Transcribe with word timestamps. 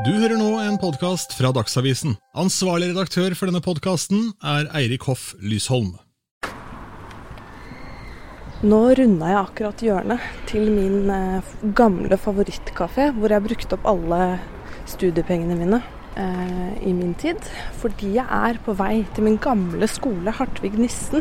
Du 0.00 0.08
hører 0.08 0.38
nå 0.40 0.54
en 0.56 0.78
podkast 0.80 1.34
fra 1.36 1.50
Dagsavisen. 1.52 2.14
Ansvarlig 2.40 2.86
redaktør 2.94 3.34
for 3.36 3.50
denne 3.50 3.60
podkasten 3.60 4.30
er 4.40 4.70
Eirik 4.78 5.04
Hoff 5.04 5.34
Lysholm. 5.44 5.90
Nå 8.64 8.78
runda 8.96 9.28
jeg 9.28 9.40
akkurat 9.42 9.84
hjørnet 9.84 10.24
til 10.48 10.64
min 10.72 11.12
eh, 11.12 11.50
gamle 11.76 12.16
favorittkafé, 12.16 13.10
hvor 13.18 13.34
jeg 13.36 13.44
brukte 13.44 13.76
opp 13.76 13.84
alle 13.92 14.22
studiepengene 14.88 15.58
mine 15.60 15.82
eh, 16.16 16.72
i 16.88 16.94
min 16.96 17.12
tid. 17.20 17.44
Fordi 17.84 18.14
jeg 18.16 18.24
er 18.24 18.62
på 18.64 18.72
vei 18.80 19.02
til 19.12 19.28
min 19.28 19.36
gamle 19.44 19.90
skole, 19.92 20.32
Hartvig 20.40 20.72
Nissen. 20.80 21.20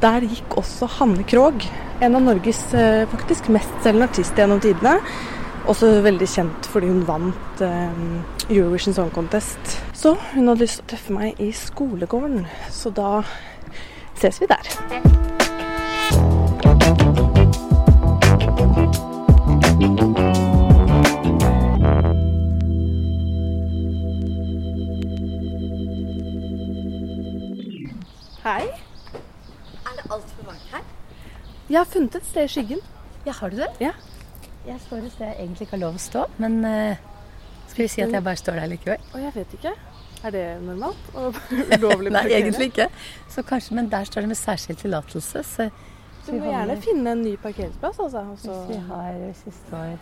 Der 0.00 0.24
gikk 0.24 0.56
også 0.64 0.88
Hanne 0.96 1.28
Krogh, 1.28 1.68
en 2.00 2.16
av 2.16 2.24
Norges 2.24 2.64
eh, 2.72 3.04
faktisk 3.12 3.52
mestselgende 3.52 4.08
artist 4.08 4.40
gjennom 4.40 4.64
tidene. 4.64 4.96
Også 5.70 5.86
veldig 6.02 6.26
kjent 6.26 6.66
fordi 6.66 6.88
hun 6.90 7.04
vant 7.06 7.60
eh, 7.62 8.00
Eurovision 8.50 8.94
Song 8.94 9.12
Contest. 9.14 9.76
Så 9.94 10.16
hun 10.34 10.48
hadde 10.50 10.64
lyst 10.64 10.80
til 10.80 10.84
å 10.84 10.90
treffe 10.90 11.14
meg 11.14 11.38
i 11.40 11.52
skolegården, 11.54 12.46
så 12.70 12.90
da 12.90 13.22
ses 14.18 14.42
vi 14.42 14.50
der. 14.50 14.66
Hei. 28.42 28.66
Er 29.86 29.92
det 29.94 30.08
altfor 30.10 30.48
varmt 30.48 30.72
her? 30.74 30.82
Jeg 31.70 31.78
har 31.78 31.86
funnet 31.86 32.18
et 32.18 32.26
sted 32.26 32.48
i 32.48 32.50
skyggen. 32.50 32.88
Ja, 33.26 33.38
har 33.38 33.54
du 33.54 33.62
det? 33.62 33.70
Ja. 33.80 33.92
Jeg 34.66 34.78
står 34.84 35.06
et 35.06 35.14
sted 35.14 35.26
jeg 35.26 35.38
egentlig 35.40 35.66
ikke 35.66 35.74
har 35.76 35.82
lov 35.82 35.96
å 35.98 36.02
stå, 36.02 36.26
men 36.42 36.60
uh, 36.62 37.00
skal 37.72 37.82
vi 37.82 37.88
si 37.90 38.02
at 38.04 38.12
jeg 38.14 38.22
bare 38.22 38.38
står 38.38 38.60
der 38.60 38.70
likevel? 38.70 39.08
Å, 39.10 39.20
jeg 39.24 39.34
vet 39.34 39.56
ikke. 39.58 39.72
Er 40.22 40.34
det 40.34 40.44
normalt? 40.62 41.08
Ulovlig 41.76 42.12
Nei, 42.14 42.26
egentlig 42.36 42.70
ikke. 42.70 42.88
Så 43.32 43.42
kanskje, 43.46 43.74
Men 43.78 43.90
der 43.90 44.06
står 44.06 44.26
det 44.26 44.32
med 44.34 44.38
særskilt 44.38 44.84
tillatelse. 44.84 45.42
Så 45.42 45.68
Du 46.28 46.36
må 46.36 46.52
gjerne 46.52 46.78
finne 46.84 47.16
en 47.16 47.24
ny 47.26 47.36
parkeringsplass, 47.42 47.98
altså. 48.06 48.26
hvis 48.36 48.68
vi 48.68 48.80
har 48.90 49.16
hvis 49.24 49.46
vi 49.48 49.54
står 49.56 49.96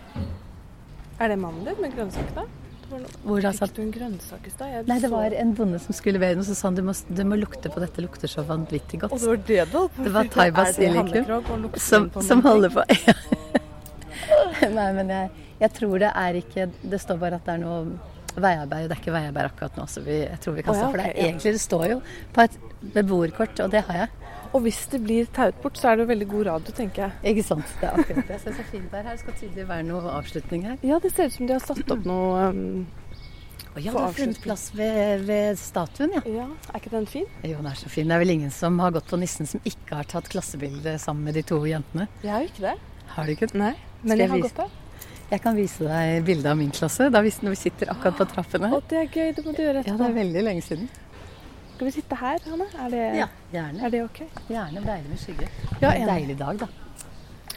Er 1.21 1.33
det 1.33 1.39
mannen 1.41 1.65
din 1.65 1.81
med 1.81 1.95
grønnsak, 1.97 2.35
da? 2.37 2.45
Hvor 2.91 3.39
da 3.39 3.53
Fikk 3.53 3.59
satt 3.61 3.77
du 3.77 3.83
en 3.85 3.93
grønnsak 3.95 4.47
i 4.49 4.51
stad? 4.51 4.89
Nei, 4.91 4.99
det 5.01 5.11
var 5.13 5.35
en 5.41 5.53
bonde 5.55 5.79
som 5.79 5.95
skulle 5.95 6.19
levere 6.19 6.41
noe, 6.41 6.47
så 6.49 6.57
sa 6.59 6.67
han 6.69 6.77
du 6.77 6.83
må, 6.83 6.95
du 7.07 7.23
må 7.29 7.39
lukte 7.39 7.71
på 7.71 7.81
dette. 7.81 8.03
Lukter 8.03 8.29
så 8.29 8.43
vanvittig 8.49 9.05
godt. 9.05 9.15
Og 9.15 9.23
det 9.23 9.31
var 9.31 9.41
det 9.47 9.67
med? 9.79 10.05
Det 10.09 10.15
var 10.17 10.31
thai 10.35 10.49
basilikum 10.57 11.71
som, 11.79 12.11
som 12.27 12.43
holder 12.43 12.75
på. 12.75 12.87
på. 12.91 13.60
Nei, 14.79 14.89
men 14.97 15.13
jeg, 15.13 15.45
jeg 15.61 15.75
tror 15.77 16.01
det 16.03 16.15
er 16.17 16.39
ikke 16.41 16.67
Det 16.83 17.01
står 17.03 17.21
bare 17.21 17.41
at 17.41 17.47
det 17.49 17.57
er 17.57 17.63
noe 17.65 17.83
veiarbeid, 18.31 18.85
og 18.85 18.91
det 18.91 18.97
er 18.97 19.03
ikke 19.03 19.15
veiarbeid 19.15 19.49
akkurat 19.49 19.79
nå, 19.79 19.87
så 19.91 20.03
vi, 20.05 20.21
jeg 20.23 20.39
tror 20.43 20.55
vi 20.57 20.65
kan 20.65 20.75
oh, 20.75 20.79
ja, 20.79 20.83
stå 20.83 20.91
for 20.93 21.01
det. 21.03 21.07
Okay, 21.11 21.19
ja. 21.19 21.29
Egentlig 21.29 21.53
det 21.57 21.63
står 21.65 21.87
jo 21.91 21.97
på 22.37 22.45
et 22.47 22.59
beboerkort, 22.95 23.63
og 23.65 23.73
det 23.73 23.83
har 23.89 23.99
jeg. 24.05 24.31
Og 24.51 24.65
hvis 24.65 24.81
det 24.91 24.99
blir 25.05 25.29
taut 25.35 25.59
bort, 25.63 25.79
så 25.79 25.91
er 25.91 25.99
det 25.99 26.07
jo 26.07 26.11
veldig 26.11 26.29
god 26.31 26.47
radio, 26.49 26.73
tenker 26.75 27.05
jeg. 27.05 27.35
Ikke 27.35 27.45
sant. 27.47 27.75
Det 27.81 27.87
er 27.87 28.01
akkurat 28.03 28.25
det. 28.25 28.33
Jeg 28.35 28.43
ser 28.43 28.57
det 28.57 28.65
er 28.65 28.71
fint 28.71 28.95
der. 28.95 29.05
Her 29.07 29.21
skal 29.21 29.37
tydelig 29.39 29.67
være 29.69 29.85
noe 29.87 30.15
avslutning 30.17 30.65
her. 30.67 30.81
Ja, 30.87 30.99
det 31.03 31.13
ser 31.15 31.31
ut 31.31 31.37
som 31.37 31.51
de 31.51 31.55
har 31.55 31.63
satt 31.63 31.93
opp 31.95 32.09
noe 32.09 32.49
um, 32.51 32.65
oh, 33.77 33.79
ja, 33.79 33.93
det 33.93 33.95
har 33.95 34.17
funnet 34.17 34.41
plass 34.43 34.65
ved, 34.75 35.27
ved 35.29 35.61
statuen, 35.61 36.17
ja. 36.19 36.25
Ja, 36.41 36.49
er 36.73 36.83
ikke 36.83 36.95
den 36.97 37.07
fin? 37.11 37.29
Jo, 37.47 37.61
den 37.61 37.71
er 37.71 37.79
så 37.79 37.93
fin. 37.93 38.11
Det 38.11 38.17
er 38.19 38.25
vel 38.25 38.35
ingen 38.35 38.55
som 38.55 38.83
har 38.83 38.97
gått 38.97 39.11
på 39.11 39.21
Nissen 39.23 39.51
som 39.51 39.63
ikke 39.71 40.01
har 40.01 40.11
tatt 40.11 40.31
klassebilde 40.33 40.97
sammen 41.03 41.31
med 41.31 41.39
de 41.39 41.47
to 41.47 41.61
jentene. 41.71 42.09
Jeg 42.25 42.35
har 42.35 42.43
jo 42.43 42.51
ikke 42.51 42.67
det. 42.67 42.77
Har 43.15 43.27
du 43.27 43.35
ikke? 43.37 43.53
Nei, 43.59 43.75
men 44.03 44.17
jeg 44.19 44.27
jeg 44.27 44.31
har 44.31 44.45
gått 44.47 44.57
der. 44.57 44.77
Jeg 45.31 45.43
kan 45.45 45.55
vise 45.55 45.87
deg 45.87 46.25
bilde 46.27 46.51
av 46.51 46.59
min 46.59 46.73
klasse 46.75 47.07
da 47.13 47.21
vi 47.23 47.31
sitter 47.31 47.93
akkurat 47.93 48.17
på 48.19 48.27
trappene. 48.33 48.71
Å, 48.75 48.81
det 48.91 48.99
er 48.99 49.07
gøy. 49.07 49.29
Det 49.37 49.45
må 49.47 49.53
du 49.55 49.63
gjøre 49.63 49.85
etterpå. 49.85 49.95
Ja, 49.95 49.99
det 50.03 50.09
er 50.11 50.17
veldig 50.19 50.43
lenge 50.49 50.65
siden. 50.67 50.89
Skal 51.75 51.87
vi 51.87 51.93
sitte 51.95 52.17
her, 52.19 52.41
Hanne? 52.51 52.67
Er 52.85 52.91
det, 52.93 53.05
Ja, 53.17 53.27
gjerne. 53.55 53.85
er 53.87 53.91
det 53.95 54.01
ok? 54.05 54.19
Gjerne 54.51 54.83
deilig 54.85 55.09
med 55.13 55.21
skygge. 55.23 55.47
Ja, 55.81 55.93
en 55.95 56.09
deilig 56.11 56.37
dag, 56.39 56.59
da. 56.59 56.69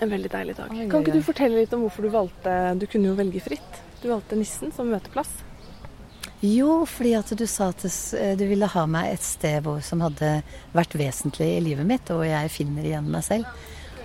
En 0.02 0.10
veldig 0.14 0.30
deilig 0.32 0.56
dag. 0.56 0.70
Oi, 0.72 0.86
Kan 0.92 1.02
ikke 1.04 1.16
du 1.18 1.26
fortelle 1.26 1.60
litt 1.64 1.74
om 1.74 1.82
hvorfor 1.86 2.06
du 2.06 2.10
valgte 2.14 2.54
Du 2.80 2.86
kunne 2.88 3.10
jo 3.12 3.18
velge 3.18 3.42
fritt. 3.44 3.82
Du 4.02 4.10
valgte 4.12 4.38
Nissen 4.38 4.72
som 4.76 4.88
møteplass. 4.92 5.32
Jo, 6.44 6.84
fordi 6.86 7.14
at 7.16 7.30
du 7.40 7.46
sa 7.48 7.70
at 7.72 7.84
eh, 7.88 8.34
du 8.36 8.44
ville 8.50 8.68
ha 8.68 8.86
meg 8.86 9.14
et 9.14 9.24
sted 9.24 9.64
hvor, 9.64 9.80
som 9.82 10.02
hadde 10.04 10.42
vært 10.76 10.96
vesentlig 11.00 11.48
i 11.58 11.62
livet 11.64 11.88
mitt, 11.88 12.10
og 12.12 12.26
jeg 12.28 12.52
finner 12.52 12.84
igjen 12.84 13.08
meg 13.12 13.24
selv. 13.24 13.48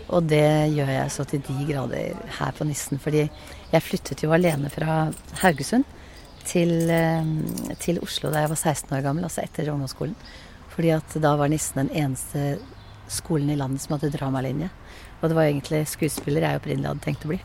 Og 0.09 0.25
det 0.25 0.73
gjør 0.73 0.91
jeg 0.95 1.13
så 1.13 1.25
til 1.29 1.43
de 1.45 1.67
grader 1.69 2.17
her 2.39 2.53
på 2.57 2.67
Nissen. 2.69 3.01
Fordi 3.03 3.27
jeg 3.73 3.85
flyttet 3.85 4.25
jo 4.25 4.33
alene 4.33 4.71
fra 4.73 5.11
Haugesund 5.43 5.85
til, 6.49 6.91
eh, 6.91 7.77
til 7.83 8.01
Oslo 8.03 8.33
da 8.33 8.45
jeg 8.45 8.53
var 8.55 8.63
16 8.63 8.97
år 8.97 9.05
gammel, 9.05 9.29
altså 9.29 9.45
etter 9.45 9.69
ungdomsskolen. 9.73 10.17
Fordi 10.73 10.95
at 10.95 11.21
da 11.21 11.35
var 11.37 11.53
Nissen 11.53 11.83
den 11.83 11.93
eneste 11.93 12.59
skolen 13.09 13.51
i 13.51 13.59
landet 13.59 13.83
som 13.83 13.97
hadde 13.97 14.13
dramalinje. 14.15 14.71
Og 15.21 15.29
det 15.29 15.37
var 15.37 15.49
egentlig 15.49 15.85
skuespiller 15.91 16.47
jeg 16.47 16.61
opprinnelig 16.61 16.93
hadde 16.93 17.05
tenkt 17.05 17.27
å 17.27 17.33
bli. 17.33 17.41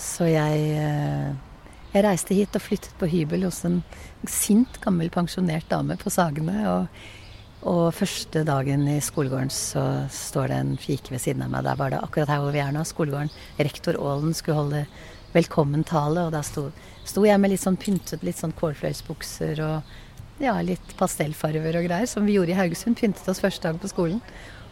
Så 0.00 0.30
jeg, 0.30 0.60
eh, 0.80 1.32
jeg 1.92 2.04
reiste 2.06 2.36
hit 2.36 2.56
og 2.56 2.64
flyttet 2.64 2.96
på 2.96 3.08
hybel 3.10 3.44
hos 3.44 3.64
en 3.68 3.82
sint, 4.24 4.80
gammel 4.80 5.10
pensjonert 5.12 5.68
dame 5.68 5.98
på 6.00 6.12
Sagene. 6.12 6.62
Og, 6.72 6.86
og 7.68 7.92
første 7.92 8.40
dagen 8.48 8.86
i 8.88 9.00
skolegården 9.04 9.50
så 9.52 9.84
står 10.12 10.48
det 10.48 10.58
en 10.62 10.76
fike 10.80 11.12
ved 11.12 11.20
siden 11.20 11.44
av 11.44 11.50
meg. 11.52 11.66
Der 11.66 11.76
var 11.76 11.92
det 11.92 12.00
akkurat 12.00 12.30
her 12.32 12.40
hvor 12.40 12.54
vi 12.54 12.62
er 12.62 12.72
nå, 12.72 12.84
skolegården. 12.88 13.32
Rektor 13.60 13.98
Aalen 14.00 14.36
skulle 14.36 14.60
holde 14.62 14.84
velkommen-tale, 15.34 16.24
og 16.26 16.32
der 16.32 16.46
sto, 16.46 16.70
sto 17.06 17.24
jeg 17.26 17.40
med 17.40 17.52
litt 17.52 17.62
sånn 17.62 17.78
pyntet, 17.80 18.24
litt 18.26 18.40
sånn 18.40 18.56
kålfløyelsbukser 18.56 19.60
og 19.66 20.40
ja, 20.40 20.54
litt 20.64 20.96
pastellfarver 20.96 21.76
og 21.76 21.84
greier, 21.84 22.08
som 22.08 22.24
vi 22.24 22.38
gjorde 22.38 22.54
i 22.54 22.58
Haugesund. 22.58 22.96
Pyntet 22.96 23.28
oss 23.28 23.42
første 23.44 23.68
dag 23.68 23.80
på 23.82 23.92
skolen. 23.92 24.22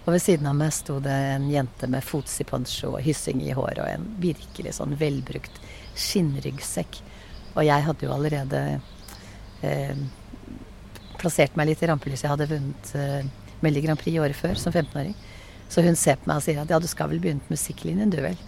Og 0.07 0.15
ved 0.15 0.23
siden 0.25 0.49
av 0.49 0.57
meg 0.57 0.73
sto 0.73 0.97
det 1.05 1.13
en 1.35 1.51
jente 1.53 1.91
med 1.93 2.07
fotsiponsjo 2.07 2.95
og 2.95 3.05
hyssing 3.05 3.43
i 3.45 3.53
håret 3.53 3.83
og 3.85 3.91
en 3.91 4.07
virkelig 4.23 4.79
sånn 4.79 4.97
velbrukt 4.97 5.61
skinnryggsekk. 5.93 7.03
Og 7.53 7.67
jeg 7.69 7.85
hadde 7.85 8.07
jo 8.07 8.15
allerede 8.15 8.63
eh, 9.61 10.01
plassert 11.19 11.57
meg 11.59 11.71
litt 11.71 11.83
i 11.83 11.91
rampelyset. 11.91 12.27
Jeg 12.27 12.33
hadde 12.35 12.49
vunnet 12.51 12.93
uh, 12.95 13.49
Melodi 13.65 13.85
Grand 13.87 14.01
Prix 14.01 14.21
året 14.23 14.39
før 14.39 14.59
som 14.61 14.73
15-åring. 14.73 15.15
Så 15.69 15.85
hun 15.85 15.99
ser 16.01 16.17
på 16.17 16.31
meg 16.31 16.41
og 16.41 16.47
sier 16.47 16.63
at 16.63 16.71
ja, 16.73 16.79
du 16.81 16.89
skal 16.89 17.11
vel 17.11 17.21
begynne 17.21 17.45
på 17.45 17.53
musikklinjen 17.53 18.13
du 18.15 18.21
vel? 18.25 18.39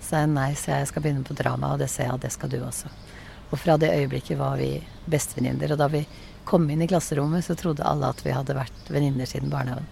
Så 0.00 0.22
jeg 0.22 0.30
nei, 0.32 0.50
så 0.56 0.78
jeg 0.78 0.88
skal 0.88 1.04
begynne 1.04 1.26
på 1.26 1.36
drama, 1.36 1.74
og 1.74 1.82
det 1.82 1.90
ser 1.92 2.08
jeg 2.08 2.16
at 2.16 2.24
det 2.24 2.32
skal 2.32 2.50
du 2.52 2.60
også. 2.64 2.88
Og 3.50 3.58
fra 3.58 3.76
det 3.82 3.90
øyeblikket 3.92 4.38
var 4.40 4.56
vi 4.56 4.78
bestevenninner. 5.10 5.74
Og 5.74 5.80
da 5.80 5.88
vi 5.92 6.04
kom 6.48 6.64
inn 6.70 6.82
i 6.82 6.88
klasserommet, 6.88 7.44
så 7.44 7.56
trodde 7.58 7.84
alle 7.86 8.08
at 8.08 8.22
vi 8.24 8.32
hadde 8.32 8.56
vært 8.56 8.88
venninner 8.88 9.28
siden 9.28 9.50
barnehagen. 9.52 9.88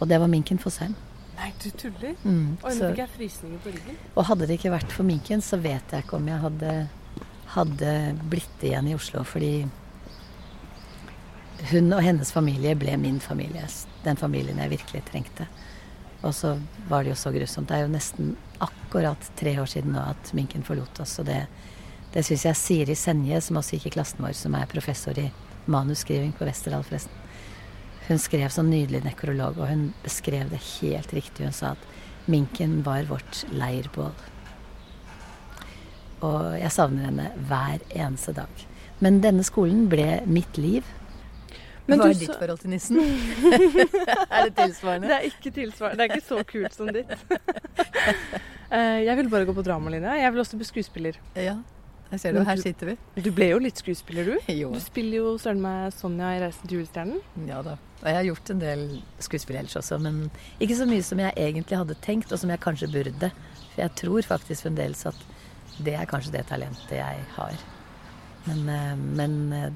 Og 0.00 0.08
det 0.08 0.18
var 0.22 0.30
Minken 0.30 0.58
Fosheim. 0.62 0.94
Nei, 1.36 1.50
du 1.62 1.68
tuller? 1.76 2.14
Mm, 2.22 2.56
Oi, 2.62 2.72
så- 2.72 2.88
fikk 2.92 3.02
jeg 3.02 3.10
frysninger 3.16 3.58
på 3.64 3.74
ryggen. 3.74 3.96
og 4.14 4.24
hadde 4.26 4.46
det 4.46 4.58
ikke 4.58 4.72
vært 4.72 4.92
for 4.92 5.04
Minken, 5.04 5.42
så 5.42 5.60
vet 5.60 5.90
jeg 5.90 6.04
ikke 6.04 6.16
om 6.16 6.28
jeg 6.28 6.38
hadde, 6.38 6.88
hadde 7.54 7.92
blitt 8.30 8.62
igjen 8.62 8.88
i 8.88 8.94
Oslo. 8.94 9.24
Fordi 9.24 9.68
hun 11.70 11.92
og 11.94 12.02
hennes 12.02 12.32
familie 12.34 12.74
ble 12.78 12.96
min 12.98 13.20
familie. 13.22 13.66
Den 14.02 14.18
familien 14.18 14.58
jeg 14.58 14.72
virkelig 14.72 15.04
trengte. 15.10 15.46
Og 16.22 16.34
så 16.34 16.54
var 16.88 17.02
det 17.02 17.12
jo 17.12 17.18
så 17.18 17.32
grusomt. 17.34 17.68
Det 17.68 17.76
er 17.76 17.86
jo 17.86 17.92
nesten 17.92 18.34
akkurat 18.62 19.30
tre 19.38 19.56
år 19.58 19.70
siden 19.70 19.94
nå 19.96 20.02
at 20.12 20.32
Minken 20.38 20.66
forlot 20.66 21.00
oss. 21.02 21.16
Og 21.22 21.26
det, 21.26 21.40
det 22.14 22.24
syns 22.26 22.46
jeg 22.46 22.58
Siri 22.58 22.96
Senje, 22.98 23.40
som 23.42 23.58
også 23.58 23.78
gikk 23.78 23.90
i 23.90 23.96
klassen 23.98 24.22
vår, 24.22 24.34
som 24.38 24.54
er 24.58 24.70
professor 24.70 25.18
i 25.18 25.28
manusskriving 25.70 26.34
på 26.38 26.46
Westerdal, 26.46 26.86
forresten. 26.86 27.18
Hun 28.08 28.18
skrev 28.18 28.50
sånn 28.50 28.70
nydelig 28.70 29.04
nekrolog, 29.04 29.60
og 29.62 29.70
hun 29.70 29.88
beskrev 30.02 30.50
det 30.50 30.62
helt 30.80 31.12
riktig. 31.14 31.46
Hun 31.46 31.54
sa 31.54 31.74
at 31.76 32.30
minken 32.30 32.80
var 32.86 33.06
vårt 33.10 33.44
leirbål. 33.54 34.14
Og 36.22 36.42
jeg 36.58 36.70
savner 36.74 37.08
henne 37.10 37.30
hver 37.48 37.82
eneste 37.90 38.34
dag. 38.36 38.66
Men 39.02 39.18
denne 39.22 39.42
skolen 39.46 39.88
ble 39.90 40.20
mitt 40.30 40.58
liv. 40.58 40.86
Men 41.90 41.98
Hva 41.98 42.08
er 42.12 42.18
ditt 42.18 42.30
så... 42.30 42.38
forhold 42.38 42.62
til 42.62 42.70
nissen? 42.70 42.98
er 44.36 44.48
det 44.48 44.54
tilsvarende? 44.56 45.10
Det 45.10 45.16
er 45.16 45.28
ikke 45.28 45.50
tilsvarende. 45.50 45.98
Det 45.98 46.04
er 46.04 46.16
ikke 46.16 46.26
så 46.28 46.42
kult 46.54 46.78
som 46.78 46.92
ditt. 46.94 47.14
Eh, 48.72 49.02
jeg 49.04 49.12
vil 49.18 49.26
bare 49.28 49.44
gå 49.44 49.52
på 49.52 49.60
dramalinja. 49.66 50.14
Jeg 50.16 50.32
vil 50.32 50.40
også 50.40 50.56
bli 50.56 50.64
skuespiller. 50.64 51.18
Ja, 51.36 51.58
jeg 52.08 52.20
ser 52.22 52.32
det. 52.32 52.44
Her 52.48 52.60
sitter 52.60 52.88
vi. 52.88 52.94
Du 53.20 53.28
ble 53.36 53.50
jo 53.50 53.58
litt 53.60 53.82
skuespiller, 53.82 54.30
du. 54.30 54.52
Jo. 54.52 54.70
Du 54.72 54.80
spiller 54.80 55.18
jo 55.18 55.34
søren 55.40 55.60
meg 55.60 55.92
Sonja 55.92 56.30
i 56.36 56.38
'Reisen 56.40 56.70
til 56.70 56.78
julestjernen'. 56.78 57.20
Ja 57.50 57.60
da. 57.66 57.74
Og 58.00 58.06
jeg 58.08 58.16
har 58.16 58.24
gjort 58.30 58.50
en 58.54 58.62
del 58.62 58.86
skuespill 59.20 59.58
ellers 59.60 59.76
også, 59.76 59.98
men 60.02 60.30
ikke 60.60 60.76
så 60.80 60.88
mye 60.88 61.04
som 61.04 61.20
jeg 61.20 61.36
egentlig 61.36 61.78
hadde 61.78 61.98
tenkt, 62.00 62.32
og 62.32 62.40
som 62.40 62.50
jeg 62.50 62.64
kanskje 62.64 62.88
burde. 62.92 63.30
For 63.74 63.84
jeg 63.84 63.94
tror 64.00 64.28
faktisk 64.32 64.66
fremdeles 64.66 65.04
at 65.12 65.20
det 65.84 65.94
er 65.94 66.08
kanskje 66.08 66.32
det 66.32 66.46
talentet 66.48 66.96
jeg 66.96 67.22
har. 67.36 67.60
Men, 68.46 68.68
eh, 68.68 68.96
men 69.20 69.52
eh, 69.52 69.70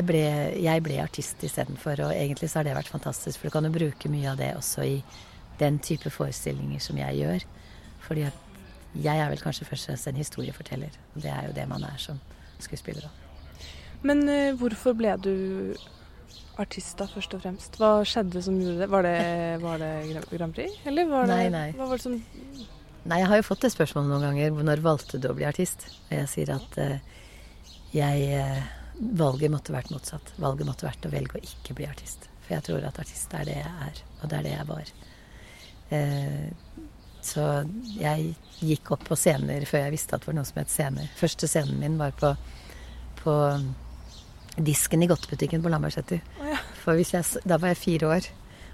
ble, 0.00 0.22
jeg 0.56 0.82
ble 0.84 0.96
artist 1.02 1.42
istedenfor, 1.44 2.00
og 2.06 2.14
egentlig 2.16 2.48
så 2.48 2.60
har 2.60 2.68
det 2.68 2.76
vært 2.78 2.88
fantastisk. 2.88 3.38
For 3.38 3.50
du 3.50 3.52
kan 3.52 3.68
jo 3.68 3.74
bruke 3.74 4.08
mye 4.08 4.30
av 4.32 4.40
det 4.40 4.54
også 4.56 4.86
i 4.88 4.94
den 5.60 5.76
type 5.84 6.10
forestillinger 6.10 6.80
som 6.80 6.96
jeg 6.96 7.18
gjør. 7.20 7.44
Fordi 8.06 8.24
at 8.30 8.38
jeg 8.96 9.20
er 9.20 9.28
vel 9.32 9.40
kanskje 9.40 9.68
først 9.68 9.88
og 9.88 9.92
fremst 9.92 10.08
en 10.08 10.20
historieforteller. 10.20 10.96
Og 11.14 11.24
det 11.24 11.32
er 11.32 11.48
jo 11.48 11.56
det 11.56 11.68
man 11.68 11.84
er 11.84 12.00
som 12.00 12.20
skuespiller. 12.60 13.08
Men 14.02 14.24
uh, 14.28 14.56
hvorfor 14.58 14.96
ble 14.98 15.12
du 15.22 15.34
artist 16.60 16.98
da, 16.98 17.06
først 17.08 17.36
og 17.36 17.44
fremst? 17.44 17.78
Hva 17.80 18.02
skjedde 18.08 18.42
som 18.44 18.58
gjorde 18.60 18.82
det? 18.82 18.90
Var 18.92 19.06
det, 19.06 19.16
var 19.62 19.80
det 19.82 19.92
Grand 20.32 20.54
Prix, 20.56 20.76
eller 20.88 21.08
var 21.10 21.28
det, 21.28 21.36
nei, 21.36 21.48
nei. 21.52 21.68
Hva 21.78 21.88
var 21.90 22.00
det 22.00 22.08
som 22.08 22.20
Nei, 23.02 23.16
jeg 23.18 23.26
har 23.32 23.40
jo 23.40 23.42
fått 23.42 23.64
det 23.64 23.72
spørsmålet 23.72 24.12
noen 24.12 24.22
ganger. 24.28 24.60
Når 24.62 24.82
valgte 24.84 25.18
du 25.18 25.24
å 25.26 25.34
bli 25.34 25.42
artist? 25.42 25.88
Og 26.04 26.12
jeg 26.14 26.28
sier 26.30 26.52
at 26.54 26.76
uh, 26.78 27.24
jeg 27.90 28.28
uh, 28.38 28.60
Valget 29.02 29.50
måtte 29.50 29.74
vært 29.74 29.90
motsatt. 29.90 30.34
Valget 30.42 30.68
måtte 30.68 30.86
vært 30.86 31.08
å 31.08 31.12
velge 31.12 31.38
å 31.38 31.42
ikke 31.42 31.74
bli 31.78 31.88
artist. 31.90 32.28
For 32.44 32.54
jeg 32.56 32.66
tror 32.68 32.86
at 32.86 33.00
artist 33.02 33.34
er 33.34 33.48
det 33.48 33.58
jeg 33.58 33.72
er, 33.88 34.02
og 34.20 34.30
det 34.30 34.38
er 34.38 34.46
det 34.46 34.52
jeg 34.54 34.68
var. 34.68 34.92
Eh, 35.92 36.48
så 37.22 37.46
jeg 37.94 38.32
gikk 38.62 38.92
opp 38.94 39.06
på 39.06 39.18
scener 39.18 39.64
før 39.68 39.84
jeg 39.84 39.94
visste 39.94 40.16
at 40.16 40.24
det 40.24 40.30
var 40.30 40.36
noe 40.38 40.48
som 40.48 40.60
het 40.62 40.72
scener. 40.72 41.10
Første 41.18 41.50
scenen 41.50 41.78
min 41.82 41.98
var 42.00 42.14
på, 42.18 42.32
på 43.22 43.34
disken 44.56 45.02
i 45.02 45.10
godtebutikken 45.10 45.62
på 45.62 45.72
Lambertseter. 45.72 46.22
Oh, 46.40 46.48
ja. 46.50 46.60
For 46.82 46.98
jeg, 46.98 47.26
da 47.46 47.58
var 47.62 47.72
jeg 47.72 47.82
fire 47.82 48.14
år. 48.16 48.30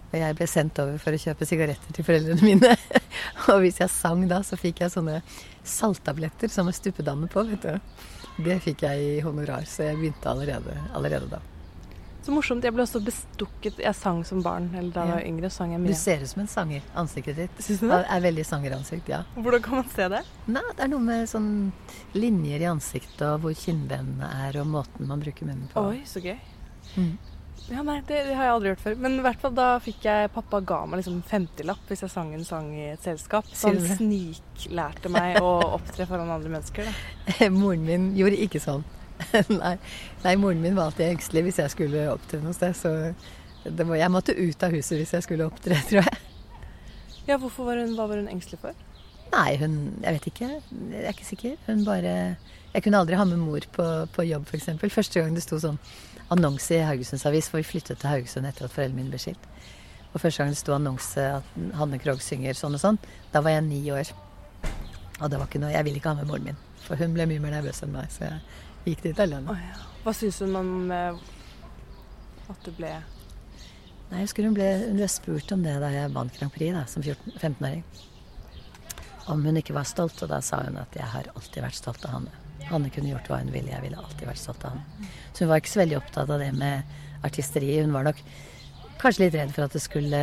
Og 0.09 0.15
jeg 0.17 0.37
ble 0.39 0.47
sendt 0.49 0.79
over 0.81 0.97
for 1.03 1.13
å 1.13 1.21
kjøpe 1.21 1.47
sigaretter 1.49 1.97
til 1.97 2.07
foreldrene 2.07 2.45
mine. 2.45 2.73
og 3.53 3.61
hvis 3.65 3.83
jeg 3.83 3.93
sang 3.93 4.25
da, 4.31 4.41
så 4.47 4.57
fikk 4.57 4.81
jeg 4.85 4.95
sånne 4.95 5.21
salttabletter 5.69 6.49
som 6.53 6.69
med 6.69 6.77
stuppedamme 6.77 7.29
på, 7.33 7.45
vet 7.51 7.67
du. 7.67 8.25
Det 8.39 8.61
fikk 8.63 8.83
jeg 8.87 9.07
i 9.19 9.21
honorar, 9.25 9.65
så 9.67 9.89
jeg 9.89 9.99
begynte 9.99 10.31
allerede, 10.31 10.75
allerede 10.95 11.29
da. 11.33 11.41
Så 12.23 12.35
morsomt. 12.35 12.65
Jeg 12.67 12.75
ble 12.77 12.83
også 12.85 13.01
bestukket 13.01 13.79
Jeg 13.81 13.95
sang 13.97 14.19
som 14.27 14.43
barn, 14.45 14.67
eller 14.77 14.91
da 14.93 15.05
jeg 15.07 15.15
var 15.15 15.23
yngre. 15.31 15.51
sang 15.51 15.71
jeg 15.73 15.81
mye. 15.81 15.95
Du 15.95 15.97
ser 15.97 16.21
ut 16.23 16.29
som 16.29 16.43
en 16.43 16.51
sanger. 16.51 16.83
Ansiktet 16.95 17.37
ditt 17.37 17.63
Synes 17.65 17.81
du 17.81 17.89
det? 17.89 18.01
er 18.05 18.21
veldig 18.21 18.45
sangeransikt, 18.45 19.09
ja. 19.09 19.23
Hvordan 19.35 19.63
kan 19.65 19.79
man 19.81 19.89
se 19.95 20.09
det? 20.13 20.21
Nei, 20.47 20.63
det 20.77 20.85
er 20.85 20.91
noe 20.93 21.01
med 21.07 21.29
sånn 21.31 21.49
linjer 22.15 22.61
i 22.61 22.69
ansiktet, 22.69 23.23
og 23.31 23.41
hvor 23.47 23.55
kinnbenene 23.57 24.29
er, 24.49 24.61
og 24.61 24.67
måten 24.67 25.09
man 25.09 25.23
bruker 25.25 25.47
munnen 25.49 25.71
på. 25.73 25.87
Oi, 25.95 26.03
så 26.05 26.21
gøy. 26.21 26.37
Mm. 26.97 27.17
Ja, 27.69 27.83
nei, 27.85 27.99
det, 28.09 28.23
det, 28.29 28.35
har 28.39 28.47
jeg 28.49 28.55
aldri 28.55 28.71
gjort 28.71 28.85
før. 28.85 28.99
Men 29.05 29.17
i 29.19 29.25
hvert 29.25 29.41
fall 29.43 29.55
da 29.57 29.67
fikk 29.85 30.07
jeg 30.09 30.31
Pappa 30.35 30.61
ga 30.65 30.79
meg 30.89 31.03
liksom 31.03 31.19
50-lapp 31.29 31.91
hvis 31.91 32.05
jeg 32.07 32.13
sang 32.13 32.31
en 32.37 32.47
sang 32.47 32.71
i 32.73 32.87
et 32.95 33.05
selskap. 33.05 33.49
Så 33.53 33.73
han 33.73 33.99
sniklærte 33.99 35.13
meg 35.13 35.41
å 35.43 35.51
opptre 35.79 36.07
foran 36.09 36.33
andre 36.33 36.53
mennesker. 36.55 36.89
Da. 36.89 37.51
Moren 37.53 37.85
min 37.89 38.09
gjorde 38.19 38.41
ikke 38.47 38.63
sånn. 38.65 38.87
nei, 39.63 39.75
nei, 40.25 40.37
moren 40.41 40.63
min 40.63 40.79
var 40.79 40.89
alltid 40.89 41.11
engstelig 41.11 41.49
hvis 41.49 41.61
jeg 41.65 41.75
skulle 41.75 42.07
opptre 42.13 42.41
noe 42.45 42.57
sted. 42.57 42.77
Så 42.79 42.95
var, 43.69 43.97
jeg 44.01 44.15
måtte 44.15 44.37
ut 44.39 44.65
av 44.65 44.75
huset 44.75 45.01
hvis 45.03 45.15
jeg 45.19 45.27
skulle 45.27 45.49
opptre, 45.51 45.79
tror 45.91 46.05
jeg. 46.05 46.25
Ja, 47.29 47.37
hvorfor 47.37 47.69
var 47.69 47.83
hun, 47.83 47.93
Hva 47.99 48.09
var 48.09 48.23
hun 48.23 48.31
engstelig 48.33 48.63
for? 48.63 48.88
Nei, 49.33 49.57
hun 49.61 49.75
Jeg 50.03 50.19
vet 50.19 50.29
ikke. 50.31 50.51
Jeg 50.93 51.03
er 51.05 51.13
ikke 51.13 51.27
sikker. 51.27 51.57
Hun 51.67 51.85
bare 51.87 52.37
Jeg 52.75 52.85
kunne 52.85 53.01
aldri 53.01 53.17
ha 53.17 53.25
med 53.25 53.41
mor 53.41 53.65
på, 53.73 53.87
på 54.13 54.27
jobb, 54.29 54.47
f.eks. 54.47 54.69
Første 54.93 55.21
gang 55.21 55.35
det 55.35 55.43
sto 55.45 55.59
sånn 55.61 55.79
annonse 56.29 56.77
i 56.77 56.85
Haugesunds 56.85 57.25
Avis, 57.27 57.49
for 57.49 57.63
vi 57.63 57.65
flyttet 57.65 58.03
til 58.03 58.11
Haugesund 58.11 58.47
etter 58.47 58.67
at 58.67 58.75
foreldrene 58.75 59.01
mine 59.01 59.13
ble 59.15 59.21
skilt. 59.23 59.47
Og 60.13 60.21
første 60.21 60.43
gang 60.43 60.53
det 60.53 60.61
sto 60.61 60.75
annonse 60.77 61.25
at 61.39 61.57
Hanne 61.79 62.01
Krogh 62.03 62.21
synger 62.25 62.57
sånn 62.57 62.77
og 62.77 62.83
sånn, 62.83 62.99
da 63.33 63.43
var 63.45 63.57
jeg 63.57 63.65
ni 63.69 63.81
år. 63.93 64.13
Og 65.19 65.31
det 65.33 65.41
var 65.41 65.49
ikke 65.49 65.61
noe 65.63 65.73
Jeg 65.73 65.87
ville 65.87 66.01
ikke 66.01 66.13
ha 66.13 66.21
med 66.21 66.29
moren 66.31 66.51
min, 66.51 66.61
for 66.85 67.01
hun 67.01 67.17
ble 67.17 67.27
mye 67.31 67.43
mer 67.43 67.57
nervøs 67.57 67.81
enn 67.85 67.95
meg. 67.97 68.13
Så 68.13 68.27
jeg 68.29 68.93
gikk 68.93 69.07
dit 69.09 69.23
alene. 69.25 69.53
Oh, 69.53 69.63
ja. 69.65 69.89
Hva 70.05 70.15
syns 70.17 70.43
hun 70.45 70.61
om 70.61 70.93
eh, 70.95 71.23
at 72.49 72.69
du 72.69 72.75
ble 72.77 72.93
Nei, 74.09 74.23
jeg 74.23 74.29
husker 74.31 74.47
hun 74.47 74.55
ble, 74.57 74.69
hun 74.87 74.97
ble 74.97 75.07
spurt 75.13 75.51
om 75.53 75.65
det 75.65 75.75
da 75.83 75.91
jeg 75.93 76.13
vant 76.15 76.37
Grand 76.39 76.53
Prix 76.55 76.73
da, 76.73 76.87
som 76.89 77.03
15-åring. 77.05 77.83
Om 79.29 79.45
hun 79.45 79.61
ikke 79.61 79.77
var 79.77 79.89
stolt, 79.89 80.21
og 80.25 80.31
da 80.31 80.41
sa 80.45 80.63
hun 80.65 80.79
at 80.81 80.95
jeg 80.97 81.09
har 81.13 81.31
alltid 81.35 81.65
vært 81.65 81.79
stolt 81.79 82.05
av 82.09 82.17
Hanne. 82.17 82.45
Hanne 82.69 82.91
kunne 82.93 83.13
gjort 83.13 83.29
hva 83.31 83.41
hun 83.43 83.53
ville. 83.53 83.73
Jeg 83.73 83.85
ville 83.85 84.01
alltid 84.01 84.29
vært 84.29 84.41
stolt 84.41 84.65
av 84.65 84.77
Hanne. 84.77 85.09
Så 85.33 85.45
hun 85.45 85.53
var 85.53 85.63
ikke 85.63 85.75
så 85.75 85.83
veldig 85.83 85.99
opptatt 86.01 86.33
av 86.33 86.43
det 86.43 86.53
med 86.57 86.95
artisteri. 87.29 87.75
Hun 87.81 87.97
var 87.97 88.09
nok 88.09 88.23
kanskje 89.03 89.27
litt 89.27 89.37
redd 89.39 89.53
for 89.55 89.69
at 89.69 89.77
det 89.77 89.85
skulle 89.85 90.23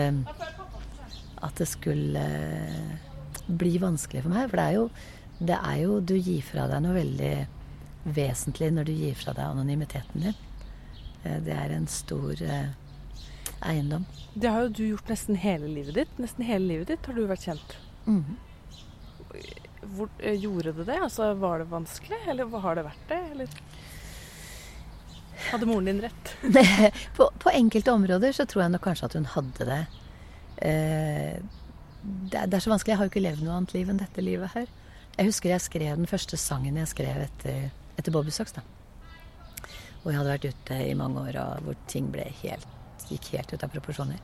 At 1.46 1.60
det 1.60 1.68
skulle 1.69 2.24
bli 3.46 3.75
vanskelig 3.81 4.24
for 4.25 4.34
meg. 4.34 4.50
For 4.50 4.60
det 4.60 4.66
er 4.66 4.78
jo, 4.80 4.88
det 5.52 5.60
er 5.60 5.78
jo 5.84 6.00
Du 6.00 6.16
gir 6.16 6.42
fra 6.46 6.66
deg 6.72 6.81
noe 6.86 6.98
veldig 6.98 7.36
vesentlig 8.16 8.72
når 8.74 8.90
du 8.90 8.94
gir 8.94 9.16
fra 9.18 9.34
deg 9.34 9.46
anonymiteten 9.50 10.28
din. 10.28 10.42
Eh, 11.24 11.40
det 11.46 11.54
er 11.54 11.74
en 11.74 11.88
stor 11.90 12.42
eh, 12.42 12.74
eiendom. 13.66 14.06
Det 14.34 14.52
har 14.52 14.68
jo 14.68 14.74
du 14.78 14.84
gjort 14.92 15.10
nesten 15.10 15.40
hele 15.42 15.69
livet 15.72 15.98
ditt. 15.98 16.19
Nesten 16.22 16.46
hele 16.46 16.68
livet 16.69 16.94
ditt 16.94 17.10
har 17.10 17.18
du 17.18 17.25
vært 17.30 17.48
kjent. 17.48 17.78
Mm. 18.06 18.36
Hvor, 19.95 20.09
eh, 20.19 20.37
gjorde 20.41 20.73
det 20.73 20.87
det? 20.87 20.99
Altså, 21.07 21.33
var 21.39 21.61
det 21.61 21.69
vanskelig, 21.71 22.21
eller 22.31 22.49
har 22.63 22.79
det 22.79 22.85
vært 22.87 23.11
det? 23.11 23.19
Eller 23.35 23.59
hadde 25.51 25.67
moren 25.69 25.85
din 25.85 26.01
rett? 26.01 26.31
på, 27.17 27.29
på, 27.39 27.51
enkelte 27.53 27.91
områder 27.91 28.31
så 28.31 28.45
tror 28.49 28.65
jeg 28.65 28.73
nok 28.73 28.85
kanskje 28.87 29.09
at 29.09 29.17
hun 29.17 29.27
hadde 29.35 29.67
det. 29.69 29.81
Eh, 30.67 31.37
det, 32.05 32.45
det, 32.45 32.57
er 32.57 32.63
så 32.63 32.71
vanskelig. 32.71 32.93
Jeg 32.93 32.99
har 33.01 33.07
jo 33.07 33.13
ikke 33.13 33.25
levd 33.25 33.43
noe 33.45 33.59
annet 33.59 33.75
liv 33.75 33.91
enn 33.91 34.01
dette 34.01 34.25
livet 34.25 34.55
her. 34.55 34.69
Jeg 35.15 35.29
husker 35.29 35.53
jeg 35.53 35.63
skrev 35.63 35.99
den 35.99 36.09
første 36.09 36.39
sangen 36.39 36.79
jeg 36.79 36.91
skrev 36.91 37.21
etter, 37.27 37.69
etter 37.95 38.15
Bobby 38.15 38.33
Socks. 38.35 38.55
da. 38.55 38.63
Hvor 40.01 40.13
jeg 40.13 40.19
hadde 40.19 40.33
vært 40.33 40.49
ute 40.51 40.79
i 40.85 40.95
mange 40.97 41.21
år, 41.23 41.39
og 41.41 41.67
hvor 41.67 41.77
ting 41.89 42.11
helt, 42.43 42.67
gikk 43.09 43.31
helt 43.35 43.53
ut 43.53 43.63
av 43.63 43.71
proporsjoner. 43.73 44.19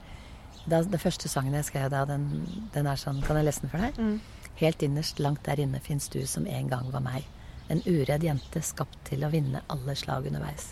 Da, 0.69 0.83
den 0.85 1.01
første 1.01 1.29
sangen 1.31 1.55
jeg 1.57 1.65
skrev 1.71 1.89
da, 1.89 2.03
den, 2.05 2.27
den, 2.75 2.85
er 2.85 2.99
sånn 2.99 3.17
Kan 3.25 3.39
jeg 3.39 3.47
lese 3.47 3.63
den 3.63 3.71
for 3.71 3.81
deg? 3.81 3.97
Mm. 3.97 4.40
Helt 4.61 4.83
innerst, 4.85 5.19
langt 5.19 5.45
der 5.45 5.59
inne, 5.59 5.79
fins 5.81 6.05
du 6.13 6.19
som 6.29 6.45
en 6.45 6.67
gang 6.69 6.91
var 6.93 7.01
meg. 7.01 7.25
En 7.73 7.79
uredd 7.89 8.21
jente 8.21 8.61
skapt 8.61 8.99
til 9.07 9.23
å 9.25 9.31
vinne 9.33 9.63
alle 9.73 9.95
slag 9.97 10.27
underveis. 10.29 10.67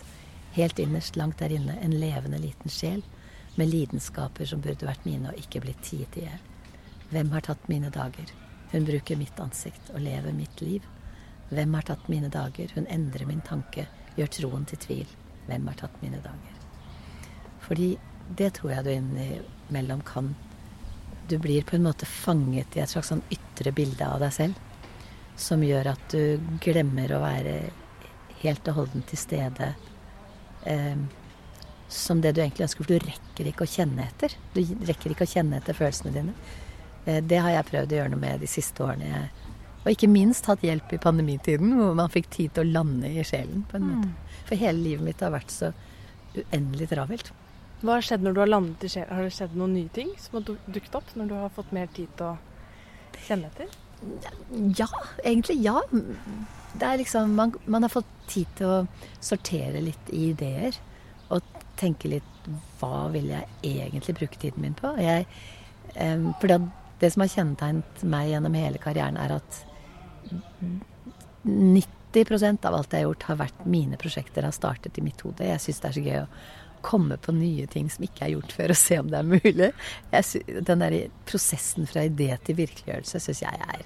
Helt 0.54 0.78
innerst, 0.78 1.16
langt 1.18 1.40
der 1.42 1.50
inne, 1.50 1.74
en 1.82 1.96
levende 1.98 2.38
liten 2.38 2.70
sjel. 2.70 3.02
Med 3.58 3.72
lidenskaper 3.72 4.46
som 4.46 4.62
burde 4.62 4.86
vært 4.86 5.08
mine 5.08 5.32
og 5.32 5.40
ikke 5.42 5.64
blitt 5.64 5.82
tiet 5.82 6.14
i 6.20 6.22
hjel. 6.28 6.44
Hvem 7.10 7.32
har 7.34 7.42
tatt 7.48 7.66
mine 7.66 7.90
dager? 7.90 8.30
Hun 8.70 8.86
bruker 8.86 9.18
mitt 9.18 9.42
ansikt 9.42 9.90
og 9.90 10.04
lever 10.04 10.38
mitt 10.38 10.62
liv. 10.62 10.86
Hvem 11.50 11.74
har 11.74 11.88
tatt 11.88 12.06
mine 12.12 12.30
dager? 12.30 12.70
Hun 12.76 12.86
endrer 12.86 13.26
min 13.26 13.42
tanke, 13.42 13.88
gjør 14.14 14.30
troen 14.36 14.70
til 14.70 14.78
tvil. 14.86 15.16
Hvem 15.48 15.66
har 15.66 15.80
tatt 15.82 15.98
mine 16.04 16.22
dager? 16.22 16.62
Fordi 17.66 17.90
det 18.38 18.52
tror 18.60 18.76
jeg 18.76 18.86
du 18.86 18.92
innimellom 18.94 20.06
kan 20.06 20.30
Du 21.30 21.36
blir 21.38 21.62
på 21.66 21.76
en 21.76 21.86
måte 21.86 22.08
fanget 22.08 22.74
i 22.74 22.82
et 22.82 22.90
slags 22.90 23.12
sånn 23.12 23.22
ytre 23.30 23.70
bilde 23.74 24.06
av 24.06 24.18
deg 24.24 24.34
selv. 24.34 24.58
Som 25.38 25.62
gjør 25.64 25.92
at 25.92 26.10
du 26.10 26.42
glemmer 26.64 27.12
å 27.14 27.22
være 27.22 27.54
helt 28.40 28.70
og 28.72 28.80
holdent 28.80 29.06
til 29.10 29.20
stede 29.20 29.68
eh, 30.68 30.96
som 31.90 32.20
det 32.22 32.34
du 32.34 32.42
egentlig 32.42 32.66
ønsker. 32.66 32.82
For 32.82 32.96
du 32.96 33.06
rekker 33.06 33.50
ikke 33.50 33.66
å 33.66 33.70
kjenne 33.70 34.08
etter. 34.08 34.34
Du 34.54 34.60
rekker 34.88 35.14
ikke 35.14 35.28
å 35.28 35.32
kjenne 35.34 35.60
etter 35.60 35.76
følelsene 35.76 36.14
dine. 36.16 36.34
Eh, 37.04 37.20
det 37.22 37.40
har 37.42 37.54
jeg 37.54 37.68
prøvd 37.70 37.94
å 37.94 38.00
gjøre 38.00 38.14
noe 38.14 38.24
med 38.24 38.42
de 38.42 38.50
siste 38.50 38.84
årene. 38.86 39.28
Og 39.80 39.92
ikke 39.94 40.10
minst 40.12 40.48
hatt 40.50 40.64
hjelp 40.64 40.92
i 40.92 41.00
pandemitiden, 41.00 41.72
hvor 41.78 41.94
man 41.96 42.12
fikk 42.12 42.28
tid 42.34 42.56
til 42.56 42.66
å 42.66 42.72
lande 42.80 43.08
i 43.08 43.24
sjelen. 43.24 43.64
på 43.70 43.78
en 43.78 43.86
måte. 43.86 44.10
Mm. 44.10 44.42
For 44.48 44.60
hele 44.60 44.82
livet 44.82 45.06
mitt 45.06 45.22
har 45.24 45.32
vært 45.32 45.54
så 45.54 45.72
uendelig 46.36 46.90
travelt. 46.90 47.32
Hva 47.80 47.96
har 47.96 48.04
skjedd 48.04 48.24
når 48.24 48.34
du 48.36 48.40
har 48.42 48.50
landet 48.50 48.84
i 48.84 48.90
sjel? 48.92 49.06
Har 49.08 49.24
det 49.24 49.32
skjedd 49.32 49.54
noen 49.56 49.76
nye 49.78 49.92
ting 49.94 50.10
som 50.20 50.38
har 50.38 50.48
dukket 50.48 50.96
opp 50.98 51.14
når 51.16 51.30
du 51.30 51.36
har 51.38 51.54
fått 51.54 51.70
mer 51.76 51.88
tid 51.96 52.10
til 52.18 52.32
å 52.32 53.20
kjenne 53.26 53.48
etter? 53.48 53.70
Ja, 54.76 54.88
egentlig 55.24 55.56
ja. 55.64 55.80
Det 55.90 56.86
er 56.86 57.00
liksom 57.00 57.34
man, 57.36 57.54
man, 57.66 57.84
har 57.84 57.92
fått 57.92 58.10
tid 58.30 58.48
til 58.58 58.68
å 58.68 58.78
sortere 59.20 59.82
litt 59.84 60.12
i 60.12 60.30
ideer. 60.34 60.76
Og 61.32 61.40
tenke 61.80 62.10
litt 62.12 62.28
hva 62.80 63.08
vil 63.12 63.30
jeg 63.32 63.48
egentlig 63.64 64.16
bruke 64.18 64.40
tiden 64.40 64.64
min 64.64 64.76
på? 64.76 64.92
Jeg, 65.00 65.26
um, 65.96 66.30
for 66.40 66.52
det, 66.52 66.60
det 67.00 67.12
som 67.14 67.24
har 67.24 67.32
kjennetegnet 67.32 68.04
meg 68.12 68.32
gjennom 68.32 68.56
hele 68.60 68.80
karrieren, 68.82 69.20
er 69.20 69.36
at 69.38 69.60
90% 71.44 72.66
av 72.68 72.76
alt 72.76 72.92
jeg 72.92 73.00
har 73.02 73.08
gjort, 73.08 73.28
har 73.28 73.40
vært 73.40 73.68
mine 73.68 74.00
prosjekter, 74.00 74.44
har 74.44 74.56
startet 74.56 74.98
i 74.98 75.04
mitt 75.04 75.20
hode. 75.24 75.46
Jeg 75.48 75.62
syns 75.64 75.80
det 75.80 75.90
er 75.90 75.96
så 75.96 76.06
gøy 76.08 76.22
å 76.24 76.30
komme 76.86 77.16
på 77.20 77.34
nye 77.36 77.66
ting 77.70 77.90
som 77.92 78.04
ikke 78.06 78.26
er 78.26 78.34
gjort 78.34 78.54
før, 78.56 78.74
og 78.74 78.80
se 78.80 78.98
om 79.00 79.10
det 79.12 79.20
er 79.20 79.28
mulig. 79.28 79.70
Jeg, 80.12 80.62
den 80.66 80.84
der 80.84 80.96
prosessen 81.28 81.88
fra 81.90 82.06
idé 82.08 82.32
til 82.46 82.58
virkeliggjørelse 82.60 83.20
syns 83.22 83.44
jeg 83.44 83.68
er 83.68 83.84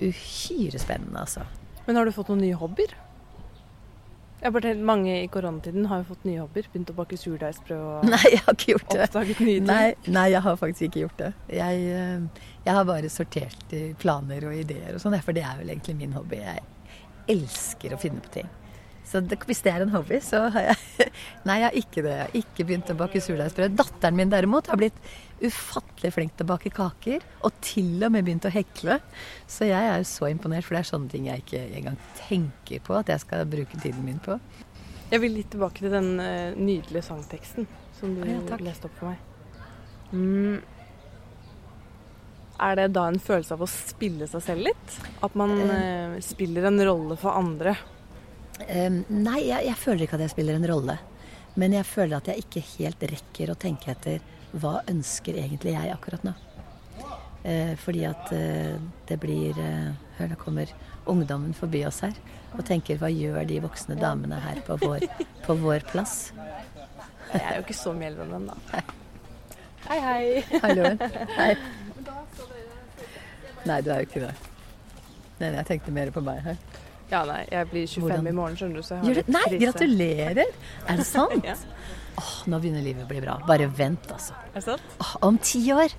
uhyre 0.00 0.80
spennende, 0.80 1.20
altså. 1.20 1.44
Men 1.86 1.98
har 1.98 2.08
du 2.08 2.14
fått 2.14 2.30
noen 2.32 2.44
nye 2.44 2.58
hobbyer? 2.58 2.92
Jeg 4.40 4.54
bare 4.54 4.62
tenker, 4.64 4.84
Mange 4.88 5.16
i 5.20 5.26
koronatiden 5.28 5.88
har 5.90 6.00
jo 6.00 6.06
fått 6.14 6.22
nye 6.24 6.40
hobbyer. 6.40 6.68
Begynt 6.72 6.92
å 6.92 6.96
bake 6.96 7.18
surdeigsbrød 7.20 7.80
og 7.80 8.06
nei, 8.14 8.22
jeg 8.32 8.40
har 8.46 8.56
ikke 8.56 8.70
gjort 8.72 8.86
det. 8.94 9.02
oppdaget 9.08 9.42
nye 9.44 9.56
ting. 9.58 9.66
Nei, 9.68 10.14
nei, 10.16 10.26
jeg 10.32 10.44
har 10.46 10.56
faktisk 10.60 10.86
ikke 10.88 11.02
gjort 11.02 11.20
det. 11.20 11.30
Jeg, 11.58 11.82
eh, 11.98 12.46
jeg 12.64 12.78
har 12.78 12.86
bare 12.88 13.12
sortert 13.12 13.74
planer 14.00 14.46
og 14.48 14.56
ideer 14.56 14.96
og 14.96 15.02
sånn, 15.02 15.18
for 15.24 15.36
det 15.36 15.44
er 15.44 15.60
vel 15.60 15.74
egentlig 15.74 15.98
min 16.00 16.16
hobby. 16.16 16.40
Jeg 16.40 16.64
elsker 17.36 17.94
å 17.94 18.00
finne 18.00 18.24
på 18.24 18.32
ting. 18.40 18.48
Så 19.06 19.22
det, 19.24 19.40
hvis 19.48 19.62
det 19.64 19.72
er 19.72 19.82
en 19.82 19.92
hobby, 19.94 20.20
så 20.22 20.44
har 20.54 20.70
jeg 20.70 21.10
Nei, 21.48 21.56
jeg 21.58 21.66
har 21.66 21.76
ikke 21.80 22.04
det. 22.04 22.12
Jeg 22.12 22.22
har 22.22 22.38
ikke 22.42 22.66
begynt 22.68 22.92
å 22.92 22.96
bake 23.00 23.22
surdeigsbrød. 23.24 23.76
Datteren 23.78 24.18
min 24.18 24.32
derimot 24.32 24.70
har 24.70 24.78
blitt 24.80 24.98
ufattelig 25.40 26.12
flink 26.14 26.36
til 26.36 26.46
å 26.46 26.50
bake 26.52 26.72
kaker. 26.74 27.24
Og 27.46 27.60
til 27.64 27.96
og 28.06 28.14
med 28.14 28.26
begynt 28.28 28.46
å 28.46 28.54
hekle. 28.54 29.00
Så 29.50 29.68
jeg 29.70 29.90
er 29.90 30.02
jo 30.02 30.08
så 30.08 30.30
imponert, 30.30 30.66
for 30.66 30.76
det 30.76 30.84
er 30.84 30.90
sånne 30.92 31.10
ting 31.12 31.30
jeg 31.30 31.44
ikke 31.44 31.62
engang 31.80 31.98
tenker 32.20 32.84
på 32.86 32.98
at 33.00 33.10
jeg 33.10 33.24
skal 33.24 33.46
bruke 33.50 33.80
tiden 33.82 34.04
min 34.06 34.20
på. 34.22 34.38
Jeg 35.10 35.24
vil 35.24 35.34
litt 35.34 35.48
tilbake 35.50 35.82
til 35.82 35.90
den 35.90 36.12
uh, 36.22 36.54
nydelige 36.54 37.02
sangteksten 37.08 37.66
som 37.98 38.12
du 38.14 38.22
ja, 38.28 38.60
leste 38.62 38.86
opp 38.86 39.00
for 39.00 39.10
meg. 39.10 39.24
Mm. 40.14 40.60
Er 42.60 42.76
det 42.76 42.90
da 42.94 43.08
en 43.08 43.18
følelse 43.22 43.56
av 43.56 43.64
å 43.64 43.70
spille 43.70 44.28
seg 44.30 44.44
selv 44.44 44.68
litt? 44.68 45.00
At 45.24 45.34
man 45.38 45.56
uh, 45.66 46.20
spiller 46.22 46.68
en 46.70 46.78
rolle 46.86 47.18
for 47.18 47.34
andre? 47.34 47.74
Um, 48.68 49.00
nei, 49.08 49.46
jeg, 49.48 49.64
jeg, 49.70 49.78
føler 49.80 50.04
ikke 50.04 50.18
at 50.18 50.26
jeg 50.26 50.34
spiller 50.34 50.58
en 50.58 50.68
rolle. 50.68 50.98
Men 51.60 51.74
jeg 51.74 51.88
føler 51.88 52.18
at 52.18 52.28
jeg 52.30 52.44
ikke 52.44 52.62
helt 52.76 53.06
rekker 53.12 53.52
å 53.52 53.58
tenke 53.58 53.90
etter 53.92 54.20
hva 54.60 54.80
ønsker 54.90 55.38
egentlig 55.40 55.74
jeg 55.76 55.94
akkurat 55.94 56.26
nå. 56.26 56.34
Uh, 57.40 57.72
fordi 57.80 58.04
at 58.04 58.32
uh, 58.36 58.76
det 59.08 59.16
blir 59.22 59.56
Hør, 60.18 60.28
nå 60.28 60.36
kommer 60.36 60.68
ungdommen 61.08 61.54
forbi 61.56 61.80
oss 61.88 62.02
her 62.04 62.12
og 62.52 62.60
tenker 62.68 62.98
hva 63.00 63.08
gjør 63.08 63.46
de 63.48 63.62
voksne 63.64 63.96
damene 63.96 64.36
her 64.42 64.60
på 64.66 64.76
vår, 64.82 65.06
på 65.46 65.56
vår 65.62 65.86
plass? 65.88 66.34
Jeg 67.30 67.40
er 67.40 67.60
jo 67.60 67.64
ikke 67.64 67.78
så 67.78 67.94
mye 67.96 68.10
eldre 68.10 68.26
enn 68.26 68.34
dem, 68.34 68.50
da. 68.50 68.82
Hei, 69.86 70.00
hei. 70.04 70.60
Hallo. 70.60 70.90
Hei. 71.38 71.54
Nei, 73.68 73.80
du 73.84 73.90
er 73.92 74.02
jo 74.02 74.08
ikke 74.08 74.26
det. 74.26 74.34
Nei, 75.40 75.50
jeg 75.56 75.66
tenkte 75.68 75.94
mer 75.94 76.12
på 76.14 76.22
meg 76.24 76.40
her. 76.44 76.60
Ja, 77.10 77.24
nei, 77.26 77.40
jeg 77.50 77.68
blir 77.72 77.86
25 77.86 78.04
Hvordan? 78.06 78.28
i 78.30 78.34
morgen, 78.36 78.56
skjønner 78.58 78.80
du, 78.80 78.86
så 78.86 78.96
jeg 78.96 79.02
har 79.04 79.18
litt 79.20 79.30
Nei, 79.34 79.44
krise. 79.48 79.60
gratulerer! 79.64 80.56
Er 80.86 81.00
det 81.00 81.06
sant? 81.08 81.46
ja. 81.50 81.56
Åh, 82.20 82.32
nå 82.52 82.60
begynner 82.62 82.84
livet 82.84 83.06
å 83.06 83.10
bli 83.10 83.22
bra. 83.24 83.38
Bare 83.48 83.68
vent, 83.74 84.10
altså. 84.14 84.36
Er 84.50 84.58
det 84.58 84.66
sant? 84.66 84.98
Åh, 85.02 85.14
om 85.26 85.38
ti 85.42 85.62
år, 85.74 85.94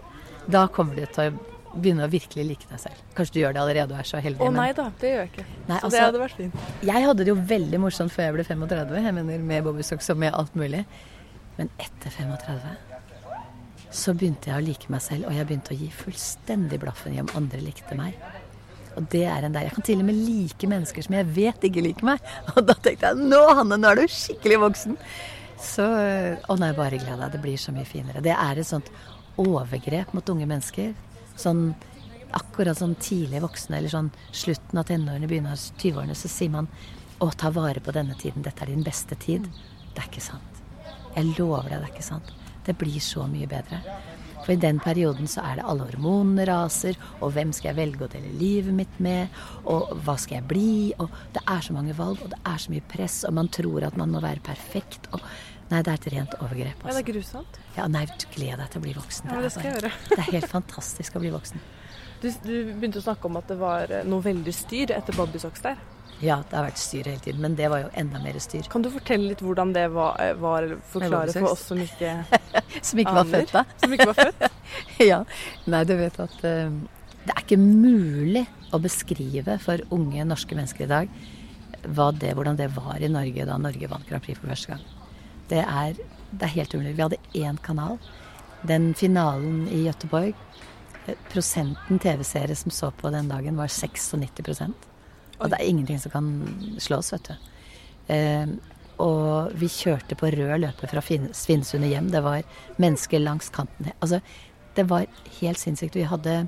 da 0.52 0.66
kommer 0.72 1.00
du 1.00 1.06
til 1.06 1.32
å 1.32 1.50
begynne 1.72 2.06
å 2.08 2.12
virkelig 2.12 2.46
like 2.48 2.70
deg 2.70 2.82
selv. 2.84 3.02
Kanskje 3.16 3.36
du 3.36 3.40
gjør 3.42 3.56
det 3.56 3.62
allerede 3.64 3.96
og 3.96 4.04
er 4.04 4.08
så 4.08 4.22
heldig. 4.24 4.44
Å 4.44 4.52
nei 4.56 4.70
da, 4.76 4.88
det 5.02 5.12
gjør 5.14 5.22
jeg 5.24 5.32
ikke. 5.32 5.46
Nei, 5.52 5.78
så 5.78 5.80
altså, 5.80 5.92
det 5.96 6.04
hadde 6.04 6.22
vært 6.24 6.38
fint. 6.40 6.70
Jeg 6.92 7.08
hadde 7.08 7.26
det 7.26 7.32
jo 7.32 7.38
veldig 7.52 7.82
morsomt 7.86 8.14
før 8.16 8.28
jeg 8.28 8.38
ble 8.38 8.48
35, 8.50 8.96
jeg 9.08 9.18
mener 9.18 9.46
med 9.52 9.68
bobbysocks 9.68 10.12
og 10.14 10.24
med 10.24 10.36
alt 10.36 10.58
mulig. 10.60 10.86
Men 11.58 11.72
etter 11.80 12.16
35 12.16 12.88
så 13.92 14.14
begynte 14.16 14.48
jeg 14.48 14.56
å 14.56 14.64
like 14.64 14.92
meg 14.92 15.04
selv, 15.04 15.28
og 15.28 15.36
jeg 15.36 15.48
begynte 15.50 15.74
å 15.76 15.78
gi 15.80 15.90
fullstendig 15.92 16.80
blaffen 16.80 17.16
i 17.16 17.20
om 17.24 17.32
andre 17.36 17.60
likte 17.60 17.98
meg. 18.00 18.16
Og 19.00 19.06
det 19.14 19.24
er 19.30 19.46
en 19.46 19.54
der. 19.56 19.68
Jeg 19.68 19.76
kan 19.78 19.86
til 19.88 20.02
og 20.04 20.08
med 20.10 20.18
like 20.26 20.68
mennesker 20.68 21.06
som 21.06 21.16
jeg 21.16 21.30
vet 21.36 21.68
ikke 21.70 21.84
liker 21.86 22.08
meg. 22.12 22.26
Og 22.56 22.66
da 22.68 22.76
tenkte 22.76 23.12
jeg 23.12 23.30
nå, 23.32 23.44
Hanne, 23.60 23.80
nå 23.80 23.92
er 23.92 24.02
du 24.02 24.12
skikkelig 24.12 24.60
voksen. 24.66 24.98
Så 25.62 25.86
Å 25.86 26.58
nei, 26.60 26.74
bare 26.78 27.00
gled 27.00 27.22
deg. 27.22 27.32
Det 27.36 27.42
blir 27.44 27.62
så 27.62 27.74
mye 27.76 27.88
finere. 27.88 28.24
Det 28.26 28.34
er 28.36 28.60
et 28.60 28.68
sånt 28.68 28.92
overgrep 29.42 30.12
mot 30.18 30.34
unge 30.34 30.48
mennesker. 30.50 30.92
Sånn 31.40 31.70
akkurat 32.36 32.78
som 32.80 32.96
tidlig 32.96 33.42
voksne, 33.44 33.78
eller 33.78 33.92
sånn 33.92 34.10
slutten 34.32 34.80
av 34.80 34.88
tenårene, 34.88 35.28
begynner 35.28 35.56
av 35.56 35.60
20-årene, 35.82 36.16
så 36.16 36.32
sier 36.32 36.54
man 36.54 36.70
å, 37.20 37.30
ta 37.36 37.52
vare 37.54 37.84
på 37.84 37.94
denne 37.96 38.16
tiden. 38.20 38.44
Dette 38.46 38.66
er 38.66 38.72
din 38.72 38.86
beste 38.86 39.18
tid. 39.20 39.48
Det 39.92 40.00
er 40.00 40.08
ikke 40.08 40.24
sant. 40.24 40.62
Jeg 41.16 41.34
lover 41.38 41.68
deg, 41.68 41.82
det 41.82 41.90
er 41.90 41.92
ikke 41.92 42.08
sant. 42.08 42.32
Det 42.66 42.78
blir 42.80 43.04
så 43.04 43.26
mye 43.30 43.50
bedre. 43.52 43.82
For 44.42 44.56
i 44.56 44.60
den 44.62 44.82
perioden 44.82 45.30
så 45.30 45.44
er 45.46 45.60
det 45.60 45.68
alle 45.70 45.88
hormonene 45.92 46.48
raser, 46.50 46.98
og 47.20 47.36
hvem 47.36 47.54
skal 47.56 47.72
jeg 47.72 47.80
velge 47.82 48.08
å 48.08 48.12
dele 48.12 48.34
livet 48.40 48.76
mitt 48.76 49.00
med, 49.04 49.32
og 49.70 49.94
hva 50.06 50.18
skal 50.22 50.40
jeg 50.40 50.50
bli, 50.50 50.74
og 50.98 51.14
det 51.36 51.46
er 51.46 51.66
så 51.66 51.76
mange 51.78 51.96
valg, 51.98 52.22
og 52.26 52.34
det 52.34 52.42
er 52.48 52.62
så 52.62 52.74
mye 52.74 52.90
press, 52.94 53.22
og 53.28 53.38
man 53.38 53.52
tror 53.54 53.88
at 53.88 53.98
man 54.00 54.14
må 54.14 54.24
være 54.24 54.44
perfekt, 54.52 55.12
og 55.16 55.24
Nei, 55.72 55.80
det 55.88 55.92
er 55.94 56.00
et 56.02 56.06
rent 56.12 56.34
overgrep. 56.44 56.82
Altså. 56.84 56.84
Ja, 56.84 56.92
det 56.92 56.92
er 56.92 56.98
altså. 56.98 57.12
grusomt. 57.14 57.60
Ja, 57.78 57.84
nei, 57.88 58.02
gled 58.34 58.58
deg 58.60 58.72
til 58.74 58.82
å 58.82 58.84
bli 58.84 58.96
voksen. 58.98 59.30
Ja, 59.32 59.38
det 59.40 59.52
skal 59.54 59.70
jeg 59.70 59.78
gjøre. 59.78 59.92
det 60.10 60.18
er 60.18 60.28
helt 60.34 60.52
fantastisk 60.52 61.16
å 61.16 61.22
bli 61.24 61.32
voksen. 61.32 61.64
Du, 62.20 62.28
du, 62.44 62.56
begynte 62.76 63.00
å 63.00 63.06
snakke 63.06 63.30
om 63.30 63.40
at 63.40 63.48
det 63.48 63.56
var 63.62 63.94
noe 64.04 64.26
veldig 64.26 64.54
styr 64.54 64.92
etter 64.98 65.16
Bobbysocks 65.16 65.64
der. 65.64 65.80
Ja, 66.22 66.38
det 66.50 66.54
har 66.54 66.68
vært 66.68 66.78
styr 66.78 67.08
hele 67.10 67.22
tiden, 67.24 67.42
men 67.42 67.58
det 67.58 67.68
var 67.74 67.82
jo 67.82 67.92
enda 67.98 68.22
mer 68.22 68.38
styr. 68.44 68.68
Kan 68.70 68.86
du 68.86 68.92
fortelle 68.94 69.32
litt 69.32 69.42
hvordan 69.42 69.74
det 69.74 69.88
var, 69.94 70.20
eh, 70.22 70.36
var 70.38 70.68
forklare 70.92 71.34
for 71.34 71.56
oss 71.56 71.66
som 71.72 71.82
ikke 71.82 72.14
Som 72.88 73.02
ikke 73.02 73.16
var 73.18 73.30
født, 73.30 73.54
da? 73.56 73.66
Som 73.82 73.96
ikke 73.96 74.10
var 74.12 74.20
født? 74.20 74.58
ja. 75.12 75.22
Nei, 75.66 75.84
du 75.90 75.96
vet 75.98 76.20
at 76.22 76.38
uh, 76.46 76.80
det 77.26 77.36
er 77.36 77.44
ikke 77.44 77.60
mulig 77.62 78.46
å 78.72 78.80
beskrive 78.82 79.58
for 79.62 79.82
unge 79.92 80.26
norske 80.30 80.58
mennesker 80.58 80.86
i 80.86 80.92
dag 80.92 81.22
det, 81.82 82.34
hvordan 82.34 82.58
det 82.58 82.68
var 82.76 83.02
i 83.02 83.10
Norge 83.10 83.46
da 83.46 83.58
Norge 83.58 83.88
vant 83.90 84.08
Grand 84.08 84.24
Prix 84.24 84.40
for 84.40 84.48
første 84.48 84.72
gang. 84.76 84.84
Det 85.50 85.64
er, 85.64 85.96
det 86.32 86.44
er 86.44 86.56
helt 86.56 86.74
umulig. 86.74 86.96
Vi 86.96 87.02
hadde 87.02 87.18
én 87.34 87.58
kanal. 87.64 87.98
Den 88.62 88.94
finalen 88.94 89.68
i 89.68 89.88
Göteborg 89.88 90.36
eh, 91.08 91.18
Prosenten 91.32 92.00
TV-seere 92.00 92.56
som 92.56 92.72
så 92.72 92.92
på 92.92 93.10
den 93.10 93.28
dagen, 93.28 93.58
var 93.58 93.68
96 93.68 94.91
og 95.42 95.50
det 95.50 95.58
er 95.60 95.70
ingenting 95.70 96.00
som 96.00 96.14
kan 96.14 96.30
slås, 96.80 97.12
vet 97.14 97.32
du. 97.32 97.50
Eh, 98.14 98.54
og 99.02 99.54
vi 99.58 99.70
kjørte 99.72 100.18
på 100.18 100.30
rød 100.30 100.60
løper 100.62 100.92
fra 100.92 101.02
Svinnsundet 101.02 101.90
hjem. 101.90 102.12
Det 102.14 102.22
var 102.24 102.44
mennesker 102.82 103.22
langs 103.22 103.50
kanten. 103.50 103.90
Altså, 104.00 104.22
det 104.76 104.86
var 104.90 105.08
helt 105.40 105.60
sinnssykt. 105.60 105.98
Vi 105.98 106.06
hadde 106.06 106.46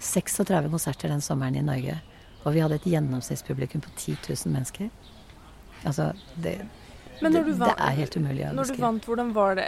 36 0.00 0.70
konserter 0.72 1.12
den 1.12 1.22
sommeren 1.22 1.56
i 1.56 1.62
Norge. 1.64 2.00
Og 2.44 2.54
vi 2.54 2.62
hadde 2.62 2.78
et 2.80 2.88
gjennomsnittspublikum 2.90 3.84
på 3.84 3.90
10 3.96 4.16
000 4.28 4.52
mennesker. 4.52 4.90
Altså, 5.84 6.12
det, 6.34 6.58
det, 7.20 7.30
vant, 7.32 7.62
det 7.62 7.72
er 7.78 7.96
helt 8.00 8.16
umulig 8.16 8.44
å 8.44 8.50
huske. 8.50 8.58
Når 8.58 8.72
du 8.72 8.82
vant, 8.82 9.08
hvordan 9.10 9.32
var 9.36 9.58
det? 9.60 9.66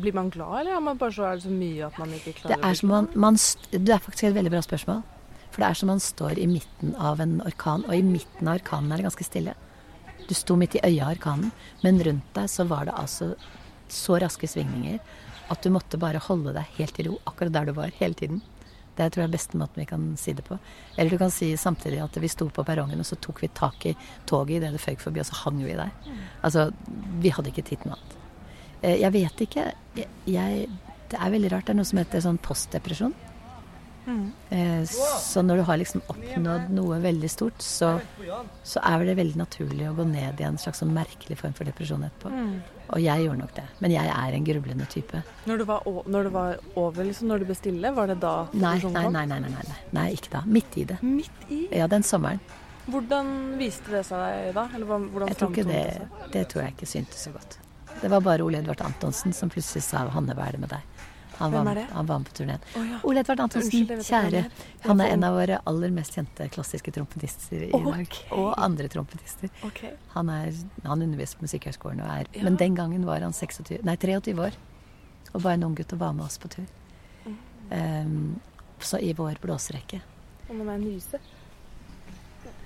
Blir 0.00 0.14
man 0.14 0.30
glad, 0.30 0.60
eller 0.60 0.76
er, 0.76 0.82
man 0.86 0.98
bare 0.98 1.12
så, 1.12 1.24
er 1.26 1.38
det 1.38 1.42
så 1.42 1.50
mye 1.50 1.86
at 1.86 1.96
man 1.98 2.12
ikke 2.14 2.32
klarer 2.38 2.60
det 2.60 2.66
er, 2.68 2.86
man, 2.86 3.08
man, 3.18 3.38
det 3.72 3.90
er 3.90 3.98
faktisk 3.98 4.28
et 4.28 4.36
veldig 4.36 4.52
bra 4.54 4.60
spørsmål. 4.62 5.00
For 5.50 5.62
det 5.62 5.70
er 5.70 5.80
som 5.80 5.90
man 5.90 6.02
står 6.02 6.38
i 6.38 6.46
midten 6.50 6.94
av 6.94 7.20
en 7.22 7.40
orkan, 7.44 7.84
og 7.88 7.96
i 7.96 8.04
midten 8.06 8.48
av 8.48 8.60
orkanen 8.60 8.92
er 8.92 9.00
det 9.00 9.08
ganske 9.08 9.26
stille. 9.26 9.56
Du 10.28 10.34
sto 10.38 10.54
midt 10.58 10.76
i 10.78 10.84
øyet 10.84 11.02
av 11.02 11.16
orkanen, 11.16 11.50
men 11.82 11.98
rundt 12.06 12.30
deg 12.36 12.50
så 12.52 12.66
var 12.70 12.86
det 12.86 12.94
altså 12.98 13.32
så 13.90 14.20
raske 14.22 14.46
svingninger 14.46 15.00
at 15.50 15.64
du 15.64 15.72
måtte 15.74 15.98
bare 15.98 16.22
holde 16.22 16.54
deg 16.54 16.76
helt 16.76 17.00
i 17.02 17.08
ro 17.08 17.16
akkurat 17.26 17.54
der 17.56 17.70
du 17.70 17.74
var, 17.74 17.90
hele 17.98 18.14
tiden. 18.14 18.38
Det 18.94 19.08
tror 19.10 19.24
jeg 19.24 19.30
er 19.30 19.34
beste 19.34 19.58
måten 19.58 19.80
vi 19.80 19.88
kan 19.88 20.04
si 20.20 20.34
det 20.36 20.44
på. 20.46 20.58
Eller 20.96 21.10
du 21.10 21.18
kan 21.18 21.32
si 21.34 21.50
samtidig 21.58 22.02
at 22.04 22.16
vi 22.22 22.30
sto 22.30 22.46
på 22.52 22.64
perrongen, 22.66 23.00
og 23.00 23.08
så 23.08 23.18
tok 23.18 23.42
vi 23.42 23.50
tak 23.54 23.86
i 23.90 23.96
toget 24.30 24.60
idet 24.60 24.74
det 24.76 24.82
føyk 24.82 25.02
forbi, 25.02 25.22
og 25.22 25.26
så 25.26 25.40
hang 25.44 25.62
vi 25.64 25.74
der. 25.78 25.90
Altså, 26.46 26.68
vi 27.22 27.32
hadde 27.34 27.50
ikke 27.50 27.66
tid 27.66 27.82
til 27.82 27.90
noe 27.90 27.98
annet. 27.98 28.16
Eh, 28.82 28.96
jeg 29.00 29.12
vet 29.16 29.42
ikke. 29.46 29.66
Jeg, 30.26 30.68
det 31.10 31.18
er 31.18 31.34
veldig 31.34 31.52
rart. 31.52 31.66
Det 31.66 31.74
er 31.74 31.80
noe 31.80 31.88
som 31.88 32.00
heter 32.02 32.24
sånn 32.24 32.40
postdepresjon. 32.44 33.16
Mm. 34.06 34.86
Så 34.86 35.42
når 35.44 35.60
du 35.60 35.62
har 35.68 35.78
liksom 35.80 36.02
oppnådd 36.10 36.70
noe 36.74 36.98
veldig 37.02 37.30
stort, 37.30 37.62
så, 37.62 37.92
så, 38.62 38.82
er 38.82 39.04
det 39.06 39.16
veldig 39.20 39.38
naturlig 39.40 39.88
å 39.90 39.94
gå 39.98 40.06
ned 40.08 40.40
i 40.40 40.46
en 40.48 40.58
slags 40.60 40.82
sånn 40.82 40.92
merkelig 40.96 41.38
form 41.40 41.54
for 41.56 41.68
depresjon 41.68 42.06
etterpå. 42.08 42.32
Mm. 42.32 42.54
Og 42.90 43.02
jeg 43.04 43.24
gjorde 43.24 43.42
nok 43.44 43.52
det. 43.54 43.66
Men 43.84 43.94
jeg 43.94 44.12
er 44.14 44.36
en 44.36 44.46
grublende 44.48 44.88
type. 44.90 45.22
Når 45.46 45.62
du 45.62 45.66
var, 45.68 45.86
når 46.10 46.26
du 46.26 46.32
var 46.34 46.64
over, 46.74 47.04
liksom, 47.06 47.30
når 47.30 47.42
du 47.42 47.50
ble 47.50 47.58
stille, 47.58 47.94
var 47.94 48.10
det 48.10 48.18
da 48.24 48.34
nei 48.52 48.76
nei, 48.82 49.06
nei, 49.14 49.26
nei, 49.30 49.38
nei, 49.44 49.54
nei, 49.54 49.78
nei, 49.96 50.08
ikke 50.16 50.34
da. 50.38 50.42
Midt 50.48 50.80
i 50.80 50.88
det. 50.90 50.98
Midt 51.06 51.46
i? 51.52 51.62
Ja, 51.82 51.90
den 51.90 52.06
sommeren. 52.06 52.42
Hvordan 52.90 53.34
viste 53.60 53.92
det 53.92 54.04
seg 54.08 54.54
da? 54.56 54.66
Eller 54.74 54.88
hvordan 54.88 55.30
jeg 55.30 55.38
tror 55.38 55.52
ikke 55.54 55.68
det, 55.68 56.30
det 56.34 56.46
tror 56.50 56.64
jeg 56.64 56.74
ikke 56.74 56.88
syntes 56.90 57.26
så 57.28 57.34
godt. 57.34 57.60
Det 58.00 58.08
var 58.08 58.22
bare 58.24 58.42
Ole 58.42 58.62
Edvard 58.62 58.80
Antonsen 58.86 59.34
som 59.36 59.50
plutselig 59.52 59.84
sa 59.84 60.06
'Hanne, 60.08 60.34
hva 60.34 60.48
er 60.48 60.56
det 60.56 60.60
med 60.60 60.72
deg'? 60.72 60.99
Han 61.40 61.52
var? 61.52 61.86
Han 61.92 62.06
var 62.06 62.18
med 62.18 62.26
på 62.28 62.32
turneen. 62.36 62.64
Oh, 62.76 62.90
ja. 62.90 62.98
Ole 63.08 63.20
Edvard 63.20 63.40
Antonsen, 63.40 63.86
kjære. 64.04 64.42
Han 64.84 65.00
er 65.00 65.14
en 65.14 65.24
av 65.24 65.36
våre 65.38 65.56
aller 65.70 65.94
mest 65.96 66.18
kjente 66.18 66.48
klassiske 66.52 66.92
trompetister 66.92 67.62
i 67.64 67.70
okay. 67.72 68.04
dag. 68.04 68.18
Og 68.36 68.50
andre 68.60 68.88
trompetister. 68.92 69.48
Okay. 69.64 69.94
Han, 70.12 70.28
er, 70.28 70.52
han 70.84 71.06
underviser 71.06 71.40
på 71.40 71.48
Musikkhøgskolen, 71.48 72.04
ja. 72.04 72.44
men 72.44 72.60
den 72.60 72.76
gangen 72.76 73.08
var 73.08 73.24
han 73.24 73.32
26, 73.32 73.80
nei, 73.88 73.96
23 73.96 74.36
år. 74.36 74.60
Og 75.32 75.40
var 75.46 75.56
en 75.56 75.64
ung 75.70 75.76
gutt 75.78 75.96
og 75.96 76.02
var 76.02 76.12
med 76.18 76.26
oss 76.26 76.36
på 76.42 76.50
tur. 76.52 76.68
Mm. 77.24 77.36
Um, 77.70 78.80
så 78.84 79.00
i 79.00 79.14
vår 79.16 79.40
blåserekke. 79.40 80.02
Og 80.50 80.58
nå 80.58 80.66
må 80.66 80.76
jeg 80.76 80.84
nyse. 80.84 81.20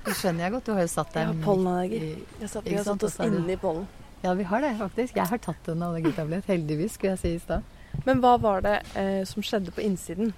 Det 0.04 0.14
skjønner 0.18 0.48
jeg 0.48 0.54
godt. 0.56 0.66
Du 0.66 0.74
har 0.74 0.82
jo 0.82 0.90
satt 0.90 1.14
deg 1.14 1.22
Jeg 1.22 1.30
har 1.30 1.44
pollenallergi. 1.46 2.10
Vi 2.42 2.74
har 2.74 2.86
satt 2.90 3.06
oss 3.06 3.20
inne 3.22 3.46
i 3.54 3.60
pollen. 3.60 3.86
Ja, 4.24 4.34
vi 4.34 4.46
har 4.48 4.60
det 4.64 4.74
faktisk. 4.78 5.16
Jeg 5.16 5.28
har 5.30 5.40
tatt 5.46 5.68
en 5.68 5.82
allergitablett. 5.84 6.46
Heldigvis, 6.48 6.96
skulle 6.96 7.14
jeg 7.14 7.22
si 7.22 7.32
i 7.36 7.40
stad. 7.42 7.73
Men 8.04 8.20
hva 8.20 8.37
var 8.40 8.64
det 8.64 8.78
eh, 9.00 9.23
som 9.28 9.44
skjedde 9.44 9.73
på 9.75 9.84
innsiden? 9.84 10.34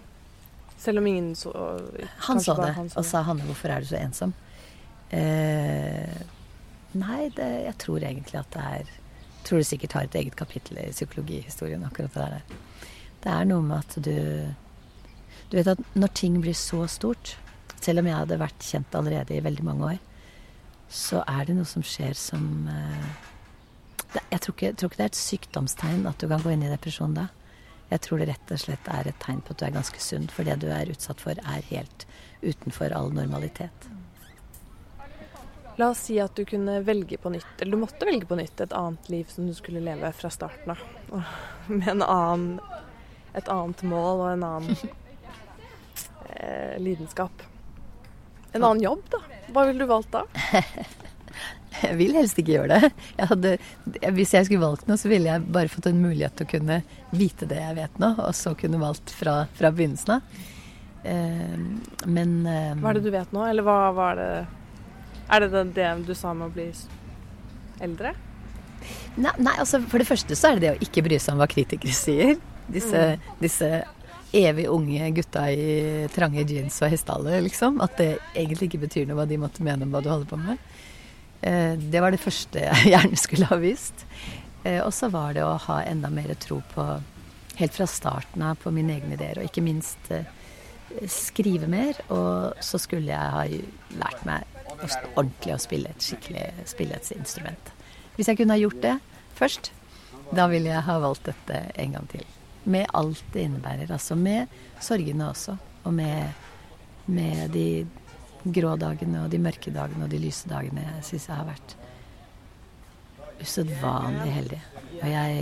Selv 0.78 1.00
om 1.00 1.06
ingen 1.08 1.34
så 1.38 1.52
Han 2.28 2.40
så 2.40 2.54
det, 2.60 2.72
han 2.76 2.90
så 2.90 3.00
og 3.00 3.04
sa 3.08 3.22
'Hanne, 3.22 3.46
hvorfor 3.48 3.72
er 3.72 3.80
du 3.80 3.86
så 3.86 3.96
ensom?' 3.96 4.34
Eh, 5.10 6.22
nei, 6.92 7.28
det, 7.36 7.46
jeg 7.64 7.74
tror 7.78 8.02
egentlig 8.02 8.40
at 8.40 8.50
det 8.52 8.62
er 8.62 8.88
tror 9.46 9.62
det 9.62 9.68
sikkert 9.68 9.94
har 9.96 10.06
et 10.06 10.18
eget 10.18 10.36
kapittel 10.36 10.80
i 10.82 10.90
psykologihistorien, 10.90 11.84
akkurat 11.86 12.14
det 12.14 12.28
der. 12.32 12.56
Det 13.22 13.32
er 13.32 13.48
noe 13.48 13.62
med 13.62 13.78
at 13.78 13.98
du 14.04 14.54
Du 15.50 15.56
vet 15.56 15.68
at 15.68 15.78
når 15.94 16.08
ting 16.08 16.40
blir 16.42 16.54
så 16.58 16.88
stort 16.90 17.36
Selv 17.80 18.00
om 18.00 18.06
jeg 18.06 18.16
hadde 18.16 18.38
vært 18.40 18.64
kjent 18.66 18.94
allerede 18.98 19.36
i 19.36 19.44
veldig 19.44 19.64
mange 19.64 19.84
år, 19.84 19.98
så 20.88 21.22
er 21.28 21.44
det 21.44 21.54
noe 21.54 21.68
som 21.68 21.82
skjer 21.82 22.14
som 22.18 22.66
eh, 22.66 23.04
det, 24.14 24.22
jeg, 24.32 24.40
tror 24.40 24.54
ikke, 24.54 24.66
jeg 24.66 24.76
tror 24.76 24.90
ikke 24.90 24.96
det 24.96 25.04
er 25.04 25.12
et 25.12 25.18
sykdomstegn 25.20 26.06
at 26.08 26.18
du 26.18 26.26
kan 26.26 26.42
gå 26.42 26.50
inn 26.50 26.64
i 26.64 26.70
depresjon 26.70 27.14
da. 27.14 27.28
Jeg 27.88 28.02
tror 28.02 28.18
det 28.18 28.30
rett 28.32 28.50
og 28.50 28.58
slett 28.58 28.88
er 28.90 29.06
et 29.06 29.18
tegn 29.22 29.42
på 29.46 29.54
at 29.54 29.60
du 29.60 29.66
er 29.68 29.76
ganske 29.76 30.00
sunn, 30.02 30.26
for 30.32 30.48
det 30.48 30.58
du 30.64 30.66
er 30.74 30.90
utsatt 30.90 31.22
for, 31.22 31.38
er 31.38 31.68
helt 31.70 32.06
utenfor 32.42 32.94
all 32.96 33.12
normalitet. 33.14 33.86
La 35.76 35.90
oss 35.92 36.06
si 36.08 36.16
at 36.20 36.34
du 36.34 36.46
kunne 36.48 36.80
velge 36.82 37.18
på 37.20 37.30
nytt, 37.30 37.60
eller 37.60 37.76
du 37.76 37.82
måtte 37.84 38.08
velge 38.08 38.26
på 38.26 38.38
nytt, 38.38 38.60
et 38.64 38.74
annet 38.74 39.10
liv 39.12 39.30
som 39.30 39.46
du 39.46 39.54
skulle 39.54 39.82
leve 39.84 40.10
fra 40.16 40.30
starten 40.32 40.72
av. 40.72 40.82
Med 41.66 41.88
en 41.94 42.02
annen, 42.02 42.60
et 43.36 43.50
annet 43.52 43.82
mål 43.86 44.24
og 44.24 44.30
en 44.32 44.46
annen 44.50 44.78
eh, 46.32 46.78
lidenskap. 46.80 47.44
En 48.52 48.64
annen 48.64 48.82
jobb, 48.82 49.04
da. 49.12 49.20
Hva 49.52 49.66
ville 49.68 49.84
du 49.84 49.90
valgt 49.90 50.16
da? 50.16 50.24
Jeg 51.82 51.96
vil 51.98 52.16
helst 52.16 52.38
ikke 52.40 52.56
gjøre 52.56 52.76
det. 52.76 52.90
Jeg 53.18 53.30
hadde, 53.32 53.54
hvis 54.16 54.34
jeg 54.36 54.48
skulle 54.48 54.64
valgt 54.64 54.88
noe, 54.88 54.98
så 55.00 55.10
ville 55.10 55.30
jeg 55.30 55.46
bare 55.54 55.72
fått 55.72 55.88
en 55.90 56.02
mulighet 56.02 56.36
til 56.38 56.48
å 56.48 56.52
kunne 56.54 56.82
vite 57.16 57.48
det 57.50 57.60
jeg 57.60 57.78
vet 57.78 57.98
nå, 58.02 58.12
og 58.22 58.36
så 58.36 58.54
kunne 58.58 58.80
valgt 58.82 59.12
fra, 59.14 59.38
fra 59.58 59.72
begynnelsen 59.74 60.16
av. 60.16 60.44
Eh, 61.06 61.56
men 62.10 62.36
eh, 62.50 62.70
Hva 62.80 62.92
er 62.92 63.00
det 63.00 63.06
du 63.06 63.12
vet 63.14 63.34
nå, 63.34 63.44
eller 63.46 63.66
hva 63.66 63.92
var 63.94 64.16
det 64.18 64.30
Er 65.30 65.44
det 65.44 65.60
det, 65.76 65.90
du 66.06 66.14
sa 66.18 66.32
med 66.34 66.48
å 66.48 66.54
bli 66.54 66.64
eldre? 67.84 68.14
Nei, 69.16 69.32
nei, 69.38 69.52
altså 69.54 69.80
for 69.86 70.02
det 70.02 70.08
første 70.08 70.36
så 70.38 70.50
er 70.50 70.58
det 70.58 70.64
det 70.64 70.72
å 70.74 70.86
ikke 70.88 71.04
bry 71.06 71.18
seg 71.22 71.36
om 71.36 71.42
hva 71.42 71.48
kritikere 71.50 71.94
sier. 71.94 72.34
Disse, 72.66 73.02
disse 73.38 73.68
evig 74.36 74.66
unge 74.68 75.10
gutta 75.16 75.46
i 75.52 76.06
trange 76.14 76.44
jeans 76.48 76.80
og 76.82 76.92
hestehale, 76.92 77.40
liksom. 77.46 77.80
At 77.84 77.96
det 78.00 78.10
egentlig 78.34 78.70
ikke 78.70 78.84
betyr 78.86 79.06
noe 79.08 79.20
hva 79.20 79.26
de 79.30 79.38
måtte 79.40 79.64
mene 79.66 79.86
om 79.86 79.94
hva 79.94 80.02
du 80.04 80.10
holder 80.12 80.28
på 80.30 80.38
med. 80.40 80.60
Eh, 81.46 81.78
det 81.78 82.02
var 82.02 82.14
det 82.14 82.22
første 82.22 82.62
jeg 82.64 82.90
gjerne 82.94 83.20
skulle 83.20 83.50
ha 83.50 83.58
visst. 83.60 84.06
Eh, 84.64 84.80
og 84.82 84.92
så 84.94 85.10
var 85.12 85.36
det 85.36 85.44
å 85.46 85.58
ha 85.68 85.82
enda 85.86 86.10
mer 86.10 86.32
tro 86.42 86.60
på, 86.72 86.86
helt 87.60 87.76
fra 87.76 87.86
starten 87.90 88.42
av, 88.42 88.58
på 88.62 88.72
mine 88.74 88.96
egne 88.98 89.14
ideer. 89.18 89.40
Og 89.40 89.50
ikke 89.50 89.64
minst 89.64 90.10
eh, 90.14 90.26
skrive 91.10 91.70
mer. 91.70 92.00
Og 92.10 92.58
så 92.64 92.80
skulle 92.82 93.12
jeg 93.12 93.34
ha 93.36 93.46
lært 94.02 94.26
meg 94.28 94.52
ordentlig 95.14 95.54
å 95.54 95.62
spille 95.62 95.92
et 95.92 96.04
skikkelig 96.04 96.66
spille. 96.68 96.98
Hvis 98.16 98.28
jeg 98.28 98.38
kunne 98.38 98.56
ha 98.56 98.60
gjort 98.60 98.82
det 98.82 98.96
først, 99.38 99.70
da 100.34 100.48
ville 100.50 100.72
jeg 100.72 100.84
ha 100.88 100.96
valgt 101.00 101.28
dette 101.30 101.60
en 101.78 101.94
gang 101.96 102.08
til. 102.10 102.26
Med 102.66 102.90
alt 102.98 103.22
det 103.32 103.46
innebærer. 103.46 103.92
Altså 103.94 104.18
med 104.18 104.50
sorgene 104.82 105.30
også. 105.30 105.54
Og 105.86 105.94
med, 105.94 106.34
med 107.06 107.54
de 107.54 107.86
grå 108.54 108.76
dagene 108.80 109.24
og 109.24 109.32
de 109.32 109.40
mørke 109.42 109.72
dagene 109.74 110.06
og 110.06 110.12
de 110.12 110.20
lyse 110.22 110.48
dagene. 110.50 110.84
Jeg 110.98 111.06
syns 111.10 111.28
jeg 111.30 111.38
har 111.38 111.48
vært 111.48 111.76
usedvanlig 113.42 114.32
heldig. 114.32 114.60
Og 115.00 115.08
jeg, 115.10 115.40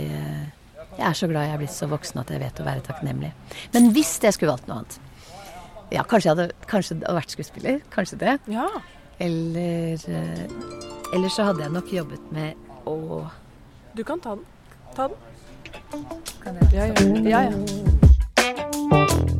jeg, 0.97 1.05
er 1.07 1.17
så 1.17 1.29
glad 1.31 1.47
jeg 1.47 1.55
er 1.55 1.61
blitt 1.61 1.75
så 1.75 1.89
voksen 1.91 2.21
at 2.21 2.33
jeg 2.33 2.43
vet 2.43 2.61
å 2.61 2.67
være 2.67 2.85
takknemlig. 2.85 3.31
Men 3.75 3.91
hvis 3.95 4.17
jeg 4.23 4.35
skulle 4.35 4.55
valgt 4.55 4.69
noe 4.71 4.81
annet 4.81 4.99
Ja, 5.93 6.01
kanskje 6.01 6.31
jeg 6.31 6.33
hadde, 6.33 6.67
kanskje 6.67 6.97
hadde 6.97 7.15
vært 7.19 7.35
skuespiller. 7.35 7.79
Kanskje 7.93 8.19
det. 8.23 8.37
Ja. 8.51 8.67
Eller 9.19 10.01
Eller 11.13 11.29
så 11.31 11.47
hadde 11.47 11.63
jeg 11.63 11.71
nok 11.71 11.93
jobbet 11.93 12.31
med 12.35 12.89
å 12.89 13.23
Du 13.95 14.03
kan 14.03 14.19
ta 14.19 14.35
den. 14.35 14.45
Ta 14.97 15.07
den. 15.07 15.17
Kan 16.43 16.59
jeg 16.59 16.73
Ja, 16.75 16.83
ja. 16.91 16.95
ja, 17.29 17.41
ja. 17.51 19.34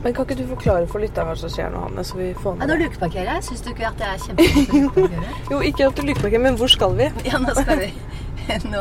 Men 0.00 0.14
kan 0.16 0.24
ikke 0.24 0.38
du 0.38 0.46
forklare 0.48 0.86
for 0.88 1.02
lytteren 1.02 1.28
hva 1.28 1.34
som 1.36 1.50
skjer 1.52 1.68
nå, 1.74 1.82
Hanne? 1.84 2.04
Så 2.08 2.16
vi 2.16 2.30
får 2.40 2.56
Ja, 2.62 2.68
nå 2.70 2.76
lukeparkerer 2.80 3.34
jeg. 3.34 3.44
Syns 3.50 3.64
du 3.66 3.68
ikke 3.74 3.90
at 3.90 3.98
det 4.00 4.06
er 4.08 4.22
kjempefint? 4.24 5.18
Jo, 5.52 5.60
ikke 5.60 5.90
at 5.90 5.98
du 5.98 6.06
lukeparkerer, 6.08 6.44
men 6.46 6.56
hvor 6.60 6.72
skal 6.72 6.96
vi? 6.96 7.10
Ja, 7.28 7.40
nå 7.42 7.52
skal 7.58 7.84
vi 7.84 7.90
nå, 8.66 8.80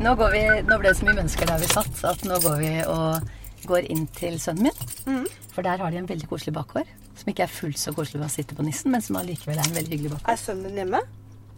nå, 0.00 0.14
går 0.16 0.30
vi 0.32 0.42
nå 0.64 0.78
ble 0.80 0.88
det 0.92 0.96
så 0.96 1.04
mye 1.04 1.18
mennesker 1.18 1.48
der 1.50 1.58
vi 1.60 1.66
satt, 1.68 1.98
at 2.08 2.22
nå 2.24 2.38
går 2.40 2.56
vi 2.62 2.70
og 2.88 3.66
går 3.68 3.88
inn 3.92 4.06
til 4.16 4.38
sønnen 4.40 4.70
min. 4.70 5.26
For 5.52 5.66
der 5.66 5.82
har 5.82 5.92
de 5.92 5.98
en 6.00 6.08
veldig 6.08 6.28
koselig 6.30 6.54
bakgård. 6.56 6.88
Som 7.18 7.28
ikke 7.34 7.44
er 7.44 7.52
fullt 7.52 7.76
så 7.76 7.92
koselig 7.92 8.22
ved 8.22 8.28
å 8.30 8.32
sitte 8.32 8.56
på 8.56 8.64
nissen, 8.64 8.94
men 8.94 9.04
som 9.04 9.18
allikevel 9.20 9.58
er 9.58 9.66
en 9.66 9.76
veldig 9.76 9.92
hyggelig 9.92 10.14
bakgård. 10.14 10.30
Er 10.32 10.40
sønnen 10.40 10.70
din 10.70 10.80
hjemme? 10.84 11.02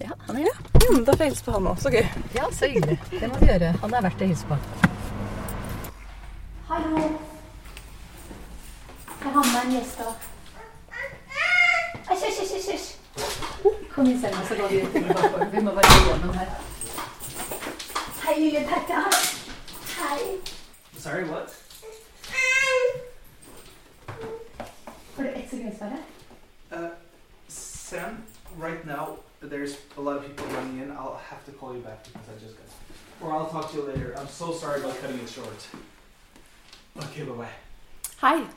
Ja, 0.02 0.16
han 0.26 0.40
er 0.40 0.48
det. 0.48 0.80
Mm, 0.88 1.04
da 1.06 1.14
får 1.14 1.22
jeg 1.22 1.30
hilse 1.34 1.46
på 1.46 1.54
han 1.54 1.68
òg. 1.70 1.82
Så 1.84 1.92
gøy. 1.94 2.08
Ja, 2.34 2.48
så 2.50 2.70
hyggelig. 2.72 2.96
Det 3.12 3.28
må 3.30 3.38
vi 3.44 3.52
gjøre. 3.52 3.74
Han 3.84 3.94
er 3.94 4.08
verdt 4.08 4.24
å 4.24 4.30
hilse 4.32 4.48
på. 4.50 4.58
Hallo. 6.72 7.04
Jeg 9.32 9.40
har 9.40 9.52
med 9.52 9.62
en 9.64 9.78
gjest 9.80 10.00
òg. 10.04 10.14
Æsj, 12.12 12.24
æsj, 12.28 12.40
æsj, 12.56 12.72
æsj. 12.72 12.88
Kom 13.94 14.06
inn, 14.06 14.20
Selma, 14.20 14.42
så 14.48 14.56
går 14.58 14.68
vi 14.68 14.80
ut 14.82 14.96
i. 14.96 15.00
Vi 15.54 15.60
må 15.64 15.70
bare 15.76 15.92
gå 15.92 16.00
gjennom 16.08 16.34
her. 16.36 16.50
Hei, 18.24 18.34
lille 18.40 18.60
Pekka. 18.72 18.98
Hei. 20.00 20.18
Sorry, 20.98 21.24
what? 21.30 21.48
Får 25.14 25.22
du 25.22 25.28
ett 25.28 25.50
sekund, 25.50 25.72
Sverre? 25.78 25.98
Uh, 26.72 26.90
Sam, 27.48 28.22
right 28.58 28.84
now 28.86 29.06
there's 29.40 29.78
a 29.96 30.00
lot 30.00 30.16
of 30.16 30.26
people 30.26 30.46
running 30.56 30.82
in. 30.82 30.90
I'll 30.90 31.20
have 31.30 31.42
to 31.46 31.52
call 31.52 31.74
you 31.74 31.80
back 31.80 32.04
because 32.04 32.28
I 32.28 32.38
just 32.44 32.56
got. 32.58 32.68
Or 33.22 33.32
I'll 33.32 33.48
talk 33.48 33.70
to 33.70 33.76
you 33.78 33.84
later. 33.92 34.14
I'm 34.18 34.28
so 34.28 34.52
sorry 34.52 34.80
about 34.80 35.00
cutting 35.00 35.20
it 35.20 35.28
short. 35.28 35.68
Okay, 36.98 37.24
bye 37.24 37.46
bye. 38.20 38.52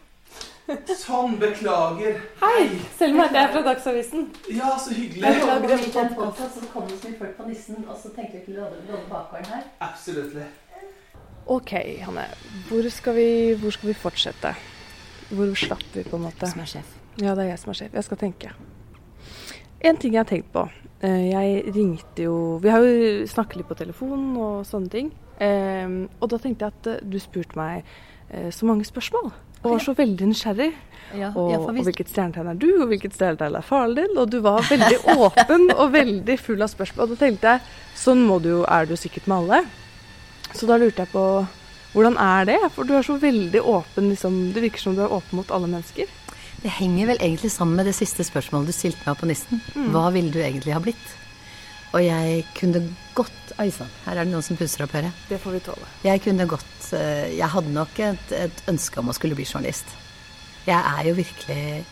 Sånn, 0.65 1.35
beklager. 1.37 2.15
Hei. 2.41 2.63
Selma, 2.97 3.27
heter 3.27 3.37
er 3.43 3.51
fra 3.53 3.61
Dagsavisen. 3.67 4.23
Ja, 4.49 4.71
så 4.81 4.95
hyggelig. 4.97 5.21
Jeg 5.21 5.43
lager 5.45 5.73
en 5.75 5.83
podcast. 5.83 6.15
podcast, 6.17 6.55
så 6.57 6.69
kom 6.73 6.87
det 6.89 6.95
så 6.97 7.11
mye 7.11 7.19
folk 7.19 7.35
på 7.37 7.45
nissen, 7.51 7.83
og 7.85 7.99
så 8.01 8.09
tenkte 8.15 8.39
vi 8.39 8.41
ikke 8.41 8.63
å 8.63 8.69
låne 8.87 9.03
bakgården 9.11 9.51
her. 9.53 9.67
Absolutt. 9.85 10.33
OK, 11.53 11.73
Hanne. 12.07 12.23
Hvor 12.71 12.87
skal 12.89 13.17
vi, 13.19 13.27
hvor 13.61 13.75
skal 13.75 13.91
vi 13.91 13.97
fortsette? 14.01 14.55
Hvor 15.29 15.53
slapp 15.59 15.85
vi, 15.93 16.01
på 16.07 16.17
en 16.17 16.25
måte? 16.25 16.49
Som 16.49 16.63
er 16.65 16.71
sjef. 16.73 16.95
Ja, 17.21 17.35
det 17.37 17.45
er 17.45 17.51
jeg 17.51 17.61
som 17.61 17.75
er 17.75 17.79
sjef. 17.83 17.93
Jeg 17.99 18.07
skal 18.09 18.21
tenke. 18.25 18.55
En 19.85 20.01
ting 20.01 20.17
jeg 20.17 20.23
har 20.23 20.29
tenkt 20.33 20.49
på. 20.55 20.65
Eh, 21.05 21.29
Jeg 21.29 21.73
ringte 21.75 22.23
jo 22.25 22.57
Vi 22.63 22.69
har 22.71 22.81
jo 22.81 23.25
snakket 23.29 23.57
litt 23.59 23.67
på 23.69 23.77
telefonen 23.77 24.33
og 24.41 24.65
sånne 24.65 24.89
ting. 24.89 25.13
Eh, 25.37 25.85
Og 26.19 26.29
da 26.31 26.39
tenkte 26.41 26.65
jeg 26.65 26.73
at 26.73 26.87
eh, 26.95 27.05
du 27.05 27.19
spurte 27.21 27.53
meg 27.59 27.85
så 28.49 28.65
mange 28.65 28.81
spørsmål. 28.83 29.27
Og 29.65 29.75
var 29.77 29.83
så 29.85 29.95
veldig 29.97 30.27
nysgjerrig. 30.31 30.71
Ja, 31.15 31.29
Og, 31.37 31.51
ja, 31.53 31.59
og 31.61 31.69
hvilket 31.77 32.09
stjernetegn 32.11 32.49
er 32.51 32.57
du, 32.59 32.67
og 32.81 32.89
hvilket 32.91 33.13
stjernetegn 33.15 33.55
er 33.59 33.65
faren 33.65 33.93
din? 33.95 34.15
Og 34.19 34.29
du 34.33 34.39
var 34.43 34.65
veldig 34.67 34.97
åpen 35.15 35.67
og 35.75 35.91
veldig 35.93 36.37
full 36.41 36.61
av 36.65 36.71
spørsmål. 36.73 37.05
Og 37.05 37.13
da 37.13 37.19
tenkte 37.25 37.53
jeg 37.53 37.61
sånn 38.01 38.25
må 38.27 38.39
du 38.43 38.49
jo, 38.49 38.63
er 38.67 38.89
du 38.89 38.95
sikkert 38.99 39.29
med 39.31 39.37
alle. 39.45 39.61
Så 40.55 40.67
da 40.69 40.77
lurte 40.81 41.05
jeg 41.05 41.11
på 41.13 41.23
hvordan 41.95 42.17
er 42.19 42.49
det? 42.49 42.57
For 42.75 42.83
du 42.83 42.91
er 42.97 43.05
så 43.07 43.15
veldig 43.21 43.61
åpen. 43.71 44.09
Liksom, 44.11 44.39
det 44.55 44.65
virker 44.65 44.81
som 44.83 44.95
du 44.97 45.03
er 45.05 45.13
åpen 45.15 45.39
mot 45.39 45.51
alle 45.55 45.69
mennesker. 45.71 46.09
det 46.65 46.71
henger 46.79 47.07
vel 47.13 47.21
egentlig 47.21 47.51
sammen 47.53 47.75
med 47.77 47.85
det 47.85 47.93
siste 47.95 48.23
spørsmålet 48.25 48.67
du 48.67 48.73
stilte 48.75 49.05
meg 49.05 49.19
på 49.19 49.27
nissen. 49.29 49.61
Hva 49.93 50.09
ville 50.11 50.33
du 50.33 50.39
egentlig 50.41 50.73
ha 50.73 50.81
blitt? 50.83 51.13
Og 51.93 52.01
jeg 52.03 52.43
kunne 52.57 52.81
godt 53.15 53.44
Oi 53.55 53.69
sann, 53.71 53.91
her 54.03 54.17
er 54.19 54.27
det 54.27 54.33
noen 54.33 54.43
som 54.43 54.57
pusser 54.59 54.83
opp, 54.83 54.91
hører. 54.97 55.13
Det 55.29 55.37
får 55.39 55.53
vi 55.55 55.61
tåle. 55.63 55.87
Jeg 56.03 56.19
kunne 56.25 56.47
godt 56.49 56.89
eh, 56.97 57.37
Jeg 57.37 57.47
hadde 57.53 57.71
nok 57.71 58.01
et, 58.03 58.33
et 58.35 58.63
ønske 58.67 58.99
om 58.99 59.11
å 59.11 59.15
skulle 59.15 59.37
bli 59.37 59.45
journalist. 59.47 59.87
Jeg 60.65 60.75
er 60.75 61.07
jo 61.07 61.13
virkelig 61.15 61.85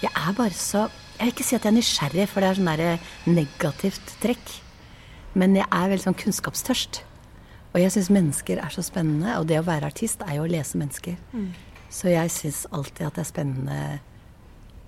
Jeg 0.00 0.10
er 0.14 0.34
bare 0.38 0.54
så 0.56 0.86
Jeg 1.18 1.26
vil 1.26 1.34
ikke 1.34 1.44
si 1.44 1.56
at 1.58 1.66
jeg 1.66 1.72
er 1.74 1.76
nysgjerrig, 1.76 2.26
for 2.30 2.40
det 2.40 2.48
er 2.48 2.60
sånn 2.60 2.70
derre 2.70 2.92
negativt 3.28 4.14
trekk. 4.22 4.54
Men 5.36 5.58
jeg 5.58 5.68
er 5.68 5.90
veldig 5.92 6.06
sånn 6.06 6.20
kunnskapstørst. 6.22 7.02
Og 7.74 7.82
jeg 7.82 7.92
syns 7.94 8.08
mennesker 8.16 8.62
er 8.64 8.72
så 8.72 8.82
spennende. 8.82 9.34
Og 9.36 9.44
det 9.50 9.58
å 9.60 9.66
være 9.66 9.90
artist 9.92 10.24
er 10.24 10.38
jo 10.38 10.46
å 10.46 10.50
lese 10.50 10.80
mennesker. 10.80 11.18
Så 11.92 12.08
jeg 12.14 12.32
syns 12.32 12.62
alltid 12.72 13.10
at 13.10 13.18
det 13.18 13.26
er 13.26 13.28
spennende 13.28 13.82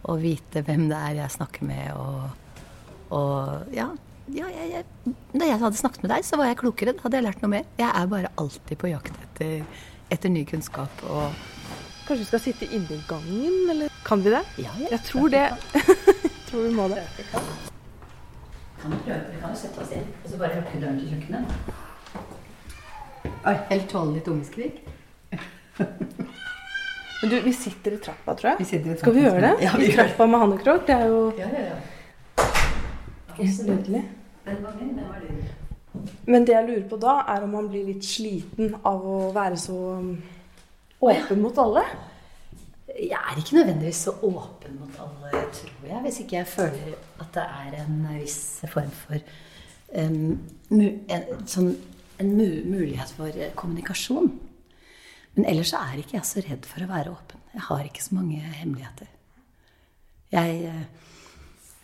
å 0.09 0.17
vite 0.19 0.65
hvem 0.67 0.89
det 0.91 0.99
er 0.99 1.19
jeg 1.21 1.35
snakker 1.37 1.69
med, 1.69 1.93
og, 1.95 2.57
og 3.15 3.77
ja. 3.77 3.91
Ja 4.31 4.47
jeg, 4.53 4.69
jeg, 4.71 5.15
da 5.33 5.49
jeg 5.49 5.59
hadde 5.63 5.77
snakket 5.81 6.05
med 6.05 6.13
deg, 6.15 6.27
så 6.27 6.39
var 6.39 6.47
jeg 6.51 6.59
klokere. 6.63 6.95
Da 6.97 7.07
hadde 7.07 7.19
jeg 7.19 7.27
lært 7.27 7.43
noe 7.43 7.51
mer. 7.51 7.65
Jeg 7.81 7.91
er 7.91 8.07
bare 8.13 8.31
alltid 8.39 8.79
på 8.79 8.91
jakt 8.93 9.19
etter, 9.27 9.65
etter 10.15 10.33
ny 10.33 10.45
kunnskap. 10.49 11.03
Og 11.09 11.33
Kanskje 12.07 12.23
vi 12.23 12.29
skal 12.29 12.43
sitte 12.43 12.67
inne 12.75 12.97
i 12.97 13.03
gangen, 13.09 13.59
eller 13.71 13.93
kan 14.07 14.23
vi 14.25 14.31
det? 14.35 14.43
ja, 14.59 14.73
jeg, 14.81 14.91
Jeg 14.91 15.03
tror 15.07 15.29
det. 15.33 15.45
Jeg 16.53 16.59
tror 16.59 16.67
vi 16.67 16.73
må 16.77 16.89
det. 16.93 17.05
Kan 18.83 18.91
du 18.91 18.97
prøve? 19.07 19.21
Vi 19.33 19.39
kan 19.41 19.55
jo 19.55 19.57
sette 19.57 19.81
oss 19.81 19.93
inn, 19.97 20.09
og 20.25 20.27
så 20.29 20.41
bare 20.41 20.59
lukke 20.59 20.81
døren 20.83 20.99
til 21.01 21.09
kjøkkenet. 21.15 21.45
Oi, 23.47 23.55
helt 23.71 23.89
tåle 23.89 24.19
litt 24.19 24.29
ungeskrik. 24.29 24.83
Men 27.23 27.31
du, 27.31 27.37
vi 27.47 27.53
sitter 27.55 27.95
i 27.95 27.99
trappa, 28.03 28.35
tror 28.35 28.51
jeg. 28.51 28.67
Vi 28.67 28.93
i 28.93 28.97
Skal 28.99 29.15
vi 29.15 29.23
gjøre 29.23 29.41
det? 29.47 29.53
Ja, 29.63 29.73
vi 29.79 29.89
I 29.89 29.95
trappa 29.95 30.27
med 30.27 30.43
Hanne 30.43 30.59
Krogh? 30.59 30.83
Det 30.87 30.95
er 30.99 31.07
jo 31.07 31.21
Ja, 31.39 31.49
ja, 31.55 31.63
ja. 31.71 31.77
Din. 33.43 34.07
Men 36.27 36.47
det 36.47 36.55
jeg 36.55 36.69
lurer 36.69 36.87
på 36.89 36.99
da, 37.03 37.19
er 37.29 37.45
om 37.45 37.55
man 37.57 37.69
blir 37.71 37.91
litt 37.91 38.07
sliten 38.07 38.77
av 38.89 39.05
å 39.07 39.19
være 39.35 39.59
så 39.61 39.79
um, 39.99 40.15
Åpen 41.03 41.41
mot 41.43 41.57
alle? 41.59 41.83
Jeg 42.93 43.19
er 43.19 43.39
ikke 43.41 43.57
nødvendigvis 43.57 44.05
så 44.07 44.13
åpen 44.23 44.77
mot 44.79 44.99
alle, 45.03 45.41
tror 45.51 45.89
jeg, 45.89 46.03
hvis 46.05 46.21
ikke 46.23 46.37
jeg 46.37 46.47
føler 46.47 46.93
at 47.25 47.33
det 47.35 47.43
er 47.43 47.75
en 47.81 47.97
viss 48.21 48.61
form 48.71 48.93
for 48.95 49.19
um, 49.99 50.37
en, 50.71 51.25
sånn, 51.51 51.73
en 52.23 52.31
mulighet 52.39 53.11
for 53.17 53.41
kommunikasjon. 53.59 54.31
Men 55.35 55.49
ellers 55.49 55.73
så 55.73 55.81
er 55.81 56.03
ikke 56.03 56.19
jeg 56.19 56.29
så 56.29 56.45
redd 56.45 56.69
for 56.69 56.85
å 56.85 56.91
være 56.93 57.17
åpen. 57.17 57.43
Jeg 57.57 57.67
har 57.67 57.89
ikke 57.89 58.05
så 58.05 58.15
mange 58.15 58.39
hemmeligheter. 58.61 59.11
Jeg, 60.33 60.65
eh, 60.65 60.85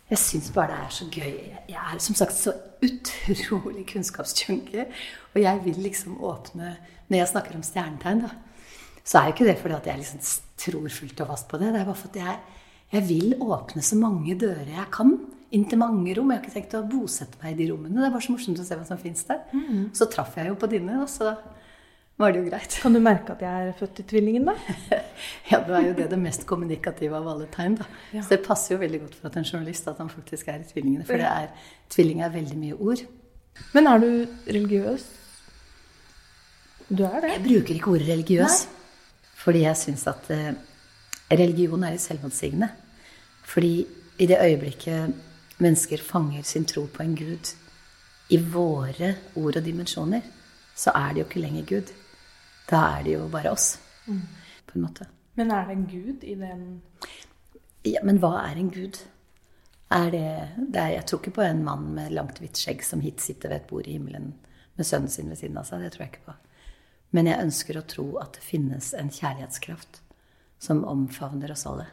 jeg 0.09 0.17
syns 0.17 0.51
bare 0.53 0.73
det 0.73 0.77
er 0.81 0.93
så 0.93 1.05
gøy. 1.13 1.33
Jeg 1.69 1.79
er 1.79 1.99
som 2.01 2.17
sagt 2.17 2.33
så 2.33 2.53
utrolig 2.81 3.85
kunnskapsjunkie. 3.91 4.87
Og 5.35 5.41
jeg 5.43 5.65
vil 5.65 5.81
liksom 5.85 6.17
åpne 6.23 6.77
Når 7.09 7.17
jeg 7.17 7.27
snakker 7.31 7.55
om 7.57 7.63
stjernetegn, 7.65 8.19
da, 8.21 8.29
så 9.01 9.17
er 9.17 9.23
jo 9.25 9.33
ikke 9.33 9.45
det 9.47 9.55
fordi 9.57 9.73
at 9.73 9.87
jeg 9.89 9.97
liksom 9.97 10.19
tror 10.61 10.89
fullt 10.93 11.21
og 11.23 11.29
fast 11.31 11.47
på 11.49 11.57
det. 11.57 11.71
Det 11.73 11.79
er 11.81 11.87
bare 11.87 11.97
fordi 11.97 12.19
jeg, 12.21 12.35
jeg 12.91 13.07
vil 13.07 13.31
åpne 13.41 13.81
så 13.81 13.97
mange 13.97 14.35
dører 14.37 14.69
jeg 14.69 14.85
kan 14.93 15.15
inn 15.49 15.65
til 15.65 15.81
mange 15.81 16.13
rom. 16.13 16.29
Jeg 16.29 16.37
har 16.37 16.45
ikke 16.45 16.53
tenkt 16.53 16.75
å 16.77 16.83
bosette 16.85 17.41
meg 17.41 17.55
i 17.55 17.63
de 17.63 17.71
rommene. 17.71 17.97
Det 17.97 18.05
er 18.05 18.13
bare 18.13 18.27
så 18.27 18.35
morsomt 18.35 18.61
å 18.61 18.67
se 18.67 18.77
hva 18.77 18.85
som 18.85 19.01
fins 19.01 19.25
der. 19.25 19.41
Mm. 19.49 19.87
Så 19.97 20.05
traff 20.13 20.37
jeg 20.37 20.51
jo 20.51 20.59
på 20.61 20.69
dine, 20.69 20.99
Da, 21.01 21.07
så 21.09 21.33
var 22.19 22.33
det 22.33 22.41
jo 22.41 22.49
greit. 22.49 22.75
Kan 22.83 22.95
du 22.95 22.99
merke 23.03 23.31
at 23.31 23.43
jeg 23.43 23.67
er 23.69 23.75
født 23.79 24.01
i 24.01 24.05
tvillingen, 24.11 24.49
da? 24.49 24.55
ja, 25.51 25.61
du 25.63 25.71
er 25.71 25.85
jo 25.87 25.93
det 25.95 26.09
det 26.11 26.19
mest 26.19 26.43
kommunikative 26.49 27.15
av 27.15 27.27
alle 27.31 27.47
tegn, 27.53 27.77
da. 27.79 27.87
Ja. 28.11 28.23
Så 28.25 28.35
det 28.35 28.41
passer 28.47 28.75
jo 28.75 28.81
veldig 28.81 28.99
godt 29.05 29.15
for 29.15 29.29
at 29.29 29.37
en 29.39 29.47
journalist 29.47 29.87
at 29.87 30.01
han 30.03 30.11
faktisk 30.11 30.49
er 30.51 30.59
i 30.59 30.67
tvillingene. 30.67 31.07
For 31.07 31.21
det 31.21 31.29
er, 31.29 31.53
tvilling 31.95 32.23
er 32.25 32.33
veldig 32.33 32.57
mye 32.59 32.75
ord. 32.75 33.05
Men 33.75 33.87
er 33.91 34.03
du 34.03 34.09
religiøs? 34.49 35.05
Du 36.89 37.05
er 37.07 37.23
det? 37.23 37.31
Jeg 37.37 37.45
bruker 37.45 37.77
ikke 37.77 37.93
ordet 37.93 38.09
religiøs. 38.09 38.59
Nei. 38.65 38.75
Fordi 39.39 39.63
jeg 39.63 39.79
syns 39.79 40.03
at 40.11 40.29
eh, 40.35 40.51
religion 41.31 41.83
er 41.87 41.95
litt 41.95 42.03
selvmotsigende. 42.03 42.67
Fordi 43.47 43.73
i 44.19 44.27
det 44.27 44.41
øyeblikket 44.43 45.15
mennesker 45.63 46.03
fanger 46.03 46.43
sin 46.43 46.67
tro 46.67 46.83
på 46.91 47.03
en 47.03 47.15
gud 47.15 47.53
i 48.29 48.37
våre 48.43 49.13
ord 49.39 49.57
og 49.57 49.65
dimensjoner, 49.65 50.21
så 50.75 50.91
er 50.95 51.13
det 51.13 51.23
jo 51.23 51.29
ikke 51.29 51.43
lenger 51.43 51.65
Gud. 51.71 51.95
Da 52.69 52.81
er 52.97 53.05
det 53.05 53.15
jo 53.15 53.27
bare 53.31 53.53
oss, 53.53 53.71
mm. 54.07 54.25
på 54.69 54.77
en 54.77 54.85
måte. 54.85 55.07
Men 55.39 55.53
er 55.55 55.65
det 55.67 55.77
en 55.77 55.87
gud 55.89 56.23
i 56.27 56.35
den 56.35 56.67
Ja, 57.87 58.03
men 58.03 58.19
hva 58.19 58.33
er 58.43 58.59
en 58.59 58.69
gud? 58.73 58.99
Er 59.89 60.11
det, 60.11 60.25
det 60.57 60.81
er, 60.81 60.89
Jeg 60.99 61.05
tror 61.07 61.21
ikke 61.21 61.37
på 61.39 61.45
en 61.47 61.63
mann 61.65 61.87
med 61.95 62.13
langt, 62.13 62.41
hvitt 62.43 62.59
skjegg 62.59 62.83
som 62.85 63.01
hit 63.01 63.23
sitter 63.23 63.49
ved 63.49 63.63
et 63.63 63.69
bord 63.71 63.87
i 63.87 63.95
himmelen 63.95 64.33
med 64.77 64.85
sønnen 64.85 65.09
sin 65.09 65.31
ved 65.31 65.39
siden 65.39 65.57
av 65.57 65.65
seg. 65.67 65.81
Det 65.81 65.93
tror 65.95 66.05
jeg 66.05 66.13
ikke 66.13 66.27
på. 66.27 66.35
Men 67.15 67.31
jeg 67.31 67.45
ønsker 67.47 67.79
å 67.79 67.87
tro 67.89 68.05
at 68.21 68.37
det 68.37 68.45
finnes 68.45 68.91
en 68.93 69.09
kjærlighetskraft 69.09 70.01
som 70.61 70.83
omfavner 70.85 71.55
oss 71.55 71.65
alle. 71.65 71.87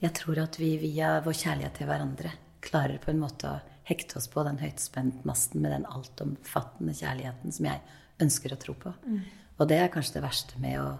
Jeg 0.00 0.12
tror 0.16 0.42
at 0.42 0.58
vi 0.60 0.74
via 0.80 1.18
vår 1.24 1.36
kjærlighet 1.38 1.78
til 1.78 1.88
hverandre 1.88 2.34
klarer 2.64 3.00
på 3.00 3.12
en 3.12 3.22
måte 3.22 3.48
å 3.48 3.60
hekte 3.88 4.18
oss 4.20 4.28
på 4.30 4.44
den 4.46 4.60
høytspentmasten 4.60 5.62
med 5.62 5.72
den 5.74 5.86
altomfattende 5.88 6.94
kjærligheten 6.96 7.54
som 7.54 7.68
jeg 7.70 7.80
ønsker 8.20 8.54
å 8.54 8.60
tro 8.60 8.74
på. 8.78 8.92
Mm. 9.06 9.22
Og 9.60 9.68
det 9.68 9.76
er 9.78 9.92
kanskje 9.92 10.16
det 10.16 10.24
verste 10.24 10.60
med 10.62 10.78
å, 10.80 10.92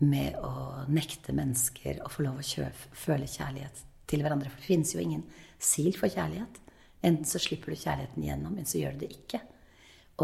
med 0.00 0.38
å 0.40 0.52
nekte 0.88 1.34
mennesker 1.36 2.00
å 2.04 2.12
få 2.12 2.24
lov 2.24 2.40
å 2.40 2.46
kjøf, 2.46 2.86
føle 2.96 3.28
kjærlighet 3.28 3.82
til 4.08 4.24
hverandre. 4.24 4.48
For 4.52 4.62
det 4.62 4.70
finnes 4.70 4.94
jo 4.94 5.02
ingen 5.02 5.26
sil 5.60 5.92
for 5.98 6.12
kjærlighet. 6.12 6.62
Enten 7.04 7.28
så 7.28 7.40
slipper 7.42 7.74
du 7.74 7.78
kjærligheten 7.78 8.24
igjennom, 8.24 8.56
eller 8.56 8.70
så 8.70 8.80
gjør 8.80 8.96
du 8.96 9.04
det 9.04 9.12
ikke. 9.18 9.42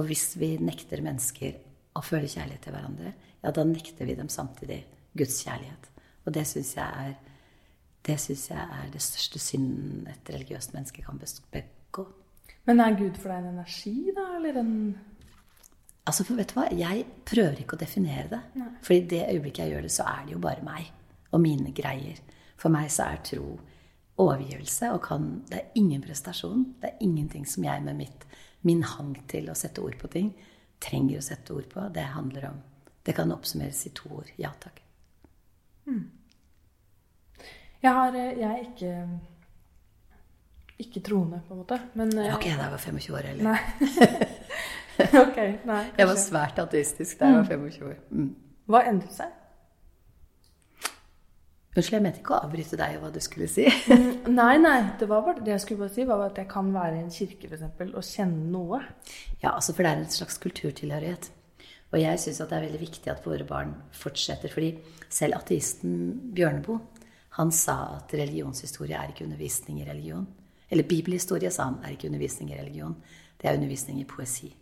Og 0.01 0.09
hvis 0.09 0.31
vi 0.41 0.55
nekter 0.65 1.05
mennesker 1.05 1.61
å 1.99 2.03
føle 2.05 2.31
kjærlighet 2.31 2.65
til 2.65 2.75
hverandre, 2.75 3.13
ja, 3.43 3.53
da 3.53 3.67
nekter 3.69 4.09
vi 4.09 4.17
dem 4.17 4.33
samtidig 4.33 4.81
Guds 5.19 5.43
kjærlighet. 5.45 5.91
Og 6.25 6.33
det 6.33 6.47
syns 6.49 6.73
jeg 6.79 7.05
er 7.07 7.15
det 8.03 8.17
syns 8.19 8.49
jeg 8.51 8.59
er 8.59 8.89
det 8.91 9.03
største 9.03 9.39
synden 9.39 10.09
et 10.11 10.31
religiøst 10.35 10.73
menneske 10.75 11.05
kan 11.05 11.21
begå. 11.21 12.09
Men 12.67 12.81
er 12.83 12.97
Gud 12.99 13.19
for 13.19 13.31
deg 13.31 13.45
en 13.45 13.53
energi, 13.53 13.95
da, 14.17 14.25
eller 14.39 14.59
en 14.59 14.73
Altså, 16.03 16.25
for 16.27 16.39
vet 16.39 16.51
du 16.51 16.57
hva? 16.59 16.69
Jeg 16.75 17.05
prøver 17.29 17.61
ikke 17.63 17.77
å 17.77 17.83
definere 17.83 18.29
det. 18.31 18.41
Nei. 18.59 18.71
For 18.83 18.97
i 18.97 19.03
det 19.07 19.23
øyeblikket 19.29 19.65
jeg 19.65 19.75
gjør 19.75 19.85
det, 19.87 19.93
så 19.95 20.07
er 20.11 20.25
det 20.27 20.35
jo 20.35 20.41
bare 20.43 20.67
meg 20.67 20.89
og 21.33 21.43
mine 21.43 21.75
greier. 21.77 22.19
For 22.59 22.75
meg 22.75 22.91
så 22.93 23.07
er 23.11 23.23
tro 23.27 23.45
overgivelse, 24.23 24.91
og 24.93 25.01
kan, 25.07 25.29
det 25.49 25.61
er 25.61 25.79
ingen 25.79 26.03
prestasjon. 26.05 26.65
Det 26.83 26.91
er 26.91 27.05
ingenting 27.07 27.47
som 27.49 27.65
jeg 27.65 27.85
med 27.87 27.97
mitt, 28.03 28.27
min 28.67 28.83
hang 28.87 29.15
til 29.31 29.49
å 29.51 29.57
sette 29.59 29.83
ord 29.83 29.97
på 29.99 30.11
ting 30.13 30.33
trenger 30.83 31.21
å 31.21 31.25
sette 31.25 31.55
ord 31.55 31.69
på. 31.71 31.87
Det 31.95 32.11
handler 32.17 32.51
om 32.51 32.61
Det 33.03 33.17
kan 33.17 33.33
oppsummeres 33.35 33.81
i 33.89 33.91
to 33.99 34.09
ord. 34.15 34.29
Ja 34.39 34.53
takk. 34.63 34.77
Mm. 35.91 36.05
Jeg, 37.83 37.91
har, 37.91 38.15
eh, 38.15 38.37
jeg 38.39 38.47
er 38.47 38.61
ikke 38.63 38.93
ikke 40.79 41.03
troende, 41.03 41.41
på 41.49 41.55
en 41.55 41.61
måte. 41.65 41.81
Men, 41.99 42.11
det 42.15 42.29
var 42.29 42.39
ikke 42.39 42.53
jeg 42.53 42.61
da 42.61 42.69
jeg 42.69 42.75
var 42.77 42.85
25 42.85 43.17
år 43.19 43.27
heller. 43.33 43.59
Nei. 45.13 45.23
ok, 45.25 45.39
nei. 45.69 45.85
Jeg 46.01 46.09
var 46.11 46.19
svært 46.21 46.59
ateistisk 46.63 47.21
da 47.21 47.31
jeg 47.31 47.39
var 47.39 47.49
25 47.53 47.87
år. 47.91 48.03
Mm. 48.11 48.29
Hva 48.73 48.83
endret 48.89 49.17
seg? 49.17 49.39
Unnskyld, 51.73 51.95
jeg 51.97 52.05
mente 52.05 52.21
ikke 52.21 52.35
å 52.37 52.43
avbryte 52.45 52.77
deg 52.77 52.99
og 52.99 53.07
hva 53.07 53.11
du 53.15 53.21
skulle 53.25 53.49
si. 53.49 53.65
Mm, 53.93 54.35
nei, 54.37 54.57
nei. 54.61 54.79
Det 55.01 55.09
var 55.09 55.23
bare 55.25 55.41
det 55.45 55.55
jeg 55.55 55.63
skulle 55.65 55.87
bare 55.87 55.95
si, 55.95 56.05
var 56.09 56.25
at 56.27 56.37
jeg 56.41 56.49
kan 56.51 56.69
være 56.75 56.99
i 56.99 57.01
en 57.01 57.13
kirke 57.13 57.49
for 57.49 57.57
eksempel, 57.57 57.95
og 57.97 58.05
kjenne 58.05 58.51
noe. 58.53 58.81
Ja, 59.41 59.55
altså 59.55 59.73
for 59.73 59.85
det 59.85 59.93
er 59.93 60.03
en 60.03 60.13
slags 60.13 60.37
kulturtilhørighet. 60.43 61.31
Og 61.93 62.01
jeg 62.01 62.21
syns 62.21 62.41
det 62.41 62.57
er 62.57 62.67
veldig 62.67 62.81
viktig 62.81 63.13
at 63.13 63.25
våre 63.25 63.47
barn 63.49 63.73
fortsetter. 63.97 64.53
Fordi 64.53 64.75
selv 65.13 65.37
ateisten 65.41 65.97
Bjørneboe, 66.37 66.81
han 67.39 67.53
sa 67.57 67.79
at 67.97 68.13
religionshistorie 68.17 68.97
er 68.97 69.13
ikke 69.13 69.25
undervisning 69.25 69.81
i 69.81 69.89
religion. 69.89 70.27
Eller 70.73 70.89
bibelhistorie, 70.89 71.51
sa 71.53 71.71
han, 71.71 71.81
er 71.85 71.97
ikke 71.97 72.09
undervisning 72.09 72.53
i 72.53 72.61
religion. 72.61 72.97
Det 73.41 73.49
er 73.49 73.57
undervisning 73.57 74.01
i 74.01 74.09
poesi. 74.09 74.53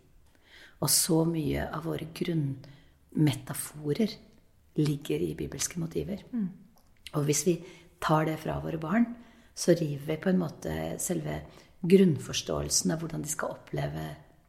Og 0.81 0.89
så 0.89 1.21
mye 1.29 1.67
av 1.69 1.85
våre 1.85 2.07
grunnmetaforer 2.17 4.15
ligger 4.81 5.19
i 5.21 5.35
bibelske 5.37 5.79
motiver. 5.81 6.23
Mm. 6.31 6.49
Og 7.17 7.25
hvis 7.27 7.45
vi 7.47 7.55
tar 8.01 8.25
det 8.29 8.39
fra 8.41 8.59
våre 8.63 8.79
barn, 8.81 9.05
så 9.53 9.75
river 9.77 10.05
vi 10.07 10.21
på 10.23 10.31
en 10.31 10.39
måte 10.41 10.75
selve 11.01 11.41
grunnforståelsen 11.81 12.93
av 12.93 13.01
hvordan 13.01 13.25
de 13.25 13.29
skal 13.29 13.57
oppleve 13.57 14.05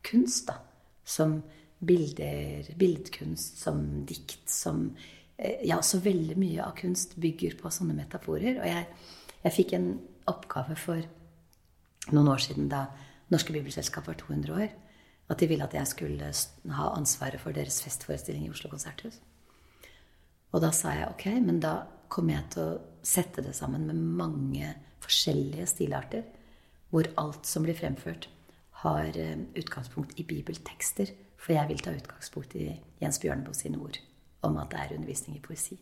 kunst. 0.07 0.47
da, 0.49 0.55
Som 1.05 1.43
bilder, 1.81 2.75
bildkunst, 2.79 3.59
som 3.59 4.05
dikt, 4.07 4.49
som 4.49 4.97
eh, 5.37 5.67
Ja, 5.67 5.83
så 5.83 5.99
veldig 5.99 6.37
mye 6.39 6.63
av 6.65 6.77
kunst 6.79 7.17
bygger 7.17 7.59
på 7.61 7.71
sånne 7.71 7.95
metaforer. 7.99 8.61
Og 8.63 8.67
jeg, 8.67 8.87
jeg 9.43 9.53
fikk 9.53 9.73
en 9.77 10.01
oppgave 10.31 10.77
for 10.79 11.03
noen 12.13 12.29
år 12.29 12.39
siden 12.39 12.71
da 12.71 12.87
Norske 13.33 13.53
Bibelselskap 13.53 14.07
var 14.07 14.15
200 14.21 14.55
år 14.55 14.71
at 15.33 15.41
de 15.41 15.49
ville 15.49 15.65
at 15.65 15.75
jeg 15.77 15.89
skulle 15.89 16.31
ha 16.77 16.89
ansvaret 16.97 17.41
for 17.41 17.57
deres 17.57 17.81
festforestilling 17.85 18.47
i 18.47 18.53
Oslo 18.53 18.71
konserthus. 18.73 19.19
Og 20.53 20.61
da 20.61 20.71
sa 20.77 20.93
jeg 20.97 21.09
ok, 21.09 21.27
men 21.41 21.61
da 21.63 21.83
kommer 22.13 22.37
jeg 22.37 22.51
til 22.53 22.67
å 22.67 22.81
sette 23.03 23.45
det 23.45 23.55
sammen 23.57 23.87
med 23.89 24.01
mange 24.21 24.75
forskjellige 25.03 25.67
stilarter, 25.71 26.27
hvor 26.93 27.09
alt 27.21 27.49
som 27.49 27.65
blir 27.65 27.79
fremført, 27.79 28.29
har 28.83 29.17
eh, 29.17 29.39
utgangspunkt 29.57 30.19
i 30.21 30.27
bibeltekster. 30.29 31.15
For 31.41 31.57
jeg 31.57 31.71
vil 31.71 31.83
ta 31.83 31.95
utgangspunkt 31.97 32.55
i 32.59 32.69
Jens 33.01 33.19
Bjørneboe 33.23 33.57
sine 33.57 33.81
ord 33.83 33.99
om 34.47 34.59
at 34.61 34.71
det 34.75 34.81
er 34.83 34.95
undervisning 34.97 35.39
i 35.39 35.43
poesi. 35.43 35.79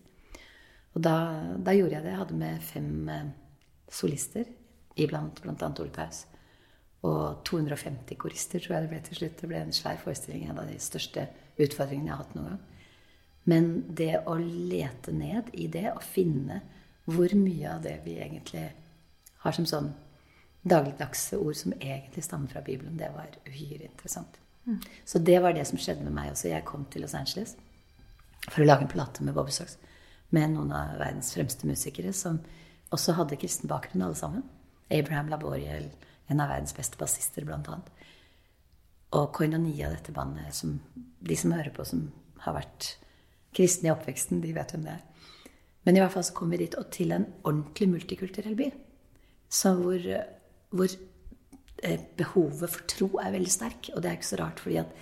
Og 0.95 1.03
da, 1.05 1.15
da 1.59 1.75
gjorde 1.75 1.97
jeg 1.97 2.05
det. 2.05 2.13
Jeg 2.13 2.21
hadde 2.21 2.41
med 2.41 2.65
fem 2.65 2.93
eh, 3.11 3.31
solister, 3.91 4.47
iblant 5.01 5.43
bl.a. 5.43 5.71
Ole 5.71 5.93
Paus. 5.95 6.25
Og 7.07 7.41
250 7.49 8.19
korister, 8.21 8.61
tror 8.61 8.77
jeg 8.77 8.85
det 8.85 8.91
ble 8.91 9.01
til 9.07 9.21
slutt. 9.21 9.39
Det 9.41 9.49
ble 9.49 9.63
en 9.65 9.73
svær 9.73 10.01
forestilling. 10.03 10.49
En 10.49 10.61
av 10.61 10.69
de 10.69 10.77
største 10.83 11.27
utfordringene 11.61 12.11
jeg 12.11 12.17
har 12.17 12.25
hatt 12.25 12.37
noen 12.37 12.51
gang. 12.53 12.61
Men 13.49 13.71
det 13.97 14.13
å 14.29 14.37
lete 14.41 15.15
ned 15.17 15.49
i 15.57 15.67
det 15.73 15.89
og 15.95 16.05
finne 16.05 16.61
hvor 17.11 17.33
mye 17.35 17.73
av 17.73 17.83
det 17.87 17.97
vi 18.05 18.19
egentlig 18.21 18.67
har 19.41 19.57
som 19.57 19.67
sånn 19.67 19.89
dagligdagse 20.69 21.39
ord 21.41 21.57
som 21.57 21.73
egentlig 21.79 22.25
stammer 22.27 22.53
fra 22.53 22.61
Bibelen, 22.61 22.99
det 23.01 23.09
var 23.15 23.33
uhyre 23.49 23.89
interessant. 23.89 24.37
Mm. 24.67 24.77
Så 25.09 25.19
det 25.25 25.39
var 25.41 25.57
det 25.57 25.65
som 25.69 25.81
skjedde 25.81 26.05
med 26.05 26.15
meg 26.15 26.35
også. 26.35 26.51
Jeg 26.53 26.67
kom 26.69 26.85
til 26.93 27.07
Los 27.07 27.17
Angeles 27.17 27.57
for 28.51 28.61
å 28.63 28.69
lage 28.69 28.85
en 28.85 28.93
plate 28.93 29.25
med 29.25 29.35
Bobby 29.37 29.55
Socks 29.57 29.79
med 30.37 30.53
noen 30.53 30.71
av 30.77 30.99
verdens 31.01 31.33
fremste 31.35 31.67
musikere 31.67 32.13
som 32.15 32.39
også 32.95 33.17
hadde 33.17 33.39
kristen 33.41 33.71
bakgrunn, 33.71 34.05
alle 34.07 34.19
sammen. 34.19 34.45
Abraham 34.91 35.31
Laboriel, 35.31 35.89
en 36.31 36.43
av 36.43 36.51
verdens 36.53 36.75
beste 36.77 36.99
bassister, 37.01 37.47
bl.a. 37.47 37.79
Og 39.19 39.31
koinonia, 39.35 39.91
dette 39.91 40.15
bandet, 40.15 40.55
som 40.55 40.79
de 40.95 41.37
som 41.37 41.55
hører 41.57 41.73
på, 41.75 41.85
som 41.87 42.09
har 42.45 42.57
vært 42.57 42.95
kristne 43.57 43.91
i 43.91 43.93
oppveksten, 43.93 44.43
de 44.43 44.55
vet 44.55 44.75
hvem 44.75 44.87
det 44.87 44.95
er. 44.95 45.07
Men 45.87 45.97
i 45.97 46.03
hvert 46.03 46.15
fall 46.15 46.27
så 46.29 46.37
kom 46.37 46.53
vi 46.53 46.61
dit, 46.63 46.77
og 46.79 46.91
til 46.95 47.15
en 47.17 47.27
ordentlig 47.43 47.89
multikulturell 47.91 48.57
by. 48.59 48.69
Så 49.51 49.75
hvor, 49.81 50.05
hvor 50.71 50.93
eh, 51.83 52.03
behovet 52.21 52.71
for 52.71 52.87
tro 52.91 53.09
er 53.23 53.35
veldig 53.35 53.53
sterk. 53.53 53.91
Og 53.95 54.03
det 54.03 54.11
er 54.11 54.19
ikke 54.19 54.31
så 54.31 54.41
rart, 54.43 54.63
fordi 54.63 54.79
at 54.85 54.95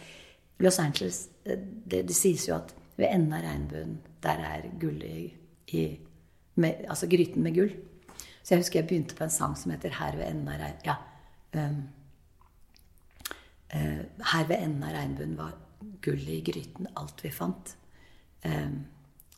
Los 0.64 0.78
Angeles 0.80 1.26
eh, 1.44 1.58
det, 1.58 2.06
det 2.08 2.16
sies 2.16 2.48
jo 2.48 2.56
at 2.56 2.72
ved 2.98 3.10
enden 3.12 3.36
av 3.36 3.44
regnbuen, 3.44 3.98
der 4.24 4.40
er 4.42 4.70
gullet 4.80 5.36
i 5.76 5.84
med, 6.58 6.88
Altså 6.88 7.06
gryten 7.06 7.44
med 7.44 7.54
gull. 7.54 7.76
Så 8.42 8.54
jeg 8.54 8.64
husker 8.64 8.80
jeg 8.80 8.88
begynte 8.88 9.14
på 9.14 9.26
en 9.26 9.30
sang 9.30 9.54
som 9.56 9.70
heter 9.70 9.92
'Her 9.92 10.16
ved 10.16 10.26
enden 10.26 10.48
av 10.48 10.60
regnbuen'. 10.60 10.86
Ja. 10.86 10.96
Um, 11.56 11.82
uh, 13.74 14.02
her 14.32 14.48
ved 14.48 14.58
enden 14.58 14.84
av 14.84 14.94
regnbuen 14.96 15.36
var 15.38 15.56
gullet 16.04 16.34
i 16.38 16.42
gryten 16.44 16.90
alt 16.98 17.24
vi 17.24 17.32
fant. 17.32 17.74
Um, 18.44 18.82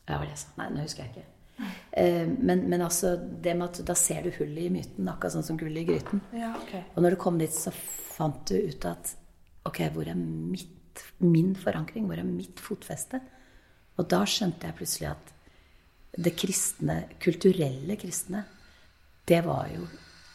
hva 0.05 0.17
var 0.19 0.27
det 0.27 0.35
jeg 0.35 0.43
sa? 0.43 0.55
Nei, 0.59 0.69
nå 0.73 0.85
husker 0.85 1.05
jeg 1.05 1.13
ikke. 1.13 1.27
Uh, 1.61 2.27
men, 2.41 2.65
men, 2.67 2.81
altså, 2.81 3.15
det 3.15 3.55
med 3.57 3.69
at 3.69 3.81
da 3.87 3.95
ser 3.97 4.25
du 4.25 4.31
hullet 4.39 4.67
i 4.67 4.73
myten, 4.73 5.09
akkurat 5.11 5.37
sånn 5.37 5.47
som 5.51 5.59
gullet 5.59 5.83
i 5.83 5.89
gryten. 5.93 6.23
Ja, 6.35 6.53
okay. 6.59 6.85
Og 6.95 7.05
når 7.05 7.15
du 7.15 7.21
kom 7.21 7.39
dit, 7.41 7.55
så 7.55 7.73
fant 7.73 8.43
du 8.49 8.57
ut 8.57 8.87
at 8.89 9.15
ok, 9.67 9.83
hvor 9.93 10.09
er 10.09 10.17
mitt, 10.17 11.05
min 11.23 11.53
forankring? 11.57 12.07
Hvor 12.09 12.19
er 12.19 12.27
mitt 12.27 12.59
fotfeste? 12.61 13.21
Og 13.99 14.07
da 14.09 14.23
skjønte 14.27 14.67
jeg 14.67 14.77
plutselig 14.79 15.11
at 15.11 15.31
det 16.21 16.33
kristne, 16.35 16.97
kulturelle 17.23 17.95
kristne, 17.99 18.43
det 19.27 19.43
var 19.45 19.69
jo 19.71 19.85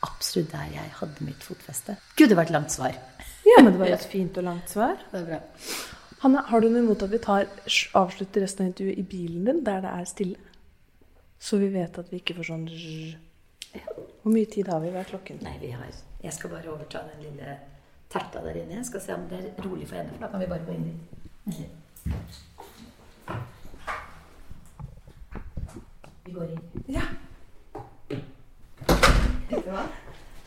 absolutt 0.06 0.52
der 0.54 0.72
jeg 0.72 0.94
hadde 1.00 1.26
mitt 1.26 1.44
fotfeste. 1.44 1.98
Gud, 2.16 2.30
det 2.30 2.38
var 2.38 2.48
et 2.48 2.54
langt 2.54 2.72
svar. 2.74 2.96
Ja, 3.46 3.60
men 3.62 3.72
det 3.74 3.80
var 3.82 3.92
et 3.94 4.08
fint 4.10 4.38
og 4.40 4.46
langt 4.48 4.72
svar. 4.72 4.96
Det 5.12 5.20
er 5.20 5.28
bra. 5.28 5.40
Hanne, 6.22 6.42
har 6.48 6.60
du 6.60 6.68
noe 6.70 6.82
imot 6.82 7.02
at 7.04 7.12
vi 7.12 7.20
tar, 7.22 7.46
avslutter 8.00 8.42
resten 8.42 8.64
av 8.64 8.70
intervjuet 8.72 8.98
i 8.98 9.04
bilen 9.06 9.44
din, 9.46 9.62
der 9.66 9.82
det 9.84 9.92
er 9.92 10.08
stille? 10.08 10.38
Så 11.38 11.60
vi 11.60 11.68
vet 11.74 11.98
at 12.00 12.08
vi 12.10 12.16
ikke 12.22 12.38
får 12.38 12.48
sånn 12.48 12.64
Hvor 14.22 14.32
mye 14.32 14.48
tid 14.50 14.70
har 14.72 14.80
vi? 14.80 14.88
Hva 14.94 15.02
er 15.02 15.10
klokken? 15.10 15.42
Nei, 15.44 15.58
vi 15.60 15.70
har 15.76 15.90
Jeg 16.22 16.32
skal 16.32 16.50
bare 16.50 16.72
overta 16.72 17.04
den 17.12 17.26
lille 17.26 17.58
terta 18.10 18.40
der 18.42 18.56
inne. 18.62 18.78
Jeg 18.80 18.88
skal 18.88 19.04
se 19.04 19.14
om 19.14 19.28
det 19.30 19.42
er 19.42 19.62
rolig 19.66 19.86
for 19.90 20.00
henne, 20.00 20.10
for 20.14 20.24
da 20.24 20.32
kan 20.32 20.40
vi 20.40 20.48
bare 20.50 20.64
gå 20.66 20.72
inn 20.72 20.88
dit. 20.88 21.00
Vi 26.26 26.32
går 26.34 26.56
inn. 26.56 26.64
Ja. 26.90 27.04
Vet 29.46 29.62
du 29.62 29.70
hva? 29.70 29.84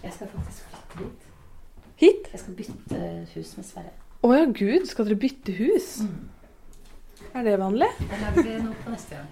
Jeg 0.03 0.11
skal 0.15 0.29
faktisk 0.33 0.63
flytte 0.71 1.03
dit. 1.03 1.27
Hit? 1.99 2.29
Jeg 2.33 2.39
skal 2.41 2.55
bytte 2.57 2.97
hus 3.33 3.51
med 3.59 3.67
Sverre. 3.67 3.93
Å 4.19 4.31
ja, 4.35 4.45
gud. 4.51 4.87
Skal 4.89 5.07
dere 5.07 5.19
bytte 5.19 5.55
hus? 5.55 5.91
Er 7.31 7.45
det 7.45 7.53
vanlig? 7.61 7.87
Det 7.99 8.19
lager 8.19 8.43
vi 8.43 8.55
noe 8.63 8.75
på 8.83 8.91
neste 8.91 9.15
gang. 9.15 9.29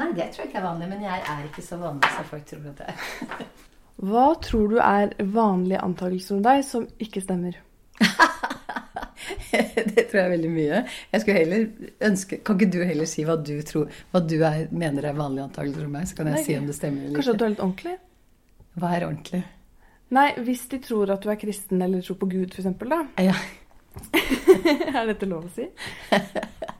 Nei, 0.00 0.08
det 0.16 0.30
tror 0.32 0.44
jeg 0.44 0.48
ikke 0.48 0.60
er 0.62 0.64
vanlig, 0.64 0.88
men 0.88 1.04
jeg 1.04 1.24
er 1.34 1.42
ikke 1.50 1.64
så 1.66 1.76
vanlig 1.80 2.12
som 2.14 2.28
folk 2.30 2.46
tror 2.48 2.70
at 2.70 2.80
jeg 2.80 2.94
er. 2.94 3.42
Hva 4.12 4.28
tror 4.42 4.72
du 4.72 4.78
er 4.80 5.12
vanlige 5.34 5.82
antakelser 5.84 6.38
om 6.38 6.46
deg 6.46 6.62
som 6.66 6.86
ikke 7.04 7.20
stemmer? 7.22 7.58
det 9.52 10.06
tror 10.08 10.16
jeg 10.16 10.24
er 10.24 10.32
veldig 10.32 10.52
mye. 10.54 10.80
Jeg 11.12 11.22
skulle 11.22 11.36
heller 11.36 11.66
ønske, 12.08 12.40
Kan 12.40 12.56
ikke 12.56 12.72
du 12.72 12.80
heller 12.88 13.10
si 13.10 13.26
hva 13.28 13.36
du, 13.36 13.52
tror, 13.68 13.92
hva 14.10 14.24
du 14.24 14.38
er, 14.40 14.64
mener 14.72 15.10
er 15.10 15.20
vanlige 15.20 15.44
antakelser 15.50 15.84
om 15.84 15.92
meg? 16.00 16.08
Så 16.08 16.16
kan 16.18 16.32
jeg 16.32 16.40
Nei, 16.40 16.46
si 16.48 16.56
om 16.56 16.66
det 16.70 16.78
stemmer 16.78 17.04
eller 17.04 17.12
ikke? 17.12 17.20
Kanskje 17.20 17.36
at 17.36 17.42
du 17.42 17.46
er 17.46 17.54
litt 17.54 17.62
ordentlig? 17.68 17.94
Hva 18.78 18.94
er 18.96 19.06
ordentlig? 19.06 19.42
Nei, 20.12 20.28
hvis 20.44 20.66
de 20.68 20.78
tror 20.84 21.10
at 21.14 21.24
du 21.24 21.30
er 21.32 21.38
kristen 21.40 21.82
eller 21.82 22.02
tror 22.04 22.18
på 22.20 22.28
Gud, 22.32 22.52
f.eks., 22.52 22.68
da. 22.88 23.02
Ja, 23.20 23.34
er 24.96 25.06
dette 25.08 25.28
lov 25.28 25.46
å 25.48 25.52
si? 25.52 25.66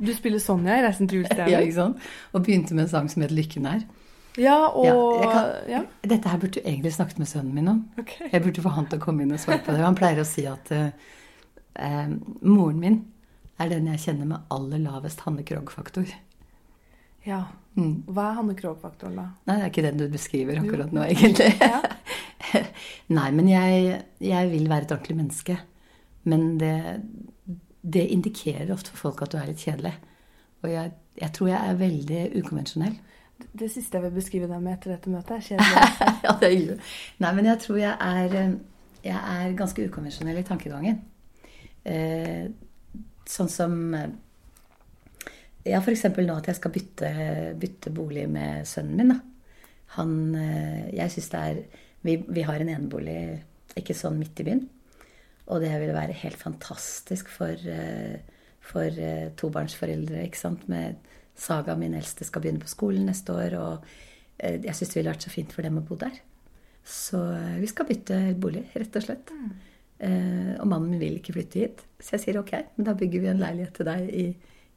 Du 0.03 0.11
spiller 0.17 0.41
Sonja 0.41 0.79
i 0.79 0.83
'Reisen 0.85 1.09
til 1.09 1.21
ja, 1.21 1.27
julestjernen'. 1.27 1.67
ikke 1.67 1.77
sant? 1.77 2.07
Og 2.33 2.45
begynte 2.45 2.75
med 2.75 2.87
en 2.87 2.89
sang 2.89 3.11
som 3.13 3.23
het 3.23 3.31
'Lykken 3.33 3.67
er'. 3.69 3.85
Ja, 4.41 4.57
og 4.73 4.87
Ja, 4.87 5.31
kan... 5.33 5.51
ja, 5.69 5.81
Dette 6.09 6.29
her 6.29 6.39
burde 6.41 6.61
du 6.61 6.61
egentlig 6.65 6.93
snakket 6.93 7.19
med 7.19 7.29
sønnen 7.29 7.55
min 7.55 7.69
om. 7.69 7.83
Okay. 7.99 8.29
Jeg 8.33 8.43
burde 8.43 8.63
få 8.65 8.69
han 8.73 8.87
til 8.89 8.99
å 8.99 9.03
komme 9.03 9.23
inn 9.23 9.33
og 9.33 9.41
svare 9.41 9.61
på 9.61 9.73
det. 9.73 9.85
Han 9.85 9.95
pleier 9.99 10.23
å 10.23 10.25
si 10.25 10.47
at 10.49 10.73
uh, 10.73 10.89
uh, 11.77 12.09
moren 12.41 12.81
min 12.81 13.05
er 13.61 13.69
den 13.69 13.87
jeg 13.93 14.01
kjenner 14.07 14.25
med 14.31 14.39
aller 14.51 14.81
lavest 14.81 15.21
Hanne 15.27 15.45
Krogh-faktor. 15.45 16.09
Ja. 17.27 17.43
Mm. 17.79 18.03
Hva 18.13 18.29
er 18.29 18.35
Hanne 18.37 18.55
Krogh-faktoren, 18.59 19.15
da? 19.17 19.27
Nei, 19.49 19.55
det 19.57 19.65
er 19.65 19.71
ikke 19.73 19.85
den 19.87 20.01
du 20.03 20.07
beskriver 20.13 20.59
akkurat 20.61 20.91
Jo. 20.93 20.99
nå, 20.99 21.05
egentlig. 21.09 21.53
Ja. 21.63 21.83
Nei, 23.17 23.29
men 23.33 23.47
jeg, 23.49 24.01
jeg 24.21 24.49
vil 24.53 24.67
være 24.69 24.85
et 24.89 24.93
ordentlig 24.93 25.17
menneske. 25.17 25.55
Men 26.29 26.59
det, 26.61 26.75
det 27.83 28.03
indikerer 28.13 28.73
ofte 28.75 28.93
for 28.93 29.07
folk 29.09 29.23
at 29.25 29.33
du 29.33 29.39
er 29.41 29.47
litt 29.49 29.63
kjedelig. 29.63 29.95
Og 30.63 30.69
jeg, 30.73 30.93
jeg 31.23 31.33
tror 31.39 31.49
jeg 31.49 31.71
er 31.71 31.79
veldig 31.81 32.21
ukonvensjonell. 32.43 32.99
Det 33.59 33.71
siste 33.73 33.97
jeg 33.99 34.05
vil 34.05 34.19
beskrive 34.19 34.51
deg 34.51 34.61
med 34.63 34.77
etter 34.77 34.93
dette 34.95 35.11
møtet, 35.15 35.39
er 35.39 35.47
kjedelig. 35.49 36.19
ja, 36.27 36.35
det 36.43 36.49
er 36.51 36.53
hyggelig. 36.57 36.77
Nei, 37.25 37.33
men 37.39 37.49
jeg 37.53 37.63
tror 37.65 37.81
jeg 37.81 37.95
er, 38.11 38.37
eh, 38.43 38.53
jeg 39.09 39.23
er 39.47 39.57
ganske 39.63 39.87
ukonvensjonell 39.89 40.43
i 40.43 40.45
tankegangen. 40.51 41.01
Eh, 41.89 42.45
sånn 43.33 43.51
som 43.51 43.79
eh, 43.99 44.13
Ja, 45.69 45.79
f.eks. 45.79 46.09
nå 46.17 46.35
at 46.35 46.49
jeg 46.51 46.59
skal 46.59 46.75
bytte, 46.75 47.11
bytte 47.61 47.93
bolig 47.95 48.27
med 48.31 48.67
sønnen 48.67 48.99
min. 48.99 49.13
Da. 49.15 49.21
Han 49.99 50.35
eh, 50.35 50.89
Jeg 50.97 51.15
syns 51.15 51.33
det 51.33 51.43
er 51.51 51.61
vi, 52.03 52.17
vi 52.27 52.43
har 52.43 52.59
en 52.59 52.73
enebolig 52.73 53.19
ikke 53.79 53.95
sånn 53.95 54.19
midt 54.19 54.41
i 54.43 54.47
byen. 54.49 54.65
Og 55.53 55.63
det 55.63 55.71
vil 55.79 55.95
være 55.95 56.17
helt 56.19 56.39
fantastisk 56.41 57.31
for, 57.31 57.55
eh, 57.55 58.19
for 58.63 58.91
eh, 58.91 59.31
tobarnsforeldre. 59.39 60.25
ikke 60.27 60.41
sant? 60.41 60.67
Med 60.73 60.99
Saga, 61.39 61.77
min 61.79 61.95
eldste, 61.95 62.27
skal 62.27 62.43
begynne 62.43 62.63
på 62.63 62.71
skolen 62.71 63.07
neste 63.09 63.35
år. 63.35 63.55
Og 63.61 63.87
jeg 64.43 64.75
syns 64.75 64.91
det 64.91 64.99
ville 64.99 65.15
vært 65.15 65.25
så 65.25 65.33
fint 65.33 65.55
for 65.55 65.65
dem 65.65 65.79
å 65.79 65.87
bo 65.87 65.97
der. 66.01 66.19
Så 66.83 67.21
vi 67.63 67.69
skal 67.71 67.87
bytte 67.87 68.19
bolig, 68.43 68.67
rett 68.75 68.99
og 68.99 69.05
slett. 69.07 69.31
Mm. 69.31 69.53
og 70.59 70.67
mannen 70.67 70.91
min 70.91 71.01
vil 71.01 71.21
ikke 71.21 71.37
flytte 71.37 71.61
hit. 71.63 71.85
Så 72.03 72.17
jeg 72.17 72.25
sier 72.25 72.41
ok, 72.41 72.53
men 72.75 72.89
da 72.89 72.97
bygger 72.99 73.23
vi 73.23 73.31
en 73.31 73.41
leilighet 73.41 73.77
til 73.79 73.87
deg 73.87 74.09
i, 74.11 74.25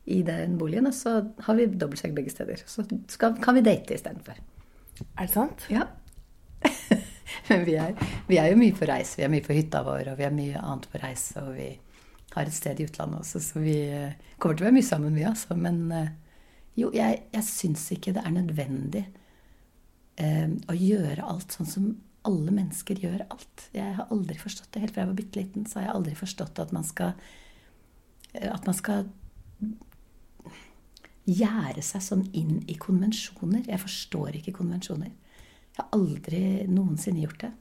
i 0.06 0.22
den 0.26 0.58
boligen. 0.60 0.88
Og 0.89 0.96
så 0.96 1.18
har 1.48 1.58
vi 1.58 1.68
dobbeltseng 1.72 2.15
begge 2.18 2.34
steder. 2.34 2.62
Så 2.70 2.86
skal, 3.12 3.38
kan 3.41 3.58
vi 3.58 3.65
date 3.65 3.98
istedenfor. 3.98 4.39
Er 5.06 5.26
det 5.26 5.34
sant? 5.34 5.65
Ja. 5.72 5.88
Men 7.50 7.65
vi 7.68 7.76
er, 7.80 7.96
vi 8.30 8.38
er 8.41 8.52
jo 8.52 8.60
mye 8.60 8.76
på 8.76 8.88
reis. 8.89 9.15
Vi 9.18 9.26
er 9.26 9.34
mye 9.34 9.46
på 9.46 9.56
hytta 9.58 9.84
vår, 9.86 10.13
og 10.13 10.20
vi 10.20 10.28
er 10.28 10.36
mye 10.36 10.62
annet 10.62 10.88
på 10.91 11.02
reis. 11.02 11.28
Og 11.41 11.52
vi 11.58 11.72
har 12.36 12.46
et 12.46 12.56
sted 12.56 12.80
i 12.80 12.88
utlandet 12.88 13.22
også, 13.24 13.41
så 13.44 13.62
vi 13.63 13.78
eh, 13.96 14.15
kommer 14.39 14.58
til 14.58 14.65
å 14.65 14.70
være 14.70 14.78
mye 14.78 14.88
sammen, 14.88 15.15
vi 15.15 15.28
altså. 15.28 15.58
Men 15.60 15.84
eh, 15.96 16.10
jo, 16.80 16.89
jeg, 16.96 17.22
jeg 17.32 17.48
syns 17.48 17.86
ikke 17.96 18.15
det 18.15 18.26
er 18.26 18.36
nødvendig 18.36 19.06
eh, 20.20 20.50
å 20.68 20.76
gjøre 20.76 21.24
alt 21.24 21.56
sånn 21.56 21.70
som 21.70 21.94
alle 22.26 22.54
mennesker 22.54 23.00
gjør 23.00 23.24
alt. 23.30 23.68
Jeg 23.76 23.96
har 24.00 24.10
aldri 24.13 24.38
forstått 24.41 24.72
det. 24.74 24.84
Helt 24.84 24.96
fra 24.96 25.06
jeg 25.06 25.12
var 25.12 25.20
bitte 25.20 25.39
liten, 25.39 25.68
så 25.70 25.80
har 25.80 25.88
jeg 25.88 25.96
aldri 26.00 26.15
forstått 26.20 26.62
at 26.63 26.74
man 26.76 26.88
skal 26.88 27.13
eh, 28.34 28.50
At 28.52 28.65
man 28.68 28.78
skal 28.78 29.06
gjære 31.26 31.82
seg 31.86 32.04
sånn 32.06 32.26
inn 32.38 32.60
i 32.70 32.78
konvensjoner. 32.80 33.66
Jeg 33.70 33.82
forstår 33.82 34.40
ikke 34.40 34.56
konvensjoner. 34.60 35.12
Jeg 35.76 35.82
har 35.82 35.94
aldri 35.98 36.42
noensinne 36.72 37.24
gjort 37.24 37.48
det. 37.48 37.52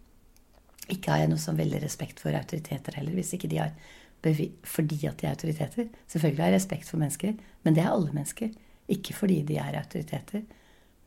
Ikke 0.95 1.15
har 1.15 1.23
jeg 1.23 1.31
noe 1.33 1.41
sånn 1.41 1.59
veldig 1.59 1.81
respekt 1.83 2.21
for 2.21 2.37
autoriteter 2.37 2.99
heller, 2.99 3.17
hvis 3.17 3.33
ikke 3.37 3.51
de 3.51 3.63
har 3.63 3.77
fordi 4.25 5.03
at 5.05 5.19
de 5.21 5.27
er 5.27 5.35
autoriteter. 5.35 5.89
Selvfølgelig 6.09 6.41
har 6.41 6.53
jeg 6.53 6.57
respekt 6.57 6.89
for 6.89 7.01
mennesker, 7.01 7.35
men 7.65 7.75
det 7.77 7.83
er 7.83 7.91
alle 7.93 8.13
mennesker. 8.15 8.55
Ikke 8.89 9.13
fordi 9.17 9.43
de 9.45 9.59
er 9.61 9.77
autoriteter. 9.77 10.45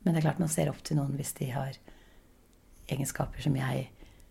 Men 0.04 0.14
det 0.14 0.20
er 0.20 0.26
klart 0.28 0.42
man 0.42 0.52
ser 0.52 0.70
opp 0.70 0.84
til 0.86 1.00
noen 1.00 1.16
hvis 1.18 1.34
de 1.38 1.48
har 1.50 1.74
egenskaper 2.88 3.42
som 3.42 3.56
jeg 3.58 3.88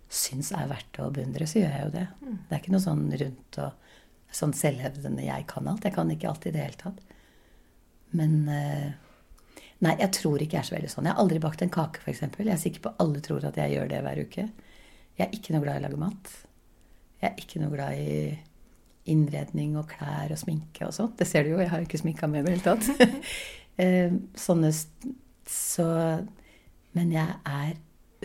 syns 0.07 0.53
er 0.55 0.69
verdt 0.71 1.01
å 1.03 1.09
beundre, 1.11 1.47
så 1.47 1.59
gjør 1.59 1.73
jeg 1.75 1.83
jo 1.83 1.93
det. 1.97 2.05
Det 2.47 2.55
er 2.55 2.61
ikke 2.61 2.73
noe 2.77 2.85
sånn 2.85 3.03
rundt 3.21 3.59
og 3.63 3.91
sånn 4.37 4.55
selvhevdende 4.55 5.23
'jeg 5.27 5.47
kan 5.47 5.67
alt'. 5.67 5.83
Jeg 5.83 5.93
kan 5.93 6.11
ikke 6.11 6.29
alt 6.29 6.47
i 6.47 6.51
det 6.51 6.63
hele 6.63 6.79
tatt. 6.79 6.99
Men 8.15 8.39
eh, 8.49 8.87
Nei, 9.85 9.93
jeg 9.99 10.09
tror 10.15 10.41
ikke 10.41 10.55
jeg 10.57 10.63
er 10.63 10.65
så 10.71 10.73
veldig 10.73 10.89
sånn. 10.89 11.05
Jeg 11.05 11.13
har 11.13 11.21
aldri 11.21 11.37
bakt 11.43 11.61
en 11.61 11.69
kake, 11.69 12.01
f.eks. 12.01 12.23
Jeg 12.23 12.49
er 12.49 12.57
sikker 12.57 12.81
på 12.87 12.91
alle 13.03 13.19
tror 13.21 13.43
at 13.45 13.57
jeg 13.61 13.75
gjør 13.75 13.91
det 13.91 13.99
hver 14.01 14.21
uke. 14.25 14.45
Jeg 15.19 15.25
er 15.27 15.35
ikke 15.37 15.53
noe 15.53 15.61
glad 15.61 15.77
i 15.77 15.81
å 15.81 15.83
lage 15.83 15.99
mat. 16.01 16.31
Jeg 17.21 17.27
er 17.29 17.43
ikke 17.43 17.61
noe 17.61 17.73
glad 17.75 17.99
i 18.01 18.15
innredning 19.13 19.77
og 19.77 19.85
klær 19.91 20.33
og 20.33 20.39
sminke 20.41 20.87
og 20.87 20.95
sånt. 20.97 21.13
Det 21.19 21.27
ser 21.29 21.45
du 21.45 21.51
jo, 21.53 21.59
jeg 21.61 21.69
har 21.69 21.83
jo 21.83 21.87
ikke 21.87 22.01
sminka 22.01 22.29
meg 22.29 22.41
i 22.41 22.47
det 22.47 22.57
hele 22.57 22.65
tatt. 22.71 22.89
Eh, 23.77 24.09
Sånne 24.33 24.71
Så 25.45 25.83
Men 26.97 27.11
jeg 27.13 27.35
er 27.45 27.75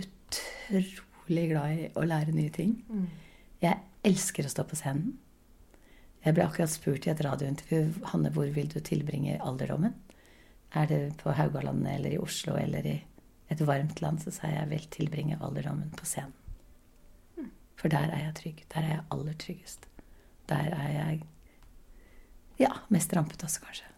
utrolig 0.01 1.43
glad 1.51 1.75
i 1.77 1.91
å 1.93 2.07
lære 2.09 2.33
nye 2.33 2.49
ting. 2.55 2.71
Jeg 3.61 3.77
elsker 4.09 4.49
å 4.49 4.53
stå 4.55 4.65
på 4.71 4.79
scenen. 4.81 5.19
Jeg 6.23 6.37
ble 6.37 6.45
akkurat 6.47 6.71
spurt 6.71 7.07
i 7.07 7.11
et 7.11 7.23
radiointervju 7.25 8.07
Hanne, 8.13 8.31
hvor 8.35 8.47
vil 8.55 8.69
du 8.71 8.79
tilbringe 8.81 9.41
alderdommen. 9.43 9.97
Er 10.73 10.87
det 10.87 11.01
på 11.21 11.35
Haugalandet 11.35 11.97
eller 11.97 12.15
i 12.15 12.21
Oslo 12.23 12.55
eller 12.57 12.87
i 12.87 12.97
et 13.53 13.67
varmt 13.67 14.01
land, 14.01 14.23
så 14.23 14.31
sa 14.33 14.49
jeg 14.49 14.61
jeg 14.61 14.71
vil 14.71 14.87
tilbringe 14.95 15.39
alderdommen 15.41 15.91
på 15.99 16.07
scenen. 16.09 16.39
For 17.77 17.91
der 17.91 18.13
er 18.15 18.29
jeg 18.29 18.35
trygg. 18.39 18.65
Der 18.71 18.85
er 18.85 18.93
jeg 18.95 19.05
aller 19.11 19.39
tryggest. 19.43 19.89
Der 20.49 20.71
er 20.71 20.93
jeg 20.95 21.23
ja, 22.61 22.71
mest 22.95 23.15
rampete 23.17 23.49
også, 23.49 23.65
kanskje. 23.65 23.89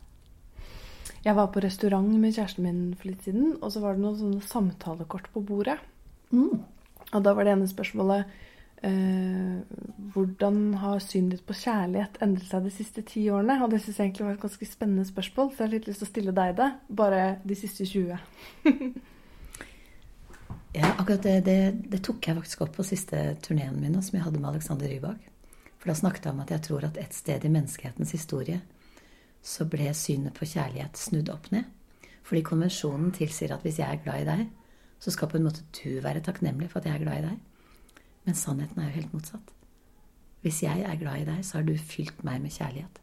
Jeg 1.24 1.36
var 1.36 1.50
på 1.52 1.60
restaurant 1.64 2.08
med 2.20 2.32
kjæresten 2.36 2.64
min 2.64 2.80
for 2.96 3.10
litt 3.10 3.24
siden, 3.24 3.58
og 3.60 3.72
så 3.72 3.80
var 3.80 3.96
det 3.96 4.04
noen 4.04 4.16
sånne 4.20 4.48
samtalekort 4.48 5.30
på 5.32 5.42
bordet. 5.44 5.76
Mm. 6.32 6.64
Og 7.12 7.24
da 7.24 7.32
var 7.36 7.44
det 7.44 7.54
ene 7.54 7.68
spørsmålet 7.68 8.32
hvordan 8.84 10.58
har 10.82 11.00
synet 11.00 11.38
ditt 11.38 11.46
på 11.48 11.56
kjærlighet 11.56 12.18
endret 12.24 12.50
seg 12.50 12.66
de 12.66 12.72
siste 12.74 13.04
ti 13.08 13.24
årene? 13.32 13.56
Og 13.64 13.72
det 13.72 13.80
syns 13.82 13.98
jeg 13.98 14.10
egentlig 14.10 14.26
var 14.26 14.36
et 14.36 14.44
ganske 14.44 14.68
spennende 14.68 15.06
spørsmål, 15.08 15.50
så 15.50 15.62
jeg 15.62 15.66
har 15.66 15.74
litt 15.74 15.88
lyst 15.88 16.02
til 16.02 16.08
å 16.08 16.10
stille 16.10 16.34
deg 16.36 16.56
det. 16.58 16.70
Bare 17.00 17.22
de 17.44 17.58
siste 17.58 17.86
20. 17.88 18.18
ja, 20.78 20.90
akkurat 20.90 21.24
det, 21.24 21.36
det, 21.48 21.58
det, 21.94 22.02
tok 22.04 22.28
jeg 22.28 22.38
faktisk 22.40 22.66
opp 22.66 22.74
på 22.76 22.86
siste 22.86 23.22
turneen 23.44 23.80
min 23.80 23.96
som 24.02 24.18
jeg 24.18 24.26
hadde 24.26 24.42
med 24.42 24.52
Alexander 24.52 24.92
Rybak. 24.92 25.30
For 25.78 25.92
da 25.92 25.96
snakket 25.98 26.28
jeg 26.28 26.36
om 26.36 26.44
at 26.44 26.52
jeg 26.52 26.66
tror 26.68 26.88
at 26.90 27.00
et 27.00 27.16
sted 27.16 27.44
i 27.44 27.52
menneskehetens 27.52 28.12
historie 28.16 28.60
så 29.44 29.66
ble 29.68 29.90
synet 29.96 30.36
på 30.36 30.48
kjærlighet 30.48 31.00
snudd 31.00 31.32
opp 31.32 31.50
ned. 31.52 31.66
Fordi 32.24 32.44
konvensjonen 32.44 33.10
tilsier 33.12 33.52
at 33.52 33.64
hvis 33.64 33.80
jeg 33.80 33.88
er 33.88 34.04
glad 34.04 34.22
i 34.22 34.28
deg, 34.28 34.46
så 35.00 35.12
skal 35.12 35.28
på 35.28 35.36
en 35.36 35.44
måte 35.44 35.64
du 35.76 36.00
være 36.04 36.24
takknemlig 36.24 36.70
for 36.72 36.80
at 36.80 36.88
jeg 36.88 36.96
er 36.96 37.04
glad 37.04 37.20
i 37.20 37.26
deg. 37.26 37.42
Men 38.24 38.38
sannheten 38.38 38.80
er 38.80 38.90
jo 38.90 38.98
helt 38.98 39.14
motsatt. 39.16 39.52
Hvis 40.44 40.62
jeg 40.62 40.84
er 40.84 41.00
glad 41.00 41.22
i 41.22 41.26
deg, 41.28 41.40
så 41.44 41.58
har 41.58 41.66
du 41.66 41.74
fylt 41.78 42.24
meg 42.24 42.42
med 42.44 42.52
kjærlighet. 42.52 43.00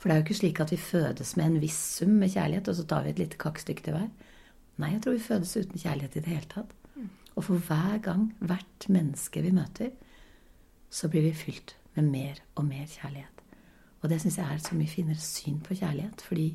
For 0.00 0.08
det 0.08 0.14
er 0.14 0.20
jo 0.20 0.26
ikke 0.26 0.40
slik 0.40 0.60
at 0.62 0.72
vi 0.72 0.80
fødes 0.80 1.36
med 1.36 1.46
en 1.46 1.62
viss 1.62 1.78
sum 1.98 2.16
med 2.22 2.32
kjærlighet, 2.32 2.68
og 2.68 2.78
så 2.78 2.86
tar 2.88 3.04
vi 3.04 3.12
et 3.12 3.20
lite 3.20 3.38
kakestykke 3.40 3.84
til 3.84 3.96
hver. 3.96 4.08
Nei, 4.80 4.94
jeg 4.94 5.02
tror 5.04 5.16
vi 5.18 5.26
fødes 5.26 5.56
uten 5.56 5.82
kjærlighet 5.82 6.16
i 6.16 6.22
det 6.24 6.32
hele 6.32 6.50
tatt. 6.50 6.72
Og 7.36 7.44
for 7.46 7.62
hver 7.68 7.98
gang, 8.02 8.30
hvert 8.40 8.88
menneske 8.88 9.42
vi 9.44 9.52
møter, 9.54 9.92
så 10.90 11.08
blir 11.08 11.28
vi 11.28 11.36
fylt 11.36 11.76
med 11.94 12.08
mer 12.10 12.40
og 12.54 12.64
mer 12.66 12.86
kjærlighet. 12.90 13.44
Og 14.00 14.10
det 14.10 14.20
syns 14.22 14.38
jeg 14.38 14.46
er 14.46 14.58
et 14.58 14.66
så 14.66 14.76
mye 14.76 14.90
finere 14.90 15.20
syn 15.20 15.60
på 15.64 15.76
kjærlighet, 15.78 16.24
fordi 16.26 16.48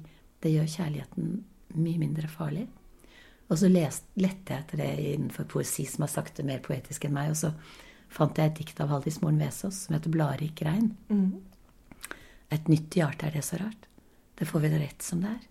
det 0.44 0.52
gjør 0.52 0.72
kjærligheten 0.76 1.32
mye 1.76 2.02
mindre 2.02 2.28
farlig. 2.28 2.68
Og 3.50 3.60
så 3.62 3.70
lette 3.70 4.08
jeg 4.18 4.58
etter 4.58 4.82
det 4.82 4.92
innenfor 5.14 5.46
poesi 5.50 5.86
som 5.86 6.06
har 6.06 6.12
sagt 6.12 6.38
det 6.38 6.46
mer 6.48 6.64
poetisk 6.66 7.06
enn 7.06 7.14
meg. 7.14 7.30
Og 7.30 7.38
så 7.38 7.52
fant 8.16 8.40
jeg 8.40 8.52
et 8.52 8.62
dikt 8.62 8.80
av 8.84 8.94
Haldis 8.94 9.20
Moren 9.22 9.42
Vesaas 9.42 9.86
som 9.86 9.96
heter 9.96 10.14
'Bladrik 10.14 10.64
regn'. 10.64 10.94
Mm. 11.10 11.42
Et 12.52 12.68
nytt 12.72 12.96
hjerte 12.96 13.28
er 13.28 13.36
det 13.36 13.44
så 13.44 13.60
rart. 13.60 13.90
Det 14.36 14.48
får 14.48 14.60
vi 14.60 14.70
det 14.70 14.82
rett 14.82 15.02
som 15.02 15.22
det 15.22 15.32
er. 15.32 15.44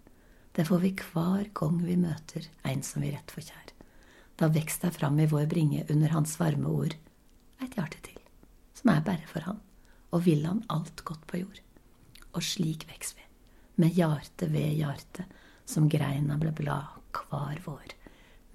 Det 0.55 0.67
får 0.67 0.81
vi 0.81 0.95
hver 0.95 1.51
gang 1.55 1.79
vi 1.83 1.97
møter 1.97 2.49
en 2.65 2.83
som 2.83 3.03
vi 3.03 3.11
rett 3.13 3.31
får 3.31 3.49
kjær. 3.51 3.69
Da 4.37 4.49
vekst 4.49 4.85
er 4.85 4.91
fram 4.91 5.19
i 5.21 5.27
vår 5.27 5.47
bringe 5.47 5.85
under 5.91 6.09
hans 6.09 6.39
varme 6.39 6.69
ord 6.69 6.95
et 7.63 7.77
hjerte 7.77 8.01
til, 8.03 8.19
som 8.75 8.91
er 8.91 9.01
bare 9.01 9.27
for 9.27 9.41
han, 9.41 9.61
og 10.13 10.25
vil 10.25 10.45
han 10.47 10.65
alt 10.69 11.05
godt 11.05 11.27
på 11.27 11.43
jord 11.43 11.61
og 12.35 12.43
slik 12.43 12.87
veks 12.91 13.15
vi, 13.17 13.25
med 13.83 13.95
hjarte 13.97 14.49
ved 14.51 14.75
hjarte, 14.79 15.27
som 15.67 15.89
greina 15.91 16.37
ble 16.41 16.53
blad 16.55 17.01
hver 17.15 17.61
vår. 17.65 17.95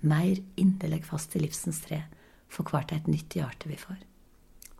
Meir 0.05 0.41
inderleg 0.59 1.05
fast 1.07 1.35
i 1.35 1.41
livsens 1.43 1.81
tre, 1.85 2.03
for 2.49 2.67
kvart 2.67 2.93
et 2.95 3.07
nytt 3.07 3.37
hjarte 3.37 3.69
vi 3.69 3.77
får. 3.79 3.99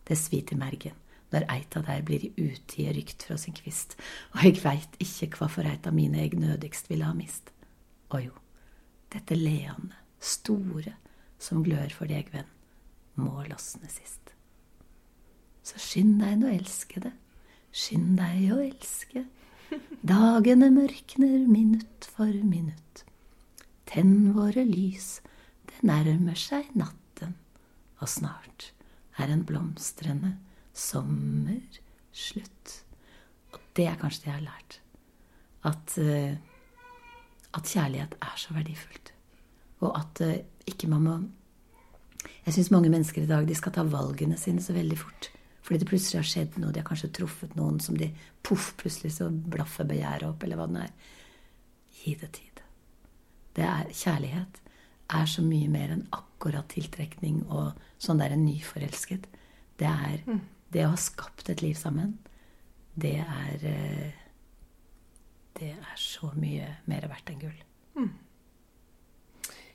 Det 0.09 0.17
sviter 0.17 0.57
i 0.57 0.59
mergen 0.59 0.97
når 1.29 1.45
eit 1.53 1.75
av 1.77 1.85
dei 1.85 1.99
blir 2.05 2.23
i 2.25 2.31
utide 2.41 2.93
rykt 2.95 3.23
fra 3.27 3.37
sin 3.37 3.53
kvist, 3.53 3.95
og 4.33 4.45
eg 4.49 4.61
veit 4.63 4.95
ikkje 5.03 5.29
kva 5.35 5.49
for 5.51 5.67
eit 5.69 5.85
av 5.85 5.93
mine 5.93 6.23
eg 6.23 6.33
nødigst 6.39 6.89
ville 6.89 7.05
ha 7.05 7.13
mist. 7.13 7.51
Å 8.09 8.21
jo, 8.23 8.33
dette 9.13 9.37
leande, 9.37 9.93
store, 10.19 10.95
som 11.39 11.61
glør 11.63 11.93
for 11.93 12.09
deg, 12.09 12.31
venn, 12.33 12.49
må 13.21 13.45
losne 13.45 13.89
sist. 13.93 14.33
Så 15.61 15.77
skynd 15.81 16.17
deg 16.23 16.39
nå, 16.41 16.49
elskede, 16.49 17.13
skynd 17.69 18.17
deg 18.17 18.49
å 18.55 18.61
elske. 18.63 19.27
Dagene 20.01 20.71
mørkner 20.73 21.45
minutt 21.45 22.07
for 22.09 22.33
minutt. 22.33 23.03
Tenn 23.89 24.31
våre 24.33 24.65
lys, 24.65 25.19
det 25.69 25.85
nærmer 25.85 26.37
seg 26.37 26.73
natten, 26.73 26.98
og 27.99 28.09
snart 28.09 28.71
er 29.19 29.31
en 29.31 29.45
blomstrende 29.47 30.35
sommer 30.75 31.79
slutt. 32.15 32.75
Og 33.53 33.59
det 33.77 33.87
er 33.89 33.99
kanskje 33.99 34.25
det 34.25 34.31
jeg 34.31 34.37
har 34.37 34.45
lært. 34.45 34.77
At, 35.69 35.97
uh, 35.99 36.35
at 37.57 37.73
kjærlighet 37.73 38.15
er 38.21 38.37
så 38.39 38.55
verdifullt. 38.55 39.11
Og 39.83 39.91
at 39.99 40.23
uh, 40.23 40.37
ikke 40.69 40.89
man 40.91 41.03
må 41.03 41.17
Jeg 42.45 42.53
syns 42.53 42.71
mange 42.71 42.89
mennesker 42.89 43.23
i 43.23 43.29
dag 43.29 43.45
de 43.47 43.55
skal 43.55 43.71
ta 43.71 43.83
valgene 43.87 44.37
sine 44.37 44.61
så 44.61 44.73
veldig 44.73 44.97
fort. 44.99 45.29
Fordi 45.63 45.79
det 45.79 45.87
plutselig 45.87 46.19
har 46.19 46.27
skjedd 46.27 46.57
noe. 46.59 46.71
De 46.73 46.81
har 46.81 46.87
kanskje 46.87 47.11
truffet 47.15 47.53
noen 47.55 47.79
som 47.79 47.97
de 47.97 48.09
poff, 48.43 48.73
plutselig 48.79 49.13
så 49.15 49.29
blaffer 49.29 49.87
begjæret 49.87 50.27
opp, 50.27 50.43
eller 50.43 50.59
hva 50.59 50.65
det 50.71 50.81
er. 50.87 51.13
Gi 51.99 52.15
det 52.19 52.31
tid. 52.35 52.63
Det 53.55 53.67
er 53.67 53.91
kjærlighet 53.93 54.59
er 55.09 55.27
så 55.29 55.43
mye 55.45 55.69
mer 55.71 55.93
enn 55.95 56.05
akkurat 56.15 56.69
tiltrekning 56.71 57.41
og 57.47 57.77
sånn 58.01 58.21
der 58.21 58.35
en 58.35 58.45
nyforelsket. 58.45 59.27
Det 59.79 59.89
er 59.89 60.23
mm. 60.27 60.41
det 60.73 60.85
å 60.85 60.93
ha 60.93 60.99
skapt 60.99 61.49
et 61.51 61.63
liv 61.65 61.77
sammen. 61.79 62.17
Det 62.99 63.17
er 63.23 63.65
eh, 63.69 64.25
Det 65.59 65.73
er 65.75 65.95
så 65.99 66.29
mye 66.39 66.67
mer 66.87 67.07
verdt 67.11 67.29
enn 67.31 67.39
gull. 67.41 67.63
Mm. 67.97 68.13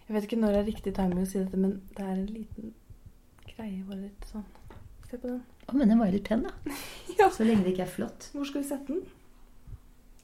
Jeg 0.07 0.14
vet 0.16 0.27
ikke 0.27 0.38
når 0.40 0.55
det 0.55 0.61
er 0.61 0.70
riktig 0.70 0.92
timing 0.97 1.25
å 1.25 1.29
si 1.29 1.40
dette, 1.40 1.61
men 1.61 1.75
det 1.97 2.05
er 2.05 2.14
en 2.14 2.31
liten 2.31 2.73
greie. 3.51 3.83
Bare 3.88 4.07
litt 4.07 4.31
sånn 4.31 4.47
Se 5.05 5.18
på 5.20 5.29
den. 5.29 5.42
Å, 5.68 5.75
men 5.77 5.90
den 5.90 6.01
var 6.01 6.09
jo 6.09 6.16
litt 6.16 6.29
pen, 6.29 6.47
da. 6.47 6.77
ja. 7.20 7.29
Så 7.33 7.44
lenge 7.44 7.66
det 7.66 7.75
ikke 7.75 7.85
er 7.85 7.92
flott. 7.92 8.31
Hvor 8.33 8.49
skal 8.49 8.62
vi 8.64 8.68
sette 8.70 8.94
den? 8.94 9.03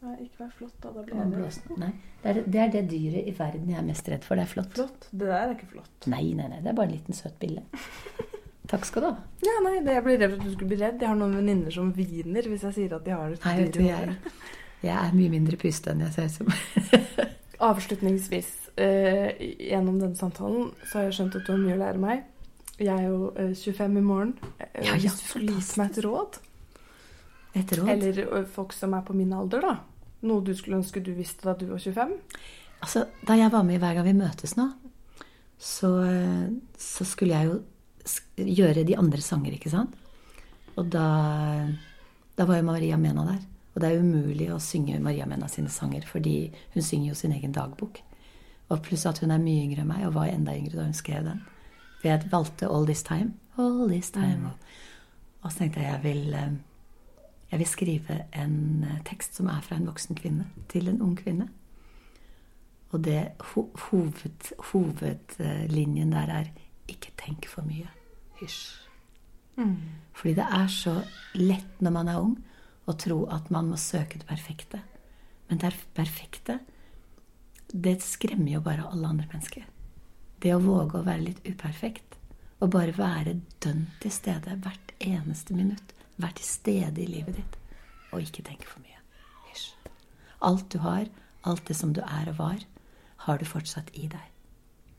Nei, 0.01 0.15
ikke 0.25 0.47
vær 0.47 0.53
flott, 0.57 0.77
da. 0.81 0.91
Da 0.95 1.03
blir 1.05 1.19
det 1.19 1.27
blåst. 1.35 1.67
Nei, 1.77 1.91
det 2.23 2.31
er, 2.31 2.39
det 2.47 2.61
er, 2.63 2.71
det 2.73 2.85
dyret 2.89 3.27
i 3.29 3.35
verden 3.37 3.69
jeg 3.69 3.81
er 3.83 3.85
mest 3.85 4.07
redd 4.09 4.25
for. 4.25 4.41
Det 4.41 4.47
er 4.47 4.53
flott. 4.55 4.71
Flott? 4.79 5.09
Det 5.11 5.27
der 5.27 5.43
er 5.43 5.53
ikke 5.53 5.69
flott. 5.75 6.09
Nei, 6.09 6.23
nei, 6.39 6.47
nei. 6.49 6.61
Det 6.65 6.73
er 6.73 6.79
bare 6.79 6.89
en 6.89 6.95
liten 6.95 7.19
søt 7.19 7.37
bille. 7.43 7.67
Takk 8.71 8.87
skal 8.87 9.05
du 9.05 9.09
ha. 9.11 9.17
Ja, 9.45 9.59
nei, 9.67 9.75
det, 9.85 9.99
Jeg 9.99 10.07
blir 10.07 10.19
redd 10.21 10.33
for 10.33 10.39
at 10.39 10.47
du 10.47 10.55
skulle 10.55 10.71
bli 10.73 10.81
redd. 10.81 11.03
Jeg 11.03 11.11
har 11.11 11.19
noen 11.19 11.37
venninner 11.41 11.75
som 11.75 11.91
hviner 11.97 12.49
hvis 12.49 12.65
jeg 12.69 12.77
sier 12.77 12.97
at 12.97 13.05
de 13.05 13.13
har 13.17 13.35
et 13.35 13.47
nei, 13.49 13.55
dyr 13.67 13.83
i 13.83 13.91
håret. 13.91 14.33
Jeg 14.81 14.97
er 14.97 15.17
mye 15.19 15.33
mindre 15.35 15.59
puste 15.61 15.93
enn 15.93 16.05
jeg 16.07 16.15
ser 16.15 16.31
ut 16.31 16.37
som. 16.39 16.53
Avslutningsvis, 17.71 18.53
eh, 18.81 19.35
gjennom 19.69 19.99
denne 20.01 20.17
samtalen, 20.17 20.71
så 20.87 21.01
har 21.01 21.11
jeg 21.11 21.19
skjønt 21.19 21.37
at 21.37 21.45
du 21.45 21.53
har 21.53 21.61
mye 21.61 21.77
å 21.77 21.81
lære 21.83 22.01
meg. 22.01 22.23
Jeg 22.81 22.95
er 22.95 23.11
jo 23.11 23.35
25 23.37 23.83
eh, 23.85 23.91
i 23.91 24.07
morgen. 24.07 24.33
Eh, 24.57 24.87
ja, 24.87 24.97
Hvis 24.97 25.19
du 25.19 25.27
skulle 25.27 25.59
gitt 25.59 25.75
meg 25.77 25.91
et 25.91 26.01
råd 26.07 26.41
Et 27.61 27.75
råd? 27.77 27.91
Eller 27.93 28.47
folk 28.55 28.73
som 28.73 28.97
er 28.97 29.05
på 29.05 29.19
min 29.19 29.35
alder, 29.37 29.67
da. 29.67 29.90
Noe 30.27 30.45
du 30.45 30.53
skulle 30.57 30.81
ønske 30.81 31.03
du 31.05 31.13
visste 31.17 31.49
da 31.49 31.55
du 31.57 31.67
var 31.71 31.81
25? 31.81 32.15
Altså, 32.81 33.07
Da 33.27 33.37
jeg 33.37 33.53
var 33.53 33.65
med 33.65 33.79
i 33.79 33.83
Hver 33.83 33.97
gang 33.97 34.07
vi 34.09 34.17
møtes 34.17 34.57
nå, 34.57 34.69
så, 35.61 35.91
så 36.81 37.05
skulle 37.05 37.37
jeg 37.37 37.51
jo 37.51 37.59
gjøre 38.41 38.85
de 38.89 38.97
andre 38.97 39.21
sanger, 39.21 39.53
ikke 39.57 39.73
sant? 39.73 39.97
Og 40.81 40.87
da, 40.89 41.07
da 42.37 42.47
var 42.49 42.61
jo 42.61 42.69
Maria 42.69 42.97
Mena 42.97 43.27
der. 43.27 43.43
Og 43.75 43.83
det 43.83 43.91
er 43.91 44.01
umulig 44.01 44.49
å 44.51 44.61
synge 44.63 45.01
Maria 45.05 45.27
Mena 45.29 45.51
sine 45.53 45.69
sanger, 45.73 46.07
fordi 46.09 46.51
hun 46.75 46.83
synger 46.83 47.13
jo 47.13 47.19
sin 47.19 47.35
egen 47.37 47.53
dagbok. 47.53 48.01
Og 48.71 48.81
pluss 48.87 49.05
at 49.07 49.21
hun 49.21 49.35
er 49.35 49.43
mye 49.43 49.67
yngre 49.67 49.85
enn 49.85 49.91
meg, 49.91 50.07
og 50.09 50.17
var 50.17 50.33
enda 50.33 50.57
yngre 50.57 50.79
da 50.79 50.89
hun 50.89 50.97
skrev 50.97 51.29
den. 51.29 51.45
For 52.01 52.09
jeg 52.09 52.33
valgte 52.33 52.67
'All 52.67 52.89
This 52.89 53.05
Time'. 53.05 53.37
All 53.59 53.89
this 53.89 54.11
time. 54.11 54.37
Mm. 54.37 54.51
Og 55.43 55.53
så 55.53 55.59
tenkte 55.59 55.81
jeg 55.81 55.93
jeg 55.93 56.03
vil, 56.03 56.35
eh, 56.35 56.53
jeg 57.51 57.59
vil 57.59 57.69
skrive 57.69 58.19
en 58.33 58.85
eh, 58.87 59.01
tekst 59.07 59.39
som 59.39 59.49
er 59.51 59.63
fra 59.67 59.77
en 59.77 59.89
voksen 59.91 60.19
kvinne 60.19 60.47
til 60.71 60.89
en 60.89 61.03
ung 61.03 61.17
kvinne. 61.19 61.49
Og 62.91 63.05
det 63.05 63.33
hoved, 63.55 64.53
hovedlinjen 64.73 66.13
der 66.13 66.31
er 66.31 66.47
'ikke 66.89 67.13
tenk 67.17 67.47
for 67.47 67.63
mye'. 67.63 67.89
Hysj. 68.41 68.91
Mm. 69.57 69.77
Fordi 70.13 70.35
det 70.35 70.47
er 70.51 70.67
så 70.67 71.03
lett 71.35 71.81
når 71.81 71.91
man 71.91 72.09
er 72.09 72.21
ung, 72.21 72.37
å 72.87 72.93
tro 72.93 73.27
at 73.31 73.51
man 73.51 73.69
må 73.69 73.77
søke 73.77 74.19
det 74.19 74.27
perfekte. 74.27 74.81
Men 75.49 75.59
det 75.59 75.75
perfekte, 75.95 76.59
det 77.73 78.03
skremmer 78.03 78.53
jo 78.53 78.61
bare 78.61 78.87
alle 78.93 79.09
andre 79.09 79.27
mennesker. 79.33 79.65
Det 80.43 80.55
å 80.55 80.63
våge 80.63 80.99
å 80.99 81.07
være 81.07 81.27
litt 81.27 81.47
uperfekt. 81.47 82.17
Og 82.61 82.71
bare 82.71 82.93
være 82.93 83.41
dønn 83.65 83.87
til 84.01 84.13
stede 84.13 84.57
hvert 84.61 84.93
eneste 85.01 85.55
minutt. 85.55 85.95
Være 86.21 86.37
til 86.41 86.47
stede 86.47 87.03
i 87.03 87.09
livet 87.09 87.39
ditt. 87.41 87.57
Og 88.11 88.25
ikke 88.25 88.45
tenk 88.47 88.67
for 88.69 88.83
mye. 88.85 88.99
Hysj. 89.49 89.71
Alt 90.47 90.67
du 90.73 90.79
har, 90.85 91.07
alt 91.49 91.65
det 91.69 91.77
som 91.79 91.95
du 91.97 92.03
er 92.05 92.33
og 92.33 92.39
var, 92.41 92.67
har 93.27 93.41
du 93.41 93.47
fortsatt 93.49 93.91
i 93.95 94.09
deg. 94.11 94.27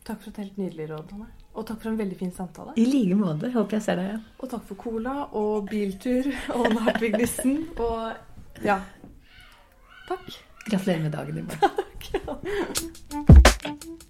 Takk 0.06 0.24
for 0.24 0.32
et 0.32 0.42
helt 0.42 0.58
nydelig 0.58 0.90
råd, 0.90 1.12
Hanne. 1.14 1.30
Og 1.52 1.66
takk 1.68 1.82
for 1.84 1.92
en 1.92 2.00
veldig 2.00 2.18
fin 2.18 2.32
samtale. 2.34 2.74
I 2.80 2.86
like 2.88 3.18
måte. 3.20 3.52
Håper 3.54 3.78
jeg 3.78 3.86
ser 3.86 4.00
deg 4.00 4.10
igjen. 4.10 4.24
Og 4.40 4.54
takk 4.54 4.64
for 4.70 4.80
cola 4.80 5.16
og 5.38 5.68
biltur 5.70 6.32
og 6.56 6.80
Hartvig 6.88 7.14
Nissen 7.20 7.66
og 7.76 8.64
ja. 8.66 8.80
Takk. 10.08 10.32
Gratulerer 10.70 11.04
med 11.06 11.12
dagen 11.18 11.38
i 11.38 11.46
morgen. 11.46 11.70
Takk. 11.82 12.02
Ja. 12.16 14.08